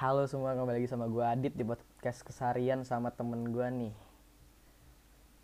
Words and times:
Halo 0.00 0.24
semua, 0.24 0.56
kembali 0.56 0.80
lagi 0.80 0.88
sama 0.88 1.12
gue 1.12 1.20
Adit 1.20 1.52
di 1.52 1.60
podcast 1.60 2.24
kesarian 2.24 2.88
sama 2.88 3.12
temen 3.12 3.52
gue 3.52 3.68
nih 3.68 3.92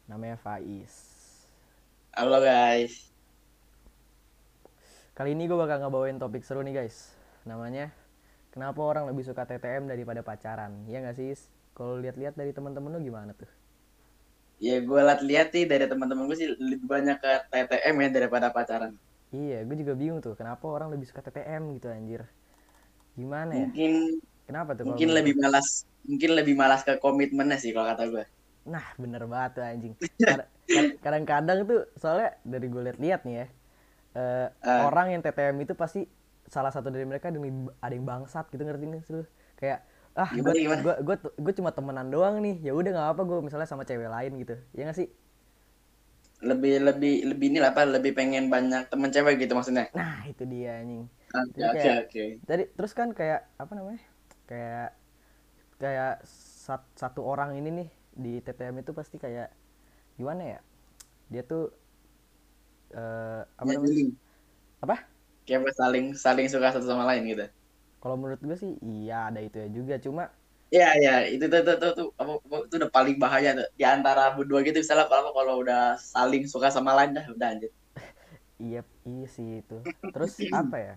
Namanya 0.08 0.40
Faiz 0.40 0.96
Halo 2.16 2.40
guys. 2.40 3.12
Kali 5.12 5.36
ini 5.36 5.44
gue 5.44 5.60
bakal 5.60 5.84
ngebawain 5.84 6.16
topik 6.16 6.40
seru 6.40 6.64
nih 6.64 6.72
guys 6.72 7.12
Namanya 7.44 7.92
Kenapa 8.48 8.80
orang 8.80 9.04
lebih 9.04 9.28
suka 9.28 9.44
TTM 9.44 9.92
daripada 9.92 10.24
pacaran 10.24 10.88
Iya 10.88 11.04
gak 11.04 11.20
sih? 11.20 11.36
Kalau 11.76 12.00
lihat-lihat 12.00 12.40
dari 12.40 12.56
temen-temen 12.56 12.96
lu 12.96 13.12
gimana 13.12 13.36
tuh? 13.36 13.52
Ya 14.56 14.80
gue 14.80 15.00
liat-liat 15.04 15.52
sih 15.52 15.68
dari 15.68 15.84
teman-teman 15.84 16.32
gue 16.32 16.36
sih 16.40 16.48
lebih 16.48 16.88
banyak 16.88 17.20
ke 17.20 17.52
TTM 17.52 17.92
ya 17.92 18.08
daripada 18.08 18.48
pacaran. 18.48 18.96
Iya, 19.36 19.68
gue 19.68 19.76
juga 19.84 19.92
bingung 19.92 20.24
tuh 20.24 20.32
Kenapa 20.32 20.64
orang 20.64 20.88
lebih 20.96 21.12
suka 21.12 21.20
TTM 21.20 21.76
gitu 21.76 21.92
anjir 21.92 22.24
Gimana 23.20 23.52
ya? 23.52 23.68
Mungkin 23.68 23.92
Kenapa 24.46 24.70
tuh? 24.78 24.86
mungkin 24.86 25.08
lebih 25.16 25.34
lu? 25.36 25.42
malas 25.42 25.68
mungkin 26.08 26.30
lebih 26.38 26.54
malas 26.60 26.80
ke 26.86 26.92
komitmennya 27.04 27.58
sih 27.62 27.70
kalau 27.74 27.86
kata 27.92 28.04
gue. 28.12 28.24
Nah 28.66 28.86
bener 28.98 29.22
banget 29.30 29.50
tuh 29.58 29.62
anjing 29.64 29.94
Kad- 30.26 30.50
kad- 30.74 30.94
Kadang-kadang 31.04 31.58
tuh 31.70 31.80
soalnya 32.00 32.34
dari 32.42 32.66
gue 32.66 32.82
liat-liat 32.82 33.20
nih 33.26 33.34
ya 33.42 33.46
eh, 34.18 34.48
Ah. 34.62 34.82
Orang 34.88 35.06
yang 35.14 35.20
TTM 35.24 35.56
itu 35.62 35.74
pasti 35.78 36.06
salah 36.46 36.70
satu 36.74 36.88
dari 36.94 37.06
mereka 37.06 37.30
ada 37.30 37.38
yang, 37.42 37.70
ada 37.82 37.94
yang 37.94 38.06
bangsat 38.06 38.46
gitu 38.54 38.62
ngerti 38.66 38.86
nih 38.90 39.02
lu 39.12 39.22
Kayak 39.60 39.80
ah 40.16 40.30
gue 40.42 41.16
gue 41.44 41.54
cuma 41.60 41.70
temenan 41.76 42.08
doang 42.10 42.40
nih 42.40 42.56
ya 42.64 42.72
udah 42.72 42.90
nggak 42.92 43.08
apa 43.14 43.22
gue 43.28 43.38
misalnya 43.46 43.68
sama 43.68 43.84
cewek 43.84 44.08
lain 44.08 44.32
gitu 44.42 44.56
ya 44.74 44.82
nggak 44.88 44.98
sih 44.98 45.08
Lebih 46.50 46.74
lebih 46.88 47.14
lebih 47.32 47.46
ini 47.52 47.58
lah 47.64 47.70
apa 47.76 47.82
lebih 47.94 48.12
pengen 48.18 48.44
banyak 48.54 48.82
temen 48.92 49.10
cewek 49.14 49.34
gitu 49.42 49.52
maksudnya. 49.58 49.86
nah 49.96 50.20
itu 50.28 50.42
dia 50.44 50.80
anjing 50.82 51.08
Oke 51.40 51.60
oke 51.72 51.88
oke. 52.02 52.24
Tadi 52.48 52.62
terus 52.78 52.92
kan 52.94 53.10
kayak 53.10 53.40
apa 53.58 53.72
namanya 53.74 54.00
kayak 54.50 54.88
kayak 55.82 56.12
sat- 56.66 56.92
satu 57.02 57.20
orang 57.32 57.50
ini 57.60 57.70
nih 57.84 57.88
di 58.24 58.32
TTM 58.44 58.76
itu 58.82 58.92
pasti 58.96 59.16
kayak 59.24 59.48
gimana 60.18 60.42
ya? 60.56 60.60
Dia 61.32 61.42
tuh 61.46 61.62
eh 62.94 63.40
apa 63.60 63.70
Ya, 63.70 63.76
namanya? 63.76 63.98
apa? 64.82 64.96
Kayak 65.46 65.74
saling 65.80 66.06
saling 66.24 66.46
suka 66.52 66.68
satu 66.74 66.86
sama 66.90 67.04
lain 67.10 67.22
gitu. 67.32 67.44
kalau 68.02 68.16
menurut 68.20 68.40
gue 68.46 68.56
sih 68.62 68.72
iya 68.92 69.28
ada 69.28 69.40
itu 69.46 69.56
ya 69.62 69.68
juga. 69.76 69.94
Cuma 70.04 70.22
Iya 70.74 70.86
iya 71.00 71.10
itu 71.32 71.44
tuh 71.52 71.60
tuh 71.66 71.90
tuh, 71.98 72.06
apa, 72.20 72.32
itu 72.66 72.74
udah 72.80 72.90
paling 72.96 73.16
bahaya 73.22 73.48
tuh. 73.58 73.66
Di 73.78 73.84
antara 73.94 74.22
berdua 74.36 74.58
gitu 74.66 74.76
misalnya 74.82 75.06
kalau 75.12 75.30
kalau 75.38 75.52
udah 75.62 75.78
saling 76.12 76.42
suka 76.52 76.68
sama 76.76 76.90
lain 76.98 77.10
dah 77.16 77.24
udah 77.34 77.48
anjir. 77.52 77.70
iya 78.64 78.80
iya 79.08 79.26
sih 79.34 79.48
itu. 79.62 79.78
Terus 80.12 80.32
apa 80.60 80.76
ya 80.80 80.94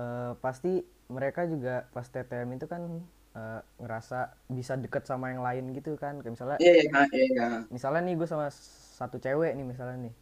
Eh 0.00 0.30
pasti 0.44 0.72
mereka 1.16 1.40
juga 1.52 1.74
pas 1.94 2.06
TTM 2.12 2.50
itu 2.58 2.66
kan 2.72 2.82
eh, 3.40 3.60
ngerasa 3.82 4.18
bisa 4.58 4.74
deket 4.84 5.04
sama 5.10 5.26
yang 5.32 5.42
lain 5.48 5.64
gitu 5.76 5.90
kan. 6.02 6.14
Kayak 6.22 6.34
misalnya 6.36 6.58
Iya 6.62 6.72
iya 6.84 7.00
iya. 7.14 7.24
iya. 7.34 7.46
misalnya 7.74 8.00
nih 8.06 8.14
gue 8.20 8.28
sama 8.32 8.46
satu 9.00 9.16
cewek 9.24 9.52
nih 9.58 9.66
misalnya 9.72 9.96
nih. 10.10 10.14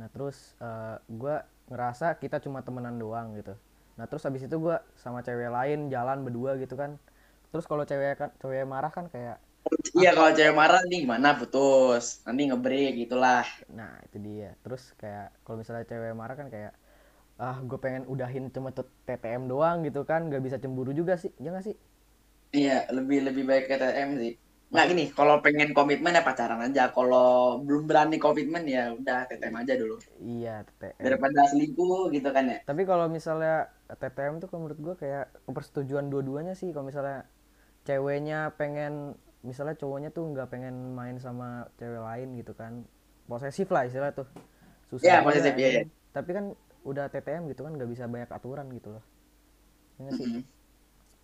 Nah 0.00 0.08
terus 0.14 0.36
eh, 0.62 0.96
gue 1.20 1.36
ngerasa 1.72 2.06
kita 2.22 2.36
cuma 2.44 2.60
temenan 2.66 2.96
doang 3.02 3.28
gitu. 3.40 3.54
Nah 3.98 4.04
terus 4.10 4.22
habis 4.28 4.42
itu 4.48 4.56
gue 4.66 4.76
sama 5.02 5.20
cewek 5.26 5.50
lain 5.56 5.80
jalan 5.94 6.18
berdua 6.26 6.52
gitu 6.62 6.74
kan. 6.80 6.90
Terus 7.52 7.64
kalau 7.70 7.84
cewek 7.90 8.12
kan 8.20 8.30
cewek 8.42 8.64
marah 8.68 8.92
kan 8.92 9.06
kayak 9.12 9.38
Iya 9.98 10.10
kalau 10.16 10.30
cewek 10.36 10.54
marah 10.60 10.80
nih 10.90 10.98
gimana? 11.04 11.28
Putus. 11.38 12.04
Nanti 12.26 12.40
ngebreak 12.48 12.92
gitulah. 13.02 13.44
nah 13.78 13.92
itu 14.06 14.16
dia. 14.26 14.50
Terus 14.64 14.82
kayak 15.00 15.26
kalau 15.44 15.56
misalnya 15.60 15.84
cewek 15.90 16.12
marah 16.20 16.36
kan 16.40 16.48
kayak 16.54 16.72
ah 17.38 17.56
gue 17.68 17.78
pengen 17.84 18.04
udahin 18.12 18.44
cuma 18.54 18.70
TTM 19.06 19.42
doang 19.52 19.84
gitu 19.86 20.00
kan 20.10 20.20
gak 20.32 20.42
bisa 20.46 20.56
cemburu 20.62 20.92
juga 20.96 21.14
sih 21.22 21.32
ya 21.44 21.52
gak 21.56 21.64
sih 21.68 21.76
Iya, 22.58 22.72
lebih 22.96 23.18
lebih 23.26 23.44
baik 23.50 23.64
ke 23.70 23.74
TTM 23.80 24.10
sih. 24.22 24.32
Nggak 24.72 24.86
gini, 24.90 25.04
kalau 25.16 25.34
pengen 25.44 25.68
komitmen 25.76 26.16
ya 26.18 26.22
pacaran 26.28 26.60
aja. 26.66 26.82
Kalau 26.96 27.24
belum 27.66 27.82
berani 27.88 28.16
komitmen 28.24 28.62
ya 28.74 28.82
udah 28.98 29.18
TTM 29.28 29.56
aja 29.62 29.74
dulu. 29.82 29.94
iya 30.32 30.54
TTM 30.66 31.06
Daripada 31.06 31.40
selingkuh 31.50 32.02
gitu 32.16 32.28
kan 32.36 32.44
ya. 32.52 32.58
tapi 32.68 32.82
kalau 32.90 33.06
misalnya 33.16 33.70
TTM 34.00 34.34
tuh 34.42 34.48
kalau 34.50 34.60
menurut 34.66 34.80
gue 34.86 34.94
kayak 35.02 35.24
persetujuan 35.54 36.06
dua-duanya 36.12 36.54
sih 36.60 36.68
kalau 36.74 36.86
misalnya 36.90 37.18
ceweknya 37.88 38.38
pengen 38.60 38.92
misalnya 39.48 39.76
cowoknya 39.80 40.10
tuh 40.16 40.24
nggak 40.32 40.48
pengen 40.52 40.74
main 40.98 41.16
sama 41.22 41.70
cewek 41.78 42.02
lain 42.08 42.28
gitu 42.40 42.52
kan 42.60 42.72
posesif 43.30 43.68
lah 43.74 43.82
istilah 43.88 44.10
tuh 44.18 44.26
susah 44.90 45.18
juga, 45.22 45.24
posesif, 45.24 45.54
iya, 45.58 45.68
anjing. 45.70 45.88
tapi 46.16 46.30
kan 46.36 46.44
udah 46.90 47.04
TTM 47.12 47.42
gitu 47.50 47.60
kan 47.66 47.72
nggak 47.76 47.90
bisa 47.92 48.04
banyak 48.14 48.30
aturan 48.36 48.66
gitu 48.76 48.88
loh 48.94 49.04
ya 49.96 50.00
nggak 50.04 50.16
sih. 50.18 50.26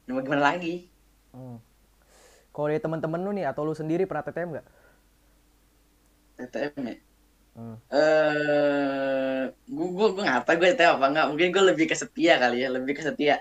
Ya, 0.06 0.10
mau 0.14 0.22
gimana 0.26 0.42
lagi? 0.50 0.74
Hmm. 1.32 1.56
kalau 2.52 2.66
dari 2.68 2.80
temen-temen 2.84 3.20
lu 3.24 3.30
nih 3.36 3.46
atau 3.50 3.62
lu 3.68 3.74
sendiri 3.80 4.04
pernah 4.08 4.24
TTM 4.26 4.48
nggak 4.56 4.66
TTM 6.36 6.82
ya. 6.90 6.96
Hmm. 7.56 7.76
Eh, 7.92 9.42
gue 9.76 9.88
gue 9.96 10.08
gue 10.14 10.22
nggak 10.26 10.44
tahu 10.46 10.56
gue 10.60 10.68
TTM 10.72 10.92
apa 10.96 11.06
enggak. 11.10 11.26
Mungkin 11.30 11.48
gue 11.54 11.62
lebih 11.70 11.86
ke 11.90 11.96
setia 12.02 12.32
kali 12.42 12.56
ya, 12.64 12.68
lebih 12.76 12.94
ke 12.98 13.02
setia. 13.08 13.36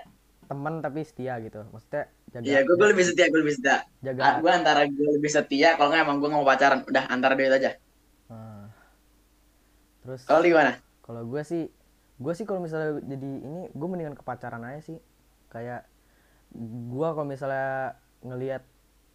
teman 0.50 0.74
tapi 0.84 1.00
setia 1.08 1.32
gitu 1.44 1.60
maksudnya 1.72 2.02
jaga 2.34 2.46
Iya, 2.48 2.58
gue 2.66 2.74
gue 2.80 2.88
lebih 2.92 3.04
setia, 3.08 3.26
gue 3.32 3.40
lebih 3.42 3.54
setia. 3.56 3.76
jaga 4.06 4.26
Ah, 4.26 4.34
gue 4.42 4.50
antara 4.58 4.80
gue 4.96 5.08
lebih 5.16 5.30
setia, 5.36 5.68
kalau 5.76 5.88
nggak 5.90 6.02
emang 6.06 6.16
gue 6.20 6.28
nggak 6.30 6.40
mau 6.42 6.50
pacaran. 6.52 6.80
Udah 6.90 7.04
antara 7.14 7.32
itu 7.38 7.56
aja. 7.60 7.70
Ah. 8.28 8.66
terus 10.02 10.22
Kalau 10.26 10.42
gimana? 10.46 10.72
Kalau 11.04 11.22
gue 11.30 11.42
sih, 11.50 11.62
gue 12.18 12.32
sih 12.36 12.44
kalau 12.48 12.60
misalnya 12.62 13.00
jadi 13.04 13.28
ini, 13.48 13.60
gue 13.72 13.88
mendingan 13.88 14.16
ke 14.18 14.24
pacaran 14.24 14.62
aja 14.68 14.80
sih. 14.84 14.98
Kayak 15.52 15.88
gue 16.92 17.08
kalau 17.16 17.26
misalnya 17.28 17.96
ngelihat, 18.24 18.62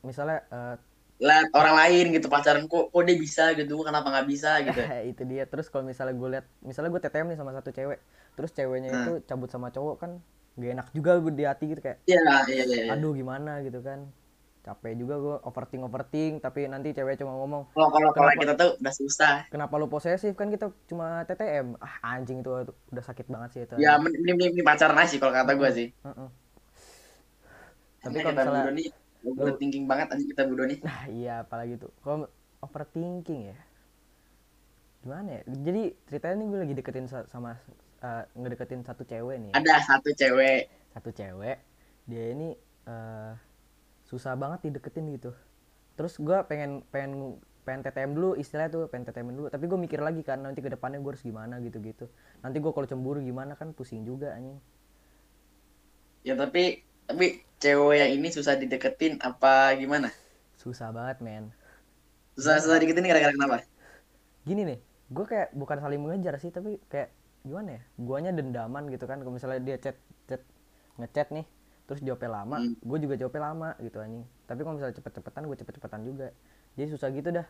misalnya 0.06 0.44
eh, 0.52 0.78
Lihat 1.18 1.50
orang 1.58 1.76
lain 1.82 2.06
gitu 2.14 2.30
pacaran 2.30 2.70
kok 2.70 2.94
kok 2.94 3.04
dia 3.10 3.18
bisa 3.18 3.50
gitu, 3.58 3.82
kenapa 3.82 4.08
nggak 4.14 4.28
bisa 4.30 4.52
gitu. 4.70 4.82
itu 5.10 5.24
dia. 5.26 5.44
Terus 5.50 5.66
kalau 5.74 5.82
misalnya 5.90 6.14
gue 6.14 6.30
lihat, 6.38 6.46
misalnya 6.62 6.90
gue 6.94 7.02
TTM 7.02 7.28
nih 7.34 7.38
sama 7.42 7.52
satu 7.58 7.70
cewek, 7.74 8.00
terus 8.38 8.52
ceweknya 8.54 8.92
Hmm. 8.94 9.02
itu 9.02 9.12
cabut 9.26 9.50
sama 9.50 9.74
cowok 9.74 9.96
kan, 9.98 10.12
gak 10.62 10.70
enak 10.78 10.88
juga 10.94 11.12
gue 11.18 11.34
di 11.34 11.44
hati 11.50 11.66
gitu 11.74 11.82
kayak, 11.82 12.00
Iya, 12.10 12.22
iya, 12.50 12.64
iya. 12.70 12.78
iya. 12.86 12.94
aduh 12.94 13.12
gimana 13.18 13.62
gitu 13.66 13.80
kan. 13.82 14.00
Capek 14.68 14.94
juga 14.94 15.16
gue 15.16 15.36
overthink 15.42 15.80
overthink, 15.82 16.34
tapi 16.38 16.68
nanti 16.68 16.92
cewek 16.92 17.16
cuma 17.16 17.32
ngomong, 17.34 17.72
Kalau 17.72 17.88
kalau 17.88 18.12
kalau 18.12 18.32
kita 18.36 18.52
tuh 18.54 18.76
udah 18.76 18.94
susah. 18.94 19.48
kenapa 19.48 19.72
lu 19.74 19.88
posesif 19.88 20.36
kan 20.36 20.52
kita 20.52 20.68
cuma 20.86 21.24
TTM. 21.24 21.80
Ah 21.80 22.12
anjing 22.12 22.44
itu 22.44 22.52
udah 22.68 23.00
sakit 23.02 23.26
banget 23.26 23.50
sih 23.50 23.62
itu. 23.64 23.76
Ya 23.78 23.96
mending 23.96 24.20
mending- 24.22 24.52
mending 24.52 24.68
pacaran 24.68 24.94
aja 24.94 25.08
sih 25.08 25.18
kalau 25.18 25.32
kata 25.32 25.56
gue 25.56 25.70
sih. 25.72 25.88
Heeh. 25.98 26.30
Tapi 27.98 28.12
Tapi 28.14 28.28
kalau 28.30 28.52
misalnya- 28.54 28.76
nih 28.76 28.88
overthinking 29.26 29.86
banget 29.86 30.08
aja 30.10 30.24
kita 30.26 30.42
nih. 30.46 30.80
Nah 30.82 31.02
iya 31.08 31.34
apalagi 31.42 31.76
tuh 31.78 31.92
Kalau 32.00 32.28
overthinking 32.60 33.42
ya 33.48 33.58
Gimana 35.00 35.30
ya 35.30 35.42
Jadi 35.48 35.82
ceritanya 36.06 36.36
nih 36.38 36.48
gue 36.48 36.60
lagi 36.62 36.74
deketin 36.76 37.08
sa- 37.08 37.26
sama 37.26 37.56
eh, 37.98 38.24
Ngedeketin 38.34 38.84
satu 38.84 39.04
cewek 39.04 39.38
nih 39.42 39.52
Ada 39.54 39.74
satu 39.82 40.12
cewek. 40.12 40.70
Satu 40.92 41.10
cewek 41.10 41.58
Dia 42.06 42.24
ini 42.32 42.52
eh, 42.86 43.32
Susah 44.10 44.34
banget 44.42 44.60
dideketin 44.72 45.06
gitu. 45.16 45.32
Terus 45.98 46.14
gue 46.28 46.38
pengen 46.50 46.72
Pengen 46.94 47.14
pengen 47.68 47.82
TTM 47.84 48.12
dulu 48.16 48.30
istilahnya 48.40 48.72
tuh 48.76 48.84
pengen 48.92 49.06
TTM 49.12 49.30
dulu. 49.38 49.48
Tapi 49.54 49.64
gue 49.70 49.80
mikir 49.86 50.00
lagi 50.08 50.22
kan 50.24 50.40
nanti 50.46 50.60
ke 50.66 50.70
depannya 50.72 51.00
gue 51.04 51.12
harus 51.14 51.26
gimana 51.30 51.60
gitu-gitu. 51.66 52.06
Nanti 52.44 52.58
gue 52.64 52.72
kalau 52.76 52.88
cemburu 52.92 53.20
gimana 53.20 53.54
kan 53.60 53.76
pusing 53.78 54.08
juga 54.08 54.28
anjing. 54.38 54.60
Ya 56.28 56.34
tapi 56.42 56.64
tapi 57.10 57.26
cewek 57.62 57.98
yang 58.02 58.12
ini 58.18 58.28
susah 58.36 58.54
dideketin 58.62 59.14
apa 59.24 59.74
gimana? 59.82 60.10
susah 60.62 60.90
banget 60.96 61.18
men. 61.26 61.46
Susah 62.36 62.56
susah 62.64 62.78
dideketin 62.80 63.08
gara-gara 63.10 63.34
kenapa? 63.36 63.58
gini 64.48 64.62
nih 64.64 64.80
gue 65.08 65.26
kayak 65.28 65.50
bukan 65.56 65.78
saling 65.80 66.02
mengejar 66.04 66.36
sih 66.40 66.52
tapi 66.52 66.80
kayak 66.92 67.10
gimana 67.48 67.80
ya? 67.80 67.82
Guanya 68.00 68.32
dendaman 68.36 68.84
gitu 68.92 69.06
kan 69.08 69.20
kalau 69.24 69.34
misalnya 69.36 69.60
dia 69.64 69.78
chat 69.80 69.98
chat 70.28 70.42
ngechat 71.00 71.28
nih 71.32 71.46
terus 71.88 72.04
jawabnya 72.04 72.32
lama 72.38 72.58
Hmm. 72.60 72.74
gue 72.78 72.98
juga 73.00 73.16
jawabnya 73.16 73.44
lama 73.48 73.70
gitu 73.80 73.98
anjing. 73.98 74.26
Tapi 74.44 74.60
kalau 74.62 74.76
misalnya 74.76 74.96
cepet-cepetan 75.00 75.42
gue 75.44 75.58
cepet-cepetan 75.58 76.02
juga. 76.04 76.28
Jadi 76.76 76.88
susah 76.92 77.08
gitu 77.10 77.30
dah. 77.32 77.48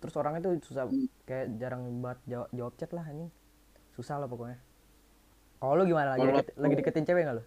Terus 0.00 0.14
orang 0.16 0.34
itu 0.38 0.48
susah 0.62 0.84
Hmm. 0.86 1.08
kayak 1.24 1.56
jarang 1.56 1.82
banget 1.98 2.18
jawab, 2.28 2.48
jawab 2.52 2.72
chat 2.76 2.90
lah 2.92 3.04
anjing. 3.04 3.30
Susah 3.92 4.20
lah 4.20 4.28
pokoknya. 4.28 4.58
Kalau 5.58 5.74
lu 5.74 5.84
gimana? 5.86 6.14
Lagi 6.14 6.28
deket- 6.28 6.56
lagi 6.56 6.74
deketin 6.76 7.04
cewek 7.04 7.22
nggak 7.24 7.36
lu? 7.40 7.44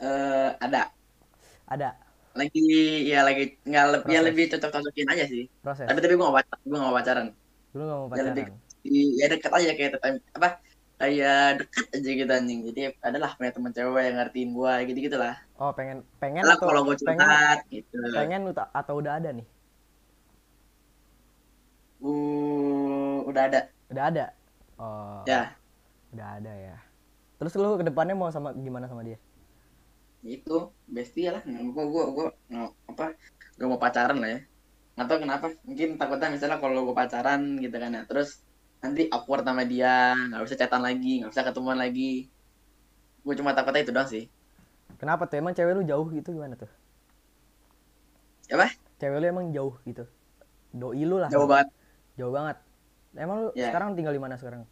Eh 0.00 0.50
ada. 0.60 0.90
Ada? 1.64 1.88
Lagi 2.34 2.60
ya 3.06 3.22
lagi 3.22 3.56
nggak 3.62 3.84
lebih 3.94 4.10
ya 4.10 4.20
lebih 4.20 4.44
cocok 4.52 4.70
cocokin 4.74 5.08
aja 5.08 5.24
sih. 5.24 5.46
proses. 5.62 5.86
Tapi 5.86 5.98
tapi 6.02 6.12
gue 6.12 6.24
gak 6.24 6.36
pacaran, 6.36 6.60
gue 6.66 6.78
gak 6.78 6.96
pacaran. 6.98 7.26
lu 7.74 7.82
nggak 7.82 7.98
mau 7.98 8.06
Ya 8.12 8.22
lebih 8.22 8.44
pacaran? 8.44 8.58
ya 9.16 9.26
deket 9.32 9.50
aja 9.50 9.70
kayak 9.74 9.90
tetap 9.96 10.12
apa 10.36 10.48
kayak 11.00 11.60
deket 11.60 11.86
aja 11.96 12.10
gitu 12.20 12.32
anjing. 12.32 12.60
Jadi 12.70 12.80
adalah 13.02 13.30
punya 13.36 13.50
teman 13.54 13.72
cewek 13.74 14.02
yang 14.06 14.16
ngertiin 14.20 14.50
gue 14.54 14.72
gitu 14.90 14.98
gitulah. 15.10 15.34
oh 15.58 15.70
pengen 15.74 16.02
pengen 16.18 16.42
Lah 16.46 16.56
atau 16.58 16.66
kalau 16.66 16.80
gue 16.86 16.96
pengen 17.02 17.22
curhat 17.22 17.60
gitu. 17.70 17.96
pengen 18.14 18.40
atau 18.50 18.94
udah 18.98 19.12
ada 19.22 19.30
nih 19.34 19.46
Uh, 22.04 23.24
udah 23.24 23.42
ada. 23.48 23.60
udah 23.88 24.04
ada 24.12 24.24
oh 24.76 25.24
Ya. 25.24 25.56
udah 26.12 26.28
ada 26.36 26.52
ya 26.52 26.76
terus 27.40 27.56
lu 27.56 27.80
ke 27.80 27.84
depannya 27.88 28.12
mau 28.12 28.28
sama 28.28 28.52
gimana 28.52 28.84
sama 28.90 29.00
dia 29.06 29.16
itu 30.20 30.56
bestie 30.84 31.28
lah 31.32 31.40
gue 31.44 31.84
gue 31.84 32.04
gue 32.12 32.26
apa 32.88 33.16
gak 33.56 33.68
mau 33.68 33.80
pacaran 33.80 34.20
lah 34.20 34.30
ya 34.36 34.40
nggak 34.94 35.06
tahu 35.10 35.18
kenapa 35.26 35.46
mungkin 35.64 35.88
takutnya 35.96 36.28
misalnya 36.30 36.58
kalau 36.62 36.86
gue 36.86 36.96
pacaran 36.96 37.40
gitu 37.58 37.76
kan 37.76 37.90
ya 37.96 38.02
terus 38.04 38.44
nanti 38.84 39.02
awkward 39.14 39.44
sama 39.48 39.62
dia 39.72 39.92
nggak 40.28 40.42
bisa 40.46 40.56
chatan 40.60 40.82
lagi 40.88 41.12
nggak 41.20 41.30
bisa 41.32 41.42
ketemuan 41.48 41.78
lagi 41.84 42.10
gue 43.24 43.34
cuma 43.40 43.50
takutnya 43.56 43.82
itu 43.84 43.92
doang 43.96 44.10
sih 44.14 44.24
Kenapa 45.00 45.22
tuh? 45.30 45.36
Emang 45.40 45.54
cewek 45.56 45.74
lu 45.76 45.82
jauh 45.90 46.06
gitu 46.16 46.28
gimana 46.36 46.54
tuh? 46.62 46.70
apa 48.52 48.68
Cewek 49.00 49.18
lu 49.22 49.26
emang 49.30 49.46
jauh 49.54 49.74
gitu? 49.88 50.04
Doi 50.74 51.02
lu 51.06 51.16
lah. 51.22 51.30
jauh 51.32 51.48
banget 51.48 51.68
Jauh 52.18 52.32
banget. 52.34 52.56
Emang 53.14 53.38
lu 53.44 53.50
Ya. 53.54 53.70
sekarang 53.70 53.94
tinggal 53.98 54.14
di 54.14 54.22
mana 54.22 54.36
sekarang? 54.38 54.62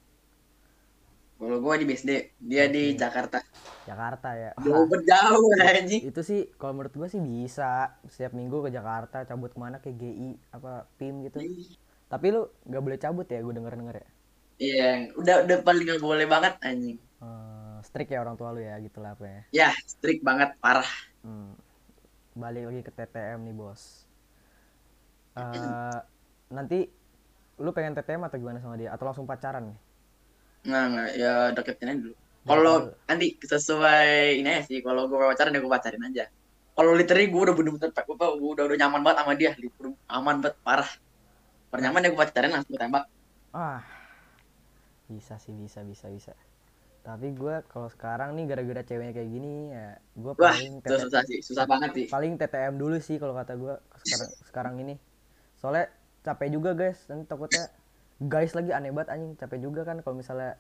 kalau 1.38 1.58
gue 1.58 1.74
di 1.82 1.86
BSD 1.90 2.10
dia 2.38 2.64
di 2.70 2.94
Oke. 2.94 3.00
Jakarta 3.02 3.38
Jakarta 3.82 4.28
ya. 4.38 4.50
jauh 4.62 4.86
berjauh 4.86 5.42
anjing 5.58 6.02
itu 6.06 6.20
sih 6.22 6.40
kalau 6.54 6.72
menurut 6.78 6.94
gua 6.94 7.08
sih 7.10 7.18
bisa 7.18 7.98
setiap 8.06 8.32
minggu 8.38 8.62
ke 8.62 8.70
Jakarta 8.70 9.26
cabut 9.26 9.50
ke 9.50 9.58
mana 9.58 9.76
ke 9.82 9.90
GI 9.90 10.38
apa 10.54 10.86
PIM 10.98 11.26
gitu. 11.26 11.38
Tapi 12.12 12.26
lu 12.34 12.42
nggak 12.68 12.82
boleh 12.86 12.98
cabut 13.04 13.26
ya, 13.34 13.38
gue 13.46 13.54
denger 13.58 13.74
denger 13.80 13.96
ya. 14.02 14.08
iya 14.66 14.84
udah 15.20 15.34
udah 15.44 15.58
paling 15.66 15.84
gak 15.90 16.02
boleh 16.06 16.26
banget 16.32 16.54
anjing 16.68 16.98
Eh, 17.22 17.76
strict 17.86 18.10
ya 18.14 18.18
orang 18.24 18.34
tua 18.38 18.50
lu 18.54 18.60
ya 18.68 18.74
gitu 18.82 18.98
lah 19.02 19.14
apa 19.14 19.24
ya. 19.34 19.40
ya 19.54 19.68
strict 19.86 20.22
banget 20.26 20.50
parah 20.62 20.88
Hmm. 21.22 21.54
Balik 22.42 22.64
lagi 22.68 22.80
ke 22.86 22.92
TTM 22.96 23.40
nih 23.46 23.54
bos. 23.60 23.82
Eh 25.36 25.98
nanti 26.56 26.78
lu 27.64 27.70
pengen 27.76 27.94
TTM 27.96 28.22
atau 28.28 28.38
gimana 28.42 28.58
sama 28.60 28.76
dia? 28.80 28.90
Atau 28.94 29.04
langsung 29.08 29.28
pacaran 29.30 29.64
nih? 29.72 29.78
nggak 30.66 30.82
nggak 30.90 31.08
ya 31.22 31.28
deketin 31.56 31.88
aja 31.90 32.00
dulu 32.04 32.14
kalau 32.48 32.74
nanti 33.08 33.26
sesuai 33.52 34.06
ini 34.38 34.48
aja 34.52 34.62
sih 34.68 34.78
kalau 34.86 35.02
gue 35.10 35.18
pacaran 35.32 35.54
ya 35.54 35.60
gue 35.64 35.72
pacarin 35.76 36.02
aja 36.08 36.24
kalau 36.76 36.90
literally 36.98 37.26
gue 37.32 37.40
udah 37.46 37.54
bener-bener 37.58 37.90
gue 38.40 38.50
udah 38.54 38.64
udah 38.68 38.78
nyaman 38.82 39.00
banget 39.04 39.18
sama 39.20 39.32
dia 39.40 39.50
aman 40.16 40.36
banget 40.42 40.56
parah 40.66 40.90
pernyaman 41.72 42.04
ya 42.04 42.08
gue 42.12 42.20
pacarin 42.20 42.52
langsung 42.52 42.72
gue 42.76 42.82
tembak 42.82 43.04
Ah, 43.52 43.84
bisa 45.10 45.36
sih 45.36 45.52
bisa 45.52 45.84
bisa 45.84 46.08
bisa. 46.08 46.32
Tapi 47.02 47.34
gua 47.34 47.66
kalau 47.66 47.90
sekarang 47.90 48.32
nih 48.38 48.46
gara-gara 48.46 48.82
ceweknya 48.86 49.12
kayak 49.12 49.30
gini 49.30 49.52
ya, 49.74 49.88
gua 50.14 50.32
wah 50.38 50.54
paling 50.54 50.78
TT 50.80 50.94
susah 51.04 51.22
sih 51.26 51.38
susah 51.42 51.64
banget 51.66 51.90
sih 51.98 52.06
paling 52.08 52.32
TTM 52.38 52.74
dulu 52.78 52.96
sih 53.02 53.16
kalau 53.18 53.34
kata 53.34 53.52
gua 53.58 53.74
sekarang 54.00 54.30
sekarang 54.48 54.74
ini. 54.80 54.94
Soalnya 55.58 55.90
capek 56.22 56.48
juga 56.54 56.70
guys, 56.72 56.98
nanti 57.10 57.26
takutnya 57.26 57.68
guys 58.22 58.54
lagi 58.54 58.70
aneh 58.70 58.94
banget 58.94 59.08
anjing 59.12 59.32
capek 59.36 59.58
juga 59.60 59.82
kan 59.82 59.98
kalau 60.00 60.14
misalnya 60.16 60.54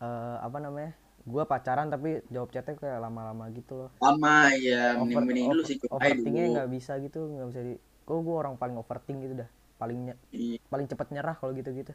eh, 0.00 0.36
apa 0.40 0.58
namanya 0.62 0.90
gua 1.26 1.44
pacaran 1.44 1.90
tapi 1.90 2.22
jawab 2.30 2.48
chatnya 2.54 2.74
kayak 2.78 2.98
lama-lama 3.02 3.44
gitu 3.52 3.72
loh. 3.86 3.90
lama 4.00 4.54
ya 4.56 4.94
Over, 4.98 5.22
mending 5.22 5.26
mending 5.26 5.46
dulu 5.50 5.62
sih 5.66 5.76
overthinknya 5.90 6.44
nggak 6.54 6.68
bisa 6.70 6.92
gitu 7.02 7.20
nggak 7.28 7.48
bisa 7.50 7.60
di. 7.60 7.74
Kok 8.06 8.18
gua 8.22 8.36
orang 8.46 8.54
paling 8.58 8.76
overthink 8.78 9.18
gitu 9.20 9.34
dah, 9.42 9.50
paling 9.82 10.00
Iya. 10.32 10.58
paling 10.72 10.86
cepet 10.92 11.08
nyerah 11.14 11.36
kalau 11.40 11.52
gitu-gitu. 11.60 11.92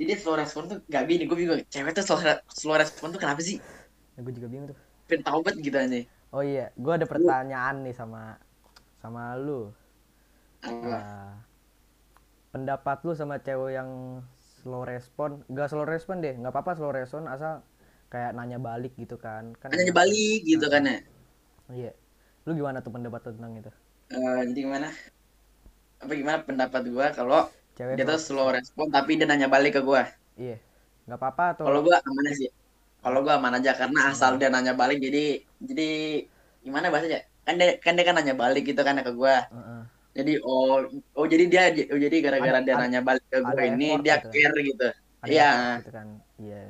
jadi 0.00 0.12
slow 0.16 0.34
respon 0.40 0.62
tuh 0.70 0.78
gak 0.88 1.04
bini 1.08 1.28
gue 1.28 1.36
bingung 1.36 1.60
cewek 1.68 1.92
tuh 1.96 2.04
slow, 2.08 2.18
slow 2.60 2.76
respon 2.80 3.08
tuh 3.14 3.20
kenapa 3.22 3.40
sih 3.44 3.60
Ya 4.16 4.20
gue 4.24 4.32
juga 4.36 4.48
bingung 4.50 4.68
tuh. 4.74 4.78
pengen 5.08 5.22
tau 5.26 5.40
banget 5.44 5.58
gitu 5.66 5.76
aja 5.82 6.00
Oh 6.36 6.42
iya, 6.46 6.66
gua 6.84 6.92
ada 6.98 7.06
pertanyaan 7.12 7.76
nih 7.86 7.94
sama 8.00 8.22
sama 9.02 9.24
lu. 9.46 9.62
Nah, 10.64 11.42
pendapat 12.54 12.98
lu 13.06 13.12
sama 13.14 13.36
cewek 13.46 13.72
yang 13.78 13.90
slow 14.60 14.82
respon, 14.92 15.30
gak 15.56 15.68
slow 15.70 15.86
respon 15.86 16.16
deh, 16.24 16.34
nggak 16.40 16.52
apa-apa 16.52 16.72
slow 16.78 16.92
respon 16.92 17.24
asal 17.30 17.62
kayak 18.12 18.34
nanya 18.36 18.58
balik 18.58 18.92
gitu 18.98 19.16
kan? 19.24 19.54
Kan 19.62 19.70
nanya 19.74 19.92
balik 19.98 20.40
gitu 20.50 20.66
kan 20.72 20.82
ya 20.90 20.96
Iya. 21.70 21.92
Lu 22.46 22.50
gimana 22.58 22.78
tuh 22.84 22.92
pendapat 22.94 23.20
lu 23.26 23.32
tentang 23.38 23.54
itu? 23.60 23.70
Eh, 24.10 24.40
jadi 24.48 24.60
gimana 24.66 24.88
apa 26.00 26.12
gimana 26.16 26.38
pendapat 26.40 26.82
gue 26.88 27.06
kalau 27.12 27.40
Cewek 27.76 27.94
dia 27.96 28.04
tuh 28.04 28.18
slow- 28.18 28.52
respon 28.52 28.88
tapi 28.88 29.20
dia 29.20 29.28
nanya 29.28 29.46
balik 29.46 29.76
ke 29.76 29.82
gue 29.84 30.02
Iya. 30.40 30.56
nggak 31.04 31.18
apa-apa 31.20 31.44
atau 31.56 31.64
kalau 31.68 31.80
gue 31.84 31.96
aman 31.96 32.24
aja 32.24 32.36
sih 32.36 32.50
kalau 33.00 33.18
gue 33.20 33.32
aman 33.32 33.52
aja 33.60 33.70
karena 33.76 34.00
asal 34.08 34.36
dia 34.36 34.48
nanya 34.48 34.72
balik 34.72 35.00
jadi 35.00 35.44
jadi 35.60 35.88
gimana 36.60 36.88
bahasanya 36.88 37.20
kan 37.44 37.54
dia 37.56 37.68
kan 37.80 37.92
dia 37.96 38.04
kan 38.04 38.14
nanya 38.16 38.34
balik 38.36 38.62
gitu 38.64 38.80
kan 38.80 38.96
ke 38.96 39.12
gue 39.12 39.34
Heeh. 39.52 39.82
jadi 40.16 40.32
oh 40.40 40.88
oh 41.16 41.26
jadi 41.28 41.44
dia 41.48 41.62
oh 41.92 42.00
jadi 42.00 42.16
gara-gara 42.20 42.58
dia 42.60 42.74
nanya 42.76 43.00
balik 43.00 43.24
ke 43.28 43.38
gue 43.40 43.62
ini 43.66 43.86
effort 43.92 44.04
dia 44.04 44.16
gitu. 44.16 44.28
care 44.32 44.56
gitu 44.60 44.88
Iya. 45.20 45.50
gitu 45.84 45.92
kan? 45.92 46.06
Iya, 46.40 46.60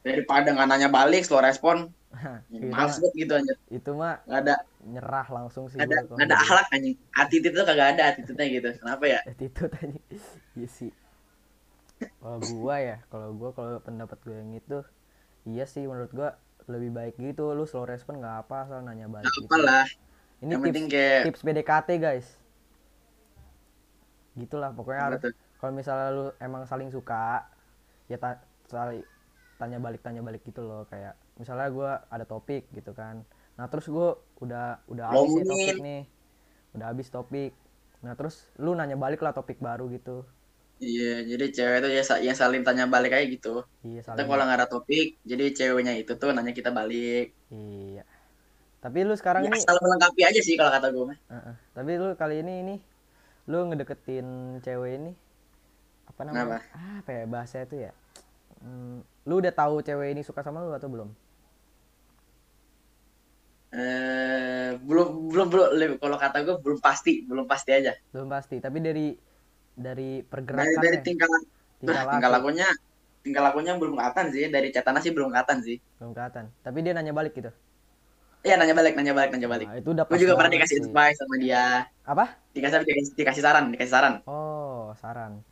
daripada 0.00 0.48
nggak 0.56 0.68
nanya 0.72 0.88
balik 0.88 1.20
slow 1.28 1.44
respon 1.44 1.92
males 2.08 2.96
mah, 2.96 3.04
banget 3.04 3.12
gitu 3.12 3.32
aja 3.36 3.54
itu 3.68 3.90
mah 3.92 4.24
nggak 4.24 4.40
ada 4.40 4.54
nyerah 4.86 5.26
langsung 5.26 5.66
sih 5.66 5.78
ada 5.82 6.06
gua 6.06 6.16
nggak 6.16 6.28
ada 6.30 6.36
gitu. 6.38 6.44
akhlak 6.46 6.66
anjing. 6.70 6.96
Attitude 7.10 7.54
tuh 7.54 7.66
kagak 7.66 7.88
ada 7.98 8.02
attitude-nya 8.14 8.46
gitu. 8.46 8.68
Kenapa 8.78 9.04
ya? 9.10 9.20
Attitude 9.26 9.74
aja 9.74 10.00
iya 10.54 10.68
sih. 10.70 10.92
Kalau 11.98 12.38
gua 12.54 12.74
ya 12.78 12.96
kalau 13.10 13.34
gua 13.34 13.50
kalau 13.54 13.82
pendapat 13.82 14.18
gua 14.22 14.36
yang 14.38 14.54
itu 14.54 14.78
iya 15.48 15.64
sih 15.66 15.82
menurut 15.82 16.12
gua 16.14 16.38
lebih 16.70 16.94
baik 16.94 17.14
gitu. 17.18 17.50
Lu 17.56 17.66
slow 17.66 17.88
respon 17.88 18.22
nggak 18.22 18.46
apa 18.46 18.56
asal 18.70 18.78
nanya 18.86 19.10
balik 19.10 19.26
nggak 19.26 19.38
gitu. 19.42 19.50
apa 19.50 19.56
lah. 19.66 19.86
Ini 20.38 20.50
yang 20.54 20.62
tips 20.62 20.66
penting 20.70 20.86
kayak 20.86 21.22
tips 21.26 21.40
PDKT 21.42 21.88
guys. 21.98 22.28
Gitulah 24.38 24.70
pokoknya 24.70 25.02
harus 25.10 25.20
kalau 25.58 25.72
misalnya 25.74 26.08
lu 26.14 26.26
emang 26.38 26.62
saling 26.70 26.94
suka 26.94 27.50
ya 28.06 28.16
ta- 28.22 28.46
saling 28.70 29.02
tanya 29.58 29.82
balik 29.82 30.06
tanya 30.06 30.22
balik 30.22 30.46
gitu 30.46 30.62
loh. 30.62 30.86
Kayak 30.86 31.18
misalnya 31.34 31.66
gua 31.74 31.90
ada 32.06 32.22
topik 32.22 32.70
gitu 32.70 32.94
kan. 32.94 33.26
Nah 33.58 33.66
terus 33.66 33.90
gua 33.90 34.22
udah 34.38 34.78
udah 34.86 35.04
habis 35.10 35.18
nih 35.18 35.42
Ngomongin. 35.42 35.46
topik 35.50 35.78
nih. 35.82 36.02
Udah 36.74 36.86
habis 36.90 37.08
topik. 37.10 37.52
Nah 38.04 38.12
terus 38.14 38.46
lu 38.58 38.74
nanya 38.78 38.94
balik 38.94 39.20
lah 39.22 39.34
topik 39.34 39.58
baru 39.58 39.90
gitu. 39.90 40.22
Iya 40.78 41.26
jadi 41.26 41.46
cewek 41.50 41.78
tuh 41.82 41.90
ya 41.90 42.02
yang 42.22 42.38
saling 42.38 42.62
tanya 42.62 42.86
balik 42.86 43.10
aja 43.18 43.26
gitu. 43.26 43.66
Iya 43.82 44.00
kita 44.06 44.14
saling 44.14 44.26
kalau 44.30 44.44
nggak 44.46 44.58
ada 44.62 44.68
topik 44.70 45.18
jadi 45.26 45.44
ceweknya 45.50 45.98
itu 45.98 46.14
tuh 46.14 46.30
nanya 46.30 46.54
kita 46.54 46.70
balik. 46.70 47.34
Iya. 47.50 48.06
Tapi 48.78 48.98
lu 49.02 49.14
sekarang 49.18 49.42
ya, 49.42 49.50
ini 49.50 49.58
asal 49.58 49.74
melengkapi 49.82 50.22
aja 50.22 50.38
sih 50.38 50.54
kalau 50.54 50.70
kata 50.70 50.94
gue 50.94 51.04
mah. 51.10 51.18
Heeh. 51.34 51.54
tapi 51.74 51.90
lu 51.98 52.14
kali 52.14 52.46
ini 52.46 52.54
ini 52.62 52.76
lu 53.50 53.66
ngedeketin 53.66 54.60
cewek 54.62 55.02
ini 55.02 55.12
apa 56.06 56.20
namanya? 56.22 56.62
Apa 57.02 57.10
ya 57.10 57.24
bahasa 57.26 57.66
itu 57.66 57.90
ya? 57.90 57.92
Hmm, 58.62 59.02
lu 59.26 59.42
udah 59.42 59.50
tahu 59.50 59.82
cewek 59.82 60.14
ini 60.14 60.22
suka 60.22 60.46
sama 60.46 60.62
lu 60.62 60.70
atau 60.70 60.86
belum 60.86 61.10
eh 63.68 64.72
belum 64.80 65.28
belum 65.28 65.46
belum. 65.52 65.90
Kalau 66.00 66.16
kata 66.16 66.40
gue 66.40 66.56
belum 66.56 66.78
pasti 66.80 67.20
belum 67.28 67.44
pasti 67.44 67.70
aja. 67.76 67.92
Belum 68.14 68.28
pasti 68.32 68.56
tapi 68.64 68.80
dari 68.80 69.12
dari 69.76 70.20
dari 70.24 70.24
dari 70.24 70.26
pergerakannya 70.26 71.00
tingkah 71.04 71.28
tingkah 71.78 72.04
tingkah 72.08 72.30
laku. 72.32 72.34
lakunya 72.48 72.68
tingkah 73.20 73.42
lakunya 73.44 73.72
belum 73.76 73.92
kelihatan 73.94 74.26
sih. 74.32 74.48
Dari 74.48 74.68
catatan 74.72 75.00
sih 75.04 75.12
belum 75.12 75.28
kelihatan 75.28 75.58
sih. 75.60 75.76
Belum 76.00 76.16
kelihatan. 76.16 76.44
Tapi 76.64 76.78
dia 76.80 76.92
nanya 76.96 77.12
balik 77.12 77.36
gitu? 77.36 77.52
Iya 78.46 78.56
nanya 78.56 78.72
balik 78.72 78.94
nanya 78.96 79.12
balik 79.12 79.30
nanya 79.36 79.48
balik. 79.50 79.68
Nah, 79.68 79.76
itu 79.82 79.88
udah 79.92 80.04
gue 80.08 80.18
juga 80.18 80.34
pernah 80.38 80.52
dikasih 80.56 80.76
sih. 80.80 80.84
advice 80.88 81.18
sama 81.20 81.34
dia. 81.36 81.64
Apa? 82.08 82.24
Dikasih 82.56 82.76
dikasih, 82.88 83.12
dikasih 83.20 83.42
saran 83.44 83.64
dikasih 83.74 83.92
saran. 83.92 84.14
Oh 84.24 84.96
saran. 84.96 85.44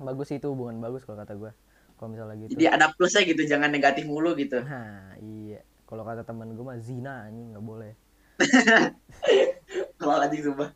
Bagus 0.00 0.32
itu 0.32 0.48
hubungan 0.48 0.80
bagus 0.80 1.04
kalau 1.04 1.20
kata 1.20 1.36
gue 1.36 1.52
kalau 1.98 2.08
misalnya 2.14 2.40
gitu. 2.46 2.56
Jadi 2.56 2.64
ada 2.70 2.94
plusnya 2.94 3.26
gitu 3.26 3.42
jangan 3.44 3.68
negatif 3.68 4.06
mulu 4.08 4.32
gitu. 4.38 4.64
Nah 4.64 5.12
iya 5.20 5.60
kalau 5.88 6.04
kata 6.04 6.22
teman 6.22 6.52
gue 6.52 6.64
mah 6.64 6.76
zina 6.76 7.24
anjing 7.24 7.56
nggak 7.56 7.64
boleh. 7.64 7.92
Kalau 9.98 10.16
lagi 10.20 10.38
sumpah. 10.44 10.70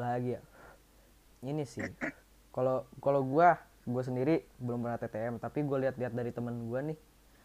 Lagi 0.00 0.34
ya. 0.34 0.40
Ini 1.46 1.62
sih 1.62 1.86
kalau 2.58 2.82
kalau 2.98 3.22
gua 3.22 3.54
gua 3.86 4.02
sendiri 4.02 4.42
belum 4.58 4.82
pernah 4.82 4.98
TTM 4.98 5.38
tapi 5.38 5.62
gue 5.62 5.78
lihat-lihat 5.86 6.10
dari 6.10 6.34
temen 6.34 6.66
gua 6.66 6.82
nih 6.82 6.98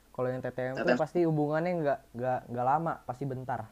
kalau 0.10 0.26
yang 0.34 0.42
TTM 0.42 0.82
tuh 0.82 0.98
pasti 0.98 1.22
hubungannya 1.22 1.72
nggak 1.86 2.00
nggak 2.18 2.40
nggak 2.50 2.66
lama 2.66 2.94
pasti 3.06 3.30
bentar. 3.30 3.70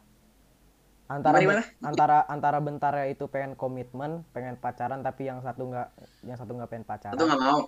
Antara 1.10 1.42
Gimana, 1.42 1.66
ben- 1.66 1.82
antara 1.82 2.18
antara 2.30 2.58
bentar 2.62 2.94
ya 2.94 3.10
itu 3.10 3.26
pengen 3.26 3.58
komitmen 3.58 4.22
pengen 4.38 4.54
pacaran 4.62 5.02
tapi 5.02 5.28
yang 5.28 5.42
satu 5.42 5.66
nggak 5.66 5.88
yang 6.30 6.38
satu 6.38 6.54
nggak 6.54 6.70
pengen 6.70 6.86
pacaran 6.86 7.18
itu 7.18 7.26
nggak 7.26 7.42
mau. 7.42 7.60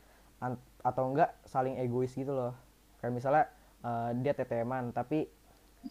Atau 0.85 1.03
enggak 1.09 1.33
saling 1.49 1.81
egois 1.81 2.13
gitu 2.13 2.29
loh. 2.29 2.53
Kayak 3.01 3.13
misalnya 3.17 3.43
eh, 3.83 4.09
dia 4.23 4.33
TTM-an 4.37 4.85
tapi 4.97 5.27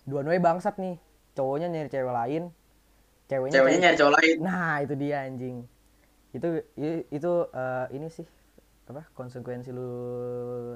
dua-duanya 0.08 0.42
bangsat 0.42 0.74
nih 0.82 0.96
cowoknya 1.36 1.68
nyari 1.72 1.88
cewek 1.92 2.14
lain 2.20 2.42
ceweknya 3.30 3.54
ceweknya 3.54 3.78
nyari 3.82 3.96
cowok 4.00 4.14
lain 4.20 4.38
Nah, 4.42 4.74
itu 4.84 4.94
dia 4.98 5.16
anjing. 5.28 5.56
Itu 6.36 6.48
itu 7.12 7.30
eh, 7.54 7.86
ini 7.96 8.08
sih 8.12 8.26
apa 8.90 9.02
konsekuensi 9.18 9.70
lu 9.76 9.88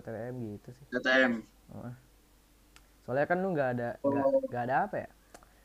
TTM 0.05 0.37
gitu 0.57 0.71
sih. 0.79 0.87
TTM. 0.91 1.43
Soalnya 3.05 3.27
kan 3.31 3.39
lu 3.43 3.49
nggak 3.55 3.69
ada 3.79 3.89
nggak 4.51 4.63
Oh. 4.63 4.67
ada 4.67 4.77
apa 4.87 4.97
ya? 5.05 5.09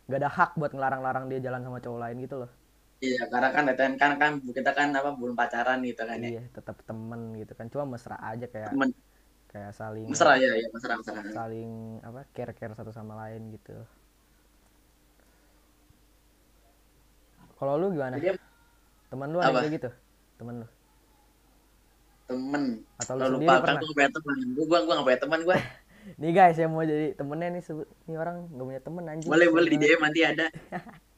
nggak 0.08 0.20
ada 0.22 0.31
hak 0.38 0.51
buat 0.60 0.72
ngelarang-larang 0.75 1.25
dia 1.31 1.39
jalan 1.48 1.62
sama 1.65 1.79
cowok 1.86 2.00
lain 2.03 2.17
gitu 2.25 2.36
loh. 2.43 2.51
iya 3.05 3.22
karena 3.31 3.48
kan 3.55 3.63
TTM 3.67 3.93
kan 4.01 4.12
kan 4.22 4.31
kita 4.58 4.72
kan 4.77 4.88
apa 5.00 5.10
belum 5.20 5.36
pacaran 5.41 5.79
gitu 5.89 6.01
kan 6.10 6.17
ya 6.25 6.29
Iya, 6.29 6.41
tetap 6.55 6.77
temen 6.88 7.22
gitu 7.41 7.53
kan. 7.58 7.65
Cuma 7.74 7.84
mesra 7.93 8.15
aja 8.29 8.46
kayak 8.53 8.72
temen 8.72 8.89
kayak 9.51 9.75
saling 9.75 10.08
mesra 10.08 10.39
ya 10.39 10.55
ya 10.55 10.67
mesra 10.72 10.96
mesra. 10.96 11.20
saling 11.36 12.00
apa 12.08 12.24
care 12.31 12.55
care 12.55 12.72
satu 12.72 12.96
sama 12.96 13.20
lain 13.27 13.51
gitu. 13.51 13.75
Kalau 17.60 17.77
lu 17.77 17.93
gimana? 17.93 18.17
Jadi 18.17 18.39
teman 19.12 19.29
lu 19.29 19.38
ada 19.38 19.53
Apa? 19.53 19.60
kayak 19.67 19.74
gitu? 19.77 19.89
Teman 20.39 20.65
lu? 20.65 20.67
Temen. 22.25 22.63
Atau 22.98 23.13
lu 23.20 23.27
lupa 23.38 23.62
kan 23.62 23.75
gue 23.77 23.91
punya 23.91 24.10
teman 24.10 24.36
gue 24.39 24.65
gue 24.65 24.79
gue 24.81 24.93
gak 24.96 25.05
punya 25.05 25.20
teman 25.20 25.39
gue 25.46 25.58
nih 26.22 26.31
guys 26.34 26.58
yang 26.58 26.74
mau 26.74 26.81
jadi 26.81 27.13
temennya 27.13 27.53
nih 27.53 27.62
sebut 27.62 27.86
nih 28.10 28.17
orang 28.17 28.50
gak 28.50 28.65
punya 28.65 28.81
temen 28.81 29.03
anjing. 29.05 29.29
Boleh 29.29 29.48
boleh 29.51 29.70
di. 29.70 29.77
DM 29.77 30.01
nanti 30.01 30.20
ada. 30.25 30.48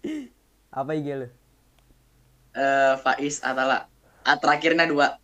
Apa 0.83 0.91
IG 0.97 1.07
lu? 1.15 1.27
Eh 2.57 2.93
Faiz 2.99 3.39
Atala. 3.45 3.87
Ah, 4.25 4.35
terakhirnya 4.41 4.89
dua 4.89 5.23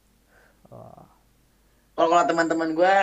kalau 2.00 2.16
kalau 2.16 2.24
teman-teman 2.32 2.72
gue 2.72 2.96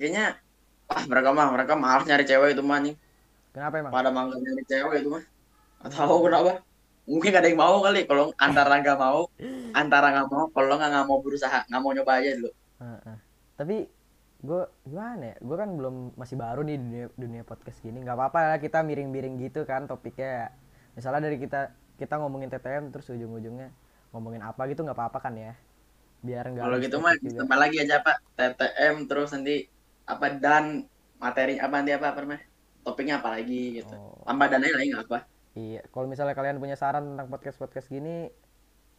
kayaknya 0.00 0.40
ah 0.88 1.04
mereka 1.04 1.28
mah 1.36 1.52
mereka 1.52 1.76
malas 1.76 2.08
nyari 2.08 2.24
cewek 2.24 2.56
itu 2.56 2.64
mah 2.64 2.80
nih 2.80 2.96
kenapa 3.52 3.74
emang? 3.84 3.92
Pada 3.92 4.08
mangga 4.08 4.40
nyari 4.40 4.64
cewek 4.64 4.96
itu 5.04 5.10
mah. 5.12 5.24
Gak 5.84 5.90
tahu 5.92 6.16
kenapa. 6.24 6.64
Mungkin 7.04 7.28
gak 7.28 7.42
ada 7.44 7.48
yang 7.52 7.60
mau 7.60 7.76
kali. 7.84 8.00
Kalau 8.08 8.32
antara 8.40 8.80
nggak 8.80 8.96
mau 8.96 9.28
antara 9.76 10.06
nggak 10.08 10.28
mau 10.32 10.44
kalau 10.56 10.74
nggak 10.80 10.90
nggak 10.96 11.06
mau 11.06 11.18
berusaha 11.20 11.58
nggak 11.68 11.80
mau 11.84 11.92
nyoba 11.92 12.12
aja 12.16 12.30
dulu. 12.40 12.50
Heeh. 12.82 13.16
tapi 13.52 13.76
gue 14.42 14.62
gimana 14.88 15.22
ya? 15.22 15.36
Gue 15.38 15.56
kan 15.60 15.70
belum 15.76 16.18
masih 16.18 16.34
baru 16.40 16.66
nih 16.66 16.74
di 16.74 16.82
dunia, 16.82 17.06
dunia 17.14 17.42
podcast 17.44 17.78
gini. 17.84 18.00
Nggak 18.00 18.16
apa-apa 18.16 18.38
lah 18.56 18.58
kita 18.58 18.80
miring-miring 18.80 19.36
gitu 19.38 19.68
kan 19.68 19.84
topiknya. 19.84 20.50
Misalnya 20.96 21.28
dari 21.28 21.36
kita 21.36 21.76
kita 22.00 22.16
ngomongin 22.18 22.48
TTM 22.48 22.88
terus 22.90 23.12
ujung-ujungnya 23.12 23.68
ngomongin 24.16 24.42
apa 24.42 24.64
gitu 24.66 24.82
nggak 24.82 24.96
apa-apa 24.98 25.18
kan 25.22 25.36
ya 25.36 25.52
biar 26.22 26.44
nggak 26.54 26.64
kalau 26.64 26.78
gitu 26.78 26.96
mah 27.02 27.12
tambah 27.18 27.58
lagi 27.58 27.76
aja 27.82 27.98
pak? 27.98 28.16
TTM 28.38 29.10
terus 29.10 29.34
nanti 29.34 29.66
apa 30.06 30.26
dan 30.38 30.86
materi 31.18 31.58
apa 31.58 31.74
nanti 31.76 31.92
apa 31.94 32.14
apa 32.14 32.18
namanya? 32.22 32.42
Topiknya 32.82 33.22
apa 33.22 33.38
lagi 33.38 33.78
gitu. 33.82 33.94
Oh, 33.94 34.22
tambah 34.26 34.46
dananya 34.50 34.76
lagi 34.78 34.88
nggak 34.94 35.06
apa 35.10 35.18
iya 35.52 35.84
kalau 35.92 36.08
misalnya 36.08 36.32
kalian 36.32 36.56
punya 36.56 36.80
saran 36.80 37.12
tentang 37.12 37.28
podcast 37.28 37.60
podcast 37.60 37.92
gini 37.92 38.32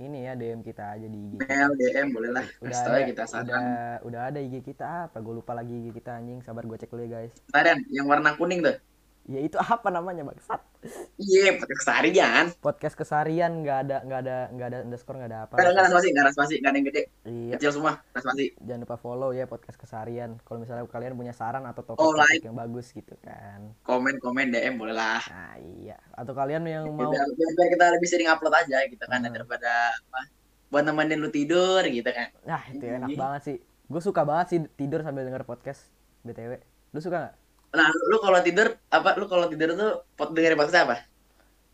ini 0.02 0.26
ya 0.26 0.34
DM 0.34 0.66
kita 0.66 0.98
aja 0.98 1.06
di 1.06 1.18
IG 1.30 1.34
mail 1.46 1.70
DM 1.78 2.08
boleh 2.14 2.32
lah 2.34 2.46
udah 2.62 2.78
ada 2.82 2.98
ya 2.98 3.06
kita 3.14 3.24
saran. 3.30 3.46
udah 3.46 3.66
udah 4.10 4.22
ada 4.34 4.40
IG 4.42 4.56
kita. 4.66 4.86
Apa? 5.10 5.22
Gue 5.22 5.38
lupa 5.38 5.54
lagi 5.54 5.70
IG 5.70 5.94
kita 5.94 6.18
anjing. 6.18 6.42
Sabar 6.42 6.66
gue 6.66 6.78
cek 6.82 6.90
dulu 6.90 7.06
ya 7.06 7.22
guys. 7.22 7.34
Tarian 7.54 7.78
yang 7.94 8.10
warna 8.10 8.34
kuning 8.34 8.66
tuh 8.66 8.74
ya 9.24 9.40
itu 9.40 9.56
apa 9.56 9.88
namanya 9.88 10.28
bangsat 10.28 10.60
iya 11.16 11.56
pakai 11.56 11.76
keseharian. 11.80 12.52
Podcast 12.60 12.92
kesarian 12.94 13.64
nggak 13.64 13.78
ada 13.82 13.98
nggak 14.04 14.20
ada 14.20 14.38
nggak 14.52 14.68
ada 14.68 14.78
underscore 14.84 15.16
nggak 15.16 15.32
ada 15.32 15.40
apa. 15.48 15.54
Nggak 15.56 15.72
nggak 15.72 15.88
spasi 15.90 16.08
nggak 16.12 16.24
ada 16.24 16.32
spasi 16.32 16.54
nggak 16.60 16.68
ada 16.68 16.78
yang 16.78 16.88
gede. 16.88 17.04
Iya. 17.24 17.54
Kecil 17.56 17.72
semua 17.72 17.92
spasi 18.12 18.46
jangan 18.60 18.82
lupa 18.84 18.98
follow 18.98 19.30
ya 19.32 19.46
podcast 19.46 19.78
kesarian 19.78 20.36
kalau 20.42 20.60
misalnya 20.60 20.84
kalian 20.86 21.14
punya 21.14 21.32
saran 21.32 21.64
atau 21.64 21.82
Oh, 21.86 21.96
topik-topik 21.96 22.44
yang 22.44 22.58
bagus 22.58 22.92
gitu 22.92 23.16
kan. 23.20 23.72
Komen 23.82 24.20
komen 24.20 24.52
DM 24.52 24.76
boleh 24.76 24.92
lah. 24.92 25.24
Nah 25.24 25.56
iya. 25.58 25.96
Atau 26.14 26.36
kalian 26.36 26.64
yang 26.64 26.84
biar, 26.86 27.08
mau 27.08 27.16
biar, 27.16 27.24
biar 27.56 27.70
kita 27.70 27.86
lebih 27.92 28.08
sering 28.08 28.28
upload 28.28 28.52
aja 28.54 28.84
gitu 28.84 29.06
kan 29.06 29.20
Hmm. 29.20 29.32
daripada 29.32 29.72
apa 30.04 30.22
buat 30.68 30.84
nemenin 30.84 31.18
lu 31.18 31.30
tidur 31.30 31.80
gitu 31.82 32.10
kan. 32.10 32.28
Nah 32.44 32.60
itu 32.68 32.84
enak 32.84 33.08
Iya. 33.08 33.18
banget 33.18 33.42
sih. 33.46 33.58
Gue 33.88 34.02
suka 34.02 34.24
banget 34.24 34.46
sih 34.50 34.60
tidur 34.74 35.00
sambil 35.00 35.24
denger 35.24 35.44
podcast 35.44 35.88
btw 36.20 36.56
lu 36.90 37.00
suka 37.00 37.18
nggak 37.20 37.36
nah 37.74 37.90
lu 37.90 38.18
kalau 38.22 38.40
tidur 38.46 38.78
apa 38.94 39.18
lu 39.18 39.26
kalau 39.26 39.50
tidur 39.50 39.74
tuh 39.74 39.92
pot 40.14 40.30
dengerin 40.32 40.58
podcast 40.58 40.86
apa? 40.86 40.98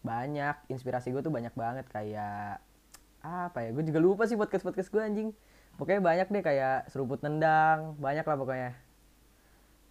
Banyak 0.02 0.72
inspirasi 0.72 1.12
gue 1.12 1.20
tuh 1.20 1.34
banyak 1.34 1.52
banget 1.54 1.86
kayak 1.92 2.64
apa 3.20 3.60
ya 3.60 3.70
gue 3.76 3.84
juga 3.84 4.00
lupa 4.00 4.24
sih 4.24 4.40
podcast 4.40 4.64
podcast 4.64 4.90
gue 4.90 5.02
anjing. 5.04 5.30
Pokoknya 5.76 6.02
banyak 6.04 6.28
deh 6.32 6.44
kayak 6.44 6.92
seruput 6.92 7.20
nendang 7.24 8.00
banyak 8.00 8.24
lah 8.24 8.38
pokoknya. 8.40 8.72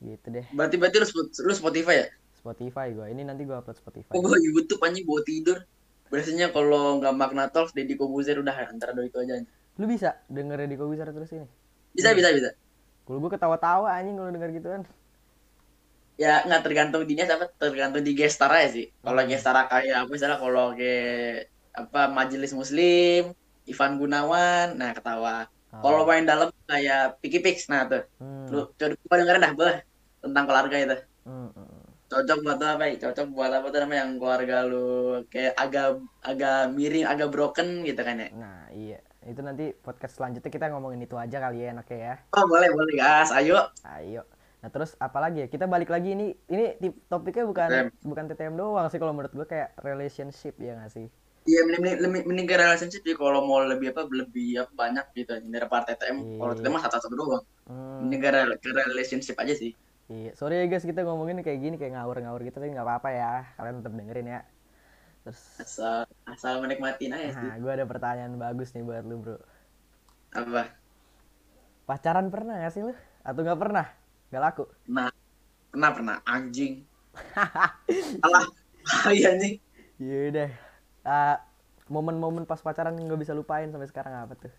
Gitu 0.00 0.26
deh. 0.32 0.46
Berarti 0.52 0.76
berarti 0.80 0.96
lu, 1.00 1.06
lu 1.28 1.52
Spotify 1.52 1.94
ya? 2.04 2.08
Spotify 2.36 2.90
gue 2.96 3.06
ini 3.12 3.22
nanti 3.22 3.44
gue 3.44 3.56
upload 3.56 3.76
Spotify. 3.76 4.12
Oh 4.16 4.24
gue 4.24 4.36
YouTube 4.40 4.80
anjing 4.80 5.04
buat 5.04 5.28
tidur. 5.28 5.60
Biasanya 6.08 6.48
kalau 6.56 7.04
nggak 7.04 7.12
makna 7.12 7.52
talks 7.52 7.76
Deddy 7.76 8.00
Kobuzer 8.00 8.40
udah 8.40 8.72
antara 8.72 8.96
dua 8.96 9.04
itu 9.04 9.20
aja 9.20 9.44
lu 9.78 9.86
bisa 9.86 10.18
denger 10.26 10.66
di 10.66 10.74
Kowisar 10.74 11.14
terus 11.14 11.30
ini? 11.30 11.46
Bisa 11.94 12.10
bisa 12.10 12.34
bisa. 12.34 12.50
Kalau 13.06 13.18
gue 13.22 13.30
ketawa-tawa 13.30 13.94
anjing 13.94 14.18
kalau 14.18 14.30
denger 14.34 14.50
gituan 14.58 14.82
ya 16.18 16.42
nggak 16.42 16.62
tergantung 16.66 17.06
dinya 17.06 17.24
siapa 17.30 17.46
tergantung 17.54 18.02
di 18.02 18.12
gestar 18.18 18.50
aja 18.50 18.74
sih. 18.74 18.90
Kalau 18.90 19.22
Hmm. 19.22 19.30
gestar 19.30 19.54
kayak 19.70 19.96
apa 20.02 20.10
misalnya 20.10 20.38
kalau 20.42 20.74
kayak 20.74 21.46
apa 21.78 22.00
majelis 22.10 22.50
muslim 22.50 23.32
Ivan 23.70 23.92
Gunawan 24.02 24.74
nah 24.74 24.90
ketawa. 24.90 25.46
Oh. 25.68 25.84
kalau 25.84 26.08
main 26.08 26.24
dalam 26.24 26.48
kayak 26.64 27.20
Piki 27.20 27.38
Pix 27.44 27.68
nah 27.68 27.84
tuh. 27.86 28.02
Hmm, 28.18 28.48
lu 28.50 28.72
coba 28.72 29.14
dengerin 29.20 29.44
dah 29.46 29.52
bah 29.54 29.76
tentang 30.24 30.44
keluarga 30.48 30.76
itu. 30.80 30.96
Hmm, 31.28 31.50
hmm. 31.54 31.86
cocok 32.08 32.38
buat 32.40 32.56
apa 32.56 32.84
ya 32.88 32.94
cocok 33.04 33.26
buat 33.36 33.52
apa 33.52 33.68
tuh 33.68 33.84
namanya 33.84 34.00
yang 34.08 34.16
keluarga 34.16 34.64
lu 34.64 35.20
kayak 35.28 35.52
agak 35.60 36.00
agak 36.24 36.72
miring 36.72 37.04
agak 37.04 37.28
broken 37.28 37.84
gitu 37.84 38.00
kan 38.00 38.16
ya? 38.16 38.28
Nah 38.32 38.64
iya. 38.72 38.98
Itu 39.28 39.44
nanti 39.44 39.76
podcast 39.76 40.16
selanjutnya 40.16 40.48
kita 40.48 40.72
ngomongin 40.72 41.04
itu 41.04 41.20
aja 41.20 41.36
kali 41.36 41.68
ya 41.68 41.76
enaknya 41.76 41.98
ya. 42.00 42.14
Oh 42.32 42.48
boleh 42.48 42.72
boleh 42.72 42.94
gas. 42.96 43.28
Ayo. 43.30 43.60
Ayo 43.84 44.24
nah 44.58 44.68
terus 44.74 44.98
apa 44.98 45.18
lagi 45.22 45.38
ya? 45.44 45.46
Kita 45.46 45.70
balik 45.70 45.86
lagi 45.86 46.18
ini 46.18 46.34
ini 46.50 46.74
tip- 46.82 46.98
topiknya 47.06 47.46
bukan 47.46 47.68
TTM. 47.70 47.86
bukan 48.02 48.24
TTM 48.26 48.54
doang 48.58 48.86
sih 48.90 48.98
kalau 48.98 49.14
menurut 49.14 49.30
gue 49.30 49.46
kayak 49.46 49.78
relationship 49.78 50.58
ya 50.58 50.74
nggak 50.74 50.90
sih? 50.90 51.06
Iya 51.48 51.64
mending, 51.64 52.04
mending, 52.04 52.24
mending, 52.28 52.46
ke 52.50 52.56
relationship 52.60 53.00
sih 53.06 53.16
kalau 53.16 53.40
mau 53.46 53.62
lebih 53.64 53.94
apa 53.94 54.04
lebih 54.10 54.60
apa 54.60 54.72
banyak 54.74 55.04
gitu 55.14 55.32
daripada 55.48 55.94
TTM 55.94 56.16
kalau 56.36 56.52
Iya. 56.52 56.58
TTM 56.60 56.72
mah 56.74 56.82
satu-satu 56.84 57.14
doang. 57.14 57.44
Hmm, 57.70 57.98
mending 58.04 58.20
ke, 58.20 58.28
rel- 58.34 58.58
ke 58.60 58.68
relationship 58.74 59.36
aja 59.38 59.54
sih. 59.54 59.72
Iya 60.08 60.32
sorry 60.34 60.58
ya 60.60 60.66
guys 60.66 60.84
kita 60.88 61.04
ngomongin 61.04 61.40
kayak 61.44 61.60
gini 61.60 61.76
kayak 61.76 61.94
ngawur-ngawur 62.00 62.40
gitu 62.42 62.58
tapi 62.58 62.74
nggak 62.74 62.84
apa-apa 62.84 63.08
ya. 63.14 63.32
Kalian 63.56 63.74
tetap 63.80 63.92
dengerin 63.94 64.26
ya. 64.26 64.40
Terus 65.22 65.40
asal 65.60 65.96
asal 66.24 66.54
menikmatin 66.64 67.12
aja 67.14 67.28
sih. 67.36 67.46
Nah 67.46 67.56
gue 67.60 67.72
ada 67.72 67.86
pertanyaan 67.86 68.34
bagus 68.40 68.72
nih 68.74 68.82
buat 68.82 69.04
lu 69.06 69.20
bro. 69.22 69.36
Apa? 70.34 70.72
Pacaran 71.88 72.28
pernah 72.28 72.60
gak 72.60 72.72
sih 72.76 72.84
lu? 72.84 72.92
Atau 73.24 73.40
nggak 73.44 73.60
pernah 73.60 73.86
nggak 74.28 74.42
laku 74.42 74.64
nah 74.86 75.08
pernah 75.68 75.90
pernah 75.90 76.16
anjing 76.24 76.84
alah 78.24 78.44
iya 79.12 79.34
nih 79.34 79.58
Yaudah. 79.98 80.46
Ah, 81.02 81.42
momen-momen 81.88 82.44
pas 82.44 82.62
pacaran 82.62 82.94
yang 82.94 83.10
nggak 83.10 83.18
bisa 83.20 83.34
lupain 83.34 83.66
sampai 83.66 83.84
sekarang 83.84 84.14
apa 84.14 84.38
tuh? 84.38 84.52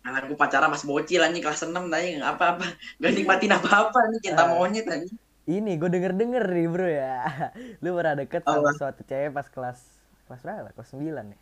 anak 0.00 0.24
gue 0.24 0.34
pacaran 0.34 0.66
mas 0.66 0.80
bocil 0.80 1.20
anjing 1.20 1.44
kelas 1.44 1.60
6 1.60 1.76
tanya 1.76 2.08
nggak 2.16 2.32
apa-apa 2.32 2.66
gak 2.96 3.12
nikmatin 3.12 3.52
apa-apa 3.52 4.00
nih 4.08 4.20
cinta 4.24 4.42
Ah. 4.42 4.48
monyet 4.50 4.88
anjing 4.88 5.20
Ini 5.42 5.76
gue 5.76 5.90
denger-denger 5.90 6.44
nih 6.46 6.66
bro 6.66 6.88
ya. 6.88 7.20
Lu 7.84 7.92
pernah 7.92 8.16
deket 8.16 8.40
sama 8.40 8.64
Apa? 8.64 8.70
suatu 8.72 9.02
cewek 9.02 9.30
pas 9.30 9.44
kelas 9.46 9.78
kelas 10.24 10.40
berapa? 10.40 10.70
Kelas 10.72 10.90
9 10.94 11.04
ya. 11.28 11.38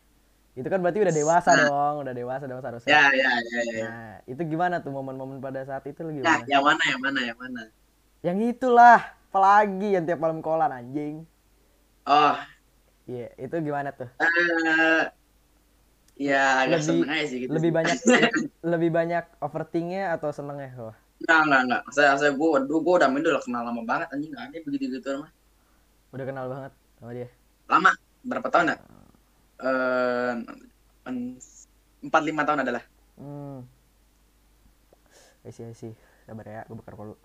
Itu 0.58 0.68
kan 0.72 0.80
berarti 0.82 0.98
udah 1.04 1.14
dewasa 1.14 1.50
dong, 1.54 1.94
udah 2.02 2.14
dewasa 2.14 2.44
dong 2.50 2.60
seharusnya. 2.62 2.92
ya 2.94 3.02
ya 3.14 3.30
ya 3.30 3.60
ya, 3.62 3.62
ya. 3.78 3.88
Nah, 3.88 4.10
itu 4.26 4.42
gimana 4.52 4.74
tuh 4.82 4.90
momen-momen 4.90 5.38
pada 5.38 5.60
saat 5.62 5.84
itu 5.86 6.00
lu 6.02 6.10
Nah, 6.10 6.42
gimana? 6.42 6.44
yang 6.50 6.62
mana 6.66 6.82
yang 6.90 7.00
mana 7.00 7.20
yang 7.22 7.38
mana 7.38 7.62
Yang 8.26 8.38
itulah, 8.58 8.98
apalagi 9.30 9.88
yang 9.94 10.04
tiap 10.06 10.18
malam 10.22 10.38
kolan 10.42 10.70
anjing. 10.74 11.22
oh 12.06 12.38
Iya, 13.08 13.26
itu 13.40 13.56
gimana 13.64 13.90
tuh? 13.96 14.08
eh 14.20 15.10
ya 16.18 16.66
agak 16.66 16.80
Lebih- 16.82 16.86
seneng 16.86 17.10
aja 17.14 17.24
sih 17.30 17.38
gitu 17.46 17.52
Lebih 17.54 17.70
banyak 17.78 17.98
lebih 18.72 18.90
banyak 18.98 19.24
overthinknya 19.40 20.02
atau 20.18 20.28
senengnya? 20.34 20.70
Wah, 20.76 20.96
Enggak, 21.20 21.38
enggak, 21.46 21.60
enggak. 21.66 21.82
Saya, 21.96 22.10
saya 22.20 22.32
gue, 22.38 22.48
waduh, 22.54 22.78
gue 22.86 22.94
udah 22.98 23.08
main 23.12 23.22
udah 23.26 23.42
kenal 23.46 23.62
lama 23.66 23.82
banget 23.90 24.08
anjing. 24.14 24.30
Enggak 24.34 24.46
ada 24.50 24.58
begitu 24.66 24.84
gitu 24.98 25.10
mah. 25.22 25.30
udah 26.14 26.24
kenal 26.28 26.46
banget 26.52 26.72
sama 26.98 27.12
dia. 27.16 27.28
Lama, 27.70 27.90
berapa 28.24 28.48
tahun 28.52 28.72
ya? 28.72 28.76
Eh, 29.58 30.32
empat 32.04 32.22
lima 32.22 32.42
tahun 32.46 32.62
adalah. 32.62 32.82
Hmm. 33.18 33.66
I 35.42 35.50
see, 35.50 35.66
I 35.66 35.74
see. 35.74 35.94
Sabar 36.28 36.44
ya, 36.44 36.62
gue 36.68 36.76
bakar 36.76 36.94
dulu. 36.94 37.16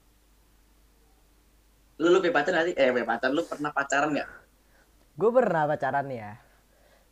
Lu 2.01 2.07
lu 2.09 2.19
pacar 2.33 2.53
nanti? 2.55 2.73
Eh, 2.73 2.89
pacar. 3.05 3.29
Lu 3.29 3.45
pernah 3.45 3.69
pacaran 3.69 4.09
nggak? 4.15 4.29
Gue 5.13 5.29
pernah 5.29 5.69
pacaran 5.69 6.05
nih 6.09 6.19
ya. 6.25 6.33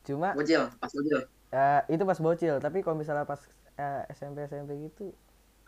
Cuma 0.02 0.34
Bocil, 0.34 0.66
pas 0.82 0.90
bocil. 0.90 1.20
eh, 1.54 1.82
itu 1.94 2.04
pas 2.08 2.18
bocil, 2.18 2.56
tapi 2.58 2.82
kalau 2.82 2.98
misalnya 2.98 3.28
pas 3.30 3.38
eh, 3.78 4.02
SMP 4.18 4.50
SMP 4.50 4.90
gitu 4.90 5.14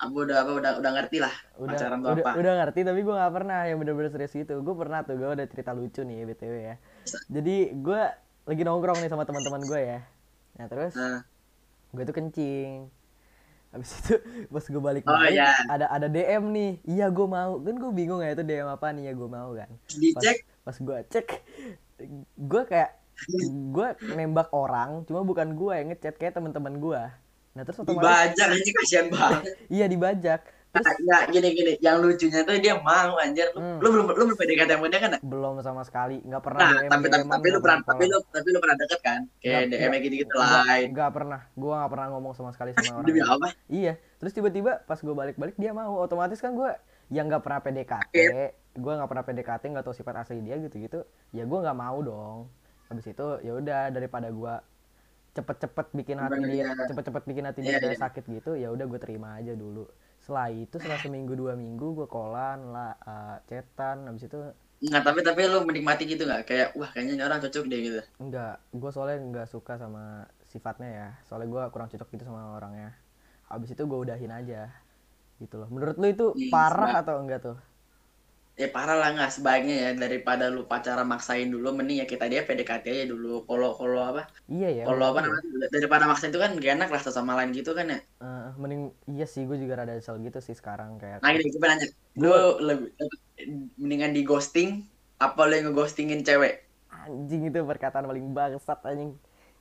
Aku 0.01 0.25
udah 0.25 0.41
apa 0.41 0.51
udah 0.57 0.71
udah 0.81 0.91
ngerti 0.99 1.21
lah 1.21 1.31
udah 1.61 1.77
pacaran 1.77 1.97
tuh 2.01 2.09
udah, 2.17 2.23
apa. 2.25 2.31
udah 2.41 2.53
ngerti 2.59 2.79
tapi 2.81 2.99
gue 3.05 3.13
nggak 3.13 3.33
pernah 3.37 3.59
yang 3.69 3.77
bener-bener 3.77 4.09
serius 4.09 4.33
gitu. 4.33 4.53
Gue 4.65 4.75
pernah 4.75 5.05
tuh, 5.05 5.15
gue 5.15 5.29
ada 5.29 5.45
cerita 5.45 5.71
lucu 5.71 6.01
nih 6.01 6.25
btw 6.33 6.53
ya. 6.59 6.75
Jadi 7.29 7.55
gue 7.77 8.01
lagi 8.43 8.61
nongkrong 8.61 8.99
nih 8.99 9.09
sama 9.09 9.23
teman-teman 9.23 9.61
gue 9.63 9.81
ya. 9.81 9.99
Nah 10.55 10.65
terus 10.67 10.93
Nah, 10.93 11.23
gue 11.91 12.03
tuh 12.03 12.15
kencing. 12.15 12.87
Habis 13.69 13.89
itu 13.99 14.13
pas 14.53 14.63
gue 14.63 14.81
balik 14.81 15.03
Oh, 15.03 15.13
balik 15.13 15.33
iya. 15.33 15.49
ada 15.67 15.85
ada 15.87 16.07
DM 16.07 16.43
nih. 16.49 16.71
Iya 16.85 17.05
gue 17.07 17.25
mau. 17.25 17.57
Kan 17.57 17.75
gue 17.75 17.91
bingung 17.91 18.19
ya 18.19 18.31
itu 18.31 18.43
DM 18.43 18.67
apa 18.67 18.91
nih 18.91 19.09
ya 19.09 19.13
gue 19.13 19.29
mau 19.29 19.49
kan. 19.53 19.69
dicek 19.89 20.37
pas 20.63 20.75
gue 20.75 20.97
cek 21.09 21.27
gue 22.37 22.61
kayak 22.63 22.91
gue 23.69 23.87
nembak 24.09 24.49
orang 24.49 25.03
cuma 25.03 25.21
bukan 25.21 25.53
gue 25.53 25.73
yang 25.75 25.87
ngechat 25.91 26.15
kayak 26.15 26.33
teman-teman 26.33 26.79
gue 26.79 27.01
nah 27.53 27.61
terus 27.61 27.77
otomatis 27.77 28.33
dibajak 28.33 28.47
anjing 28.49 28.75
kasihan 28.79 29.07
banget. 29.11 29.43
iya 29.75 29.85
dibajak 29.85 30.41
Nggak, 30.73 31.23
gini 31.29 31.49
gini. 31.53 31.73
Yang 31.77 31.95
lucunya 32.01 32.41
tuh 32.41 32.57
dia 32.57 32.73
mau 32.75 33.13
anjir. 33.15 33.45
Lu, 33.53 33.61
Hmm. 33.61 33.77
lu 33.77 33.87
belum 33.87 34.05
lu 34.09 34.23
belum 34.25 34.33
PDKT 34.33 34.71
sama 34.71 34.87
dia 34.89 34.99
kan? 34.99 35.11
ya? 35.11 35.19
belum 35.23 35.53
sama 35.61 35.81
sekali 35.83 36.17
nggak 36.19 36.41
pernah 36.41 36.59
Nah, 36.59 36.71
DM 36.75 36.89
tapi 36.89 37.07
tapi, 37.07 37.25
tapi 37.29 37.47
lu 37.47 37.59
pernah 37.59 37.79
tapi 37.83 38.03
lu 38.03 38.17
tapi 38.25 38.47
lu 38.49 38.59
pernah 38.59 38.77
deket 38.77 38.99
kan? 38.99 39.21
Kayak 39.37 39.61
DM 39.69 39.91
gitu 40.01 40.15
gitu 40.19 40.33
lain. 40.35 40.87
nggak 40.89 41.11
pernah 41.11 41.39
gua 41.53 41.73
nggak 41.77 41.91
pernah 41.91 42.07
ngomong 42.09 42.33
sama 42.33 42.49
sekali 42.49 42.69
sama 42.73 42.81
orang 42.95 43.05
Demi 43.05 43.19
itu. 43.19 43.29
apa? 43.29 43.47
iya 43.69 43.93
terus 44.17 44.31
tiba-tiba 44.31 44.81
pas 44.81 44.97
gue 44.97 45.11
balik-balik 45.11 45.55
dia 45.55 45.71
mau 45.71 45.99
otomatis 45.99 46.39
kan 46.39 46.51
gue 46.51 46.71
yang 47.09 47.27
nggak 47.27 47.43
pernah 47.43 47.59
PDKT 47.59 48.15
gue 48.73 48.93
nggak 48.95 49.09
pernah 49.09 49.23
PDKT 49.23 49.63
nggak 49.69 49.83
tahu 49.83 49.93
sifat 49.93 50.15
asli 50.17 50.39
dia 50.39 50.55
gitu-gitu 50.57 51.03
ya 51.29 51.43
gue 51.43 51.59
nggak 51.59 51.75
mau 51.75 51.99
dong 51.99 52.49
habis 52.87 53.05
itu 53.05 53.27
ya 53.41 53.53
udah 53.53 53.81
daripada 53.89 54.27
gue 54.27 54.53
cepet-cepet 55.33 55.87
bikin 55.93 56.17
hati 56.17 56.33
Bener, 56.35 56.47
dia 56.47 56.63
iya. 56.63 56.85
cepet-cepet 56.87 57.23
bikin 57.25 57.43
hati 57.43 57.59
Iya, 57.59 57.67
dia 57.67 57.77
kayak 57.79 57.91
iya. 57.91 58.01
sakit 58.01 58.23
gitu 58.31 58.51
ya 58.53 58.67
udah 58.69 58.85
gue 58.87 58.97
terima 58.97 59.35
aja 59.35 59.53
dulu 59.53 59.85
setelah 60.23 60.47
itu 60.63 60.75
setelah 60.79 60.99
seminggu 61.03 61.33
dua 61.41 61.53
minggu 61.63 61.87
gue 61.97 62.07
kolan 62.15 62.59
lah 62.75 62.91
eh, 63.11 63.35
chatan 63.49 63.97
habis 64.09 64.23
itu 64.29 64.39
Nggak, 64.85 65.01
tapi 65.07 65.19
tapi 65.27 65.41
lu 65.51 65.59
menikmati 65.69 66.03
gitu 66.11 66.23
nggak? 66.27 66.41
Kayak 66.49 66.67
wah 66.79 66.89
kayaknya 66.93 67.13
ini 67.17 67.23
orang 67.27 67.39
cocok 67.43 67.63
deh 67.71 67.79
gitu. 67.87 68.01
enggak 68.23 68.53
gue 68.81 68.89
soalnya 68.95 69.17
nggak 69.29 69.47
suka 69.53 69.73
sama 69.83 70.03
sifatnya 70.51 70.89
ya. 70.99 71.07
Soalnya 71.27 71.47
gue 71.53 71.63
kurang 71.73 71.89
cocok 71.91 72.07
gitu 72.13 72.23
sama 72.29 72.41
orangnya. 72.57 72.89
Habis 73.49 73.69
itu 73.75 73.83
gue 73.91 73.99
udahin 74.05 74.33
aja 74.39 74.61
gitu 75.41 75.55
loh. 75.61 75.69
Menurut 75.73 75.97
lu 76.01 76.07
itu 76.15 76.25
Iya, 76.37 76.49
parah 76.53 76.91
atau 77.03 77.15
enggak 77.21 77.39
tuh 77.47 77.57
Ya 78.61 78.67
parah 78.75 78.95
lah 79.01 79.07
nggak 79.15 79.31
sebaiknya 79.35 79.73
ya 79.83 79.89
daripada 80.03 80.43
lu 80.55 80.61
pacaran 80.71 81.07
maksain 81.13 81.47
dulu 81.53 81.67
mending 81.77 81.97
ya 82.01 82.05
kita 82.13 82.25
dia 82.31 82.41
PDKT 82.47 82.85
aja 82.93 83.05
dulu. 83.13 83.27
Kalau 83.47 83.67
kalau 83.79 83.99
apa? 84.09 84.21
iya 84.51 84.69
ya 84.79 84.85
Kalau 84.85 85.03
apa 85.09 85.19
namanya? 85.25 85.43
Daripada 85.75 86.03
maksain 86.09 86.31
itu 86.33 86.41
kan 86.43 86.51
gak 86.63 86.73
enak 86.77 86.89
lah 86.93 87.01
sama 87.17 87.33
lain 87.39 87.51
gitu 87.59 87.71
kan 87.79 87.87
ya. 87.93 87.99
Eh, 88.23 88.47
mending 88.61 88.81
iya 89.11 89.25
sih 89.33 89.43
gue 89.49 89.57
juga 89.63 89.73
rada 89.79 89.93
kesel 89.99 90.15
gitu 90.25 90.39
sih 90.47 90.55
sekarang 90.59 90.89
kayak 91.01 91.19
Nah 91.23 91.29
gini, 91.35 91.45
gue 91.53 91.59
nanya, 91.69 91.87
lu 92.21 92.29
lebih 92.67 92.87
mendingan 93.81 94.11
di 94.17 94.21
ghosting 94.29 94.69
apa 95.25 95.39
lu 95.47 95.53
yang 95.57 95.65
ngeghostingin 95.71 96.21
cewek? 96.27 96.53
anjing 96.93 97.41
itu 97.49 97.59
perkataan 97.65 98.05
paling 98.09 98.25
bangsat 98.37 98.79
anjing 98.85 99.11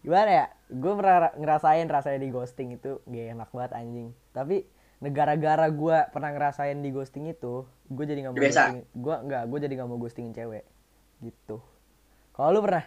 gimana 0.05 0.31
ya 0.31 0.47
gue 0.83 0.93
pernah 0.99 1.17
ra- 1.29 1.37
ngerasain 1.39 1.87
rasanya 1.89 2.19
di 2.25 2.29
ghosting 2.35 2.69
itu 2.79 2.99
gak 3.07 3.27
enak 3.35 3.49
banget 3.55 3.73
anjing 3.81 4.09
tapi 4.37 4.57
negara-gara 5.03 5.67
gue 5.67 5.99
pernah 6.15 6.31
ngerasain 6.31 6.79
di 6.79 6.91
ghosting 6.95 7.27
itu 7.27 7.67
gue 7.91 8.05
jadi 8.07 8.23
nggak 8.23 8.33
mau 8.33 8.41
Biasa. 8.41 8.61
ghosting 8.63 8.79
gue 8.87 9.15
nggak 9.27 9.43
gue 9.51 9.59
jadi 9.59 9.73
nggak 9.75 9.89
mau 9.91 9.99
ghostingin 9.99 10.33
cewek 10.33 10.65
gitu 11.21 11.59
kalau 12.33 12.55
lu 12.55 12.61
pernah 12.63 12.87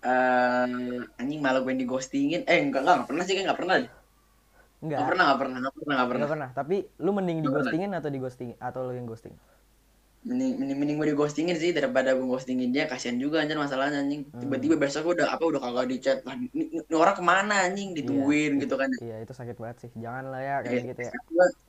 Eh 0.00 0.96
anjing 1.20 1.40
malah 1.44 1.60
gue 1.60 1.76
di 1.76 1.84
ghostingin. 1.84 2.48
Eh 2.48 2.64
enggak 2.64 2.80
enggak, 2.80 2.94
enggak 2.96 3.08
pernah 3.12 3.24
sih 3.28 3.36
enggak 3.36 3.58
pernah. 3.60 3.74
deh. 3.76 3.90
enggak 4.80 5.00
pernah, 5.04 5.24
enggak 5.28 5.38
pernah, 5.44 5.56
enggak 5.60 5.74
pernah, 5.76 5.92
enggak 5.92 6.08
pernah. 6.08 6.28
pernah 6.32 6.48
tapi 6.56 6.76
lu 7.04 7.10
mending 7.12 7.44
di 7.44 7.48
ghostingin 7.52 7.92
atau 7.92 8.08
di 8.08 8.16
ghosting 8.16 8.50
atau 8.56 8.80
lu 8.88 8.96
yang 8.96 9.04
ghosting 9.04 9.36
Mending, 10.20 10.52
mending, 10.60 10.76
mending 10.80 10.96
gue 11.00 11.08
di 11.12 11.16
ghostingin 11.16 11.56
sih 11.56 11.72
daripada 11.72 12.12
gue 12.12 12.26
ghostingin 12.28 12.68
dia 12.76 12.84
kasihan 12.84 13.16
juga 13.16 13.40
anjir 13.40 13.56
masalahnya 13.56 14.04
anjing. 14.04 14.28
Hmm. 14.28 14.36
Tiba-tiba 14.36 14.76
besok 14.76 15.16
udah 15.16 15.26
apa 15.32 15.44
udah 15.48 15.60
kagak 15.64 15.86
di 15.88 15.96
chat. 16.04 16.18
Lah, 16.28 16.36
ini, 16.36 16.76
orang 16.92 17.16
ke 17.16 17.22
mana 17.24 17.54
anjing 17.64 17.96
ditungguin 17.96 18.60
gitu 18.60 18.74
kan. 18.76 18.90
iya 19.00 19.16
itu 19.24 19.32
sakit 19.32 19.56
banget 19.56 19.76
sih 19.88 19.90
jangan 19.96 20.24
lah 20.28 20.40
ya 20.44 20.54
kayak 20.60 20.76
Iya, 20.76 20.88
gitu 20.92 21.00
ya 21.08 21.12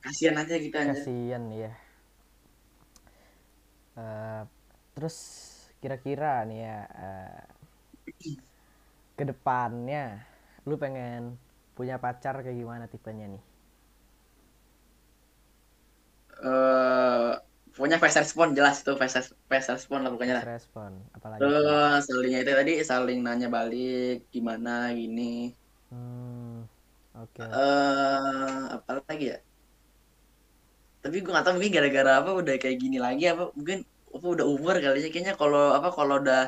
kasihan 0.04 0.36
aja 0.42 0.54
gitu 0.60 0.76
anjir. 0.76 0.92
kasian 1.00 1.42
ya 1.48 1.72
Eh, 3.96 4.42
terus 4.96 5.16
kira-kira 5.80 6.44
nih 6.48 6.58
ya 6.64 6.76
eh, 7.04 7.40
ke 9.18 9.24
depannya 9.30 10.04
lu 10.68 10.74
pengen 10.82 11.36
punya 11.76 11.96
pacar 12.04 12.34
kayak 12.44 12.56
gimana 12.60 12.84
tipenya 12.92 13.26
nih 13.34 13.42
Eh 16.42 17.32
punya 17.76 17.96
fast 18.02 18.18
respon 18.22 18.48
jelas 18.58 18.76
tuh 18.86 18.94
fast, 19.00 19.16
fast 19.50 19.68
respon 19.74 19.98
lah 20.04 20.10
pokoknya 20.14 20.34
lah. 20.40 20.46
Fast 20.46 20.52
respon 20.56 20.92
apalagi 21.16 21.40
Terus 21.40 22.00
salingnya 22.08 22.38
itu 22.44 22.52
tadi 22.60 22.72
saling 22.90 23.18
nanya 23.26 23.48
balik 23.56 24.16
gimana 24.34 24.70
gini. 25.00 25.22
hmm, 25.90 26.56
oke 27.22 27.48
Eh 27.58 28.64
apa 28.76 28.90
lagi 29.08 29.24
ya? 29.32 29.38
Tapi 31.02 31.16
gue 31.22 31.32
gak 31.36 31.44
tahu 31.44 31.54
mungkin 31.58 31.72
gara-gara 31.76 32.10
apa 32.20 32.30
udah 32.40 32.54
kayak 32.62 32.76
gini 32.82 32.96
lagi 33.06 33.24
apa 33.32 33.42
mungkin 33.58 33.78
apa 34.16 34.26
udah 34.34 34.46
umur 34.54 34.74
kali 34.84 34.98
ya 35.04 35.08
kayaknya 35.12 35.34
kalau 35.40 35.62
apa 35.78 35.88
kalau 35.96 36.14
udah 36.22 36.38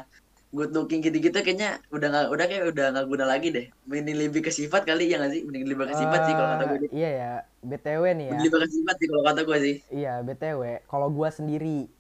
good 0.55 0.71
looking 0.71 1.03
gitu-gitu 1.03 1.35
kayaknya 1.35 1.83
udah 1.91 2.07
nggak 2.13 2.27
udah 2.31 2.45
kayak 2.47 2.65
udah 2.71 2.87
nggak 2.95 3.07
guna 3.11 3.25
lagi 3.27 3.49
deh. 3.51 3.67
Mending 3.85 4.17
lebih 4.23 4.41
ke 4.41 4.53
sifat 4.55 4.83
kali 4.87 5.11
ya 5.11 5.19
nggak 5.19 5.33
sih? 5.35 5.41
Mending 5.47 5.65
lebih 5.67 5.85
ke 5.91 5.97
sifat 5.99 6.21
sih 6.25 6.35
kalau 6.35 6.49
kata 6.55 6.65
gue. 6.71 6.79
Eh, 6.87 6.91
iya 6.95 7.11
ya 7.13 7.31
btw 7.61 8.05
nih 8.15 8.27
ya 8.27 8.33
Mending 8.33 8.49
lebih 8.49 8.61
ke 8.63 8.71
sifat 8.71 8.95
sih 9.01 9.07
kalau 9.11 9.23
kata 9.27 9.41
gue 9.43 9.59
sih. 9.61 9.75
iya 9.91 10.13
btw 10.23 10.63
kalau 10.87 11.09
gua 11.11 11.29
sendiri 11.29 11.91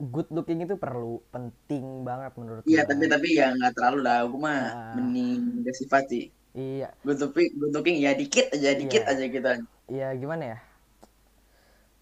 good 0.00 0.28
looking 0.32 0.64
itu 0.64 0.80
perlu 0.80 1.20
penting 1.28 1.84
banget 2.02 2.32
menurut 2.40 2.62
Iya 2.64 2.88
tapi 2.88 3.04
tapi 3.04 3.28
ya 3.36 3.52
nggak 3.52 3.72
terlalu 3.76 3.98
lah. 4.00 4.18
Gue 4.24 4.40
mah 4.40 4.60
Ah. 4.72 4.94
mending 4.96 5.60
ke 5.62 5.72
sifat 5.76 6.04
sih. 6.08 6.24
iya 6.50 6.88
Good 7.06 7.20
looking, 7.20 7.50
good 7.54 7.72
looking 7.76 7.96
ya 8.00 8.10
dikit 8.16 8.50
aja, 8.50 8.70
dikit 8.74 9.02
Iya. 9.06 9.10
aja 9.12 9.24
gitu. 9.28 9.50
ya 9.90 10.08
gimana 10.16 10.44
ya 10.54 10.58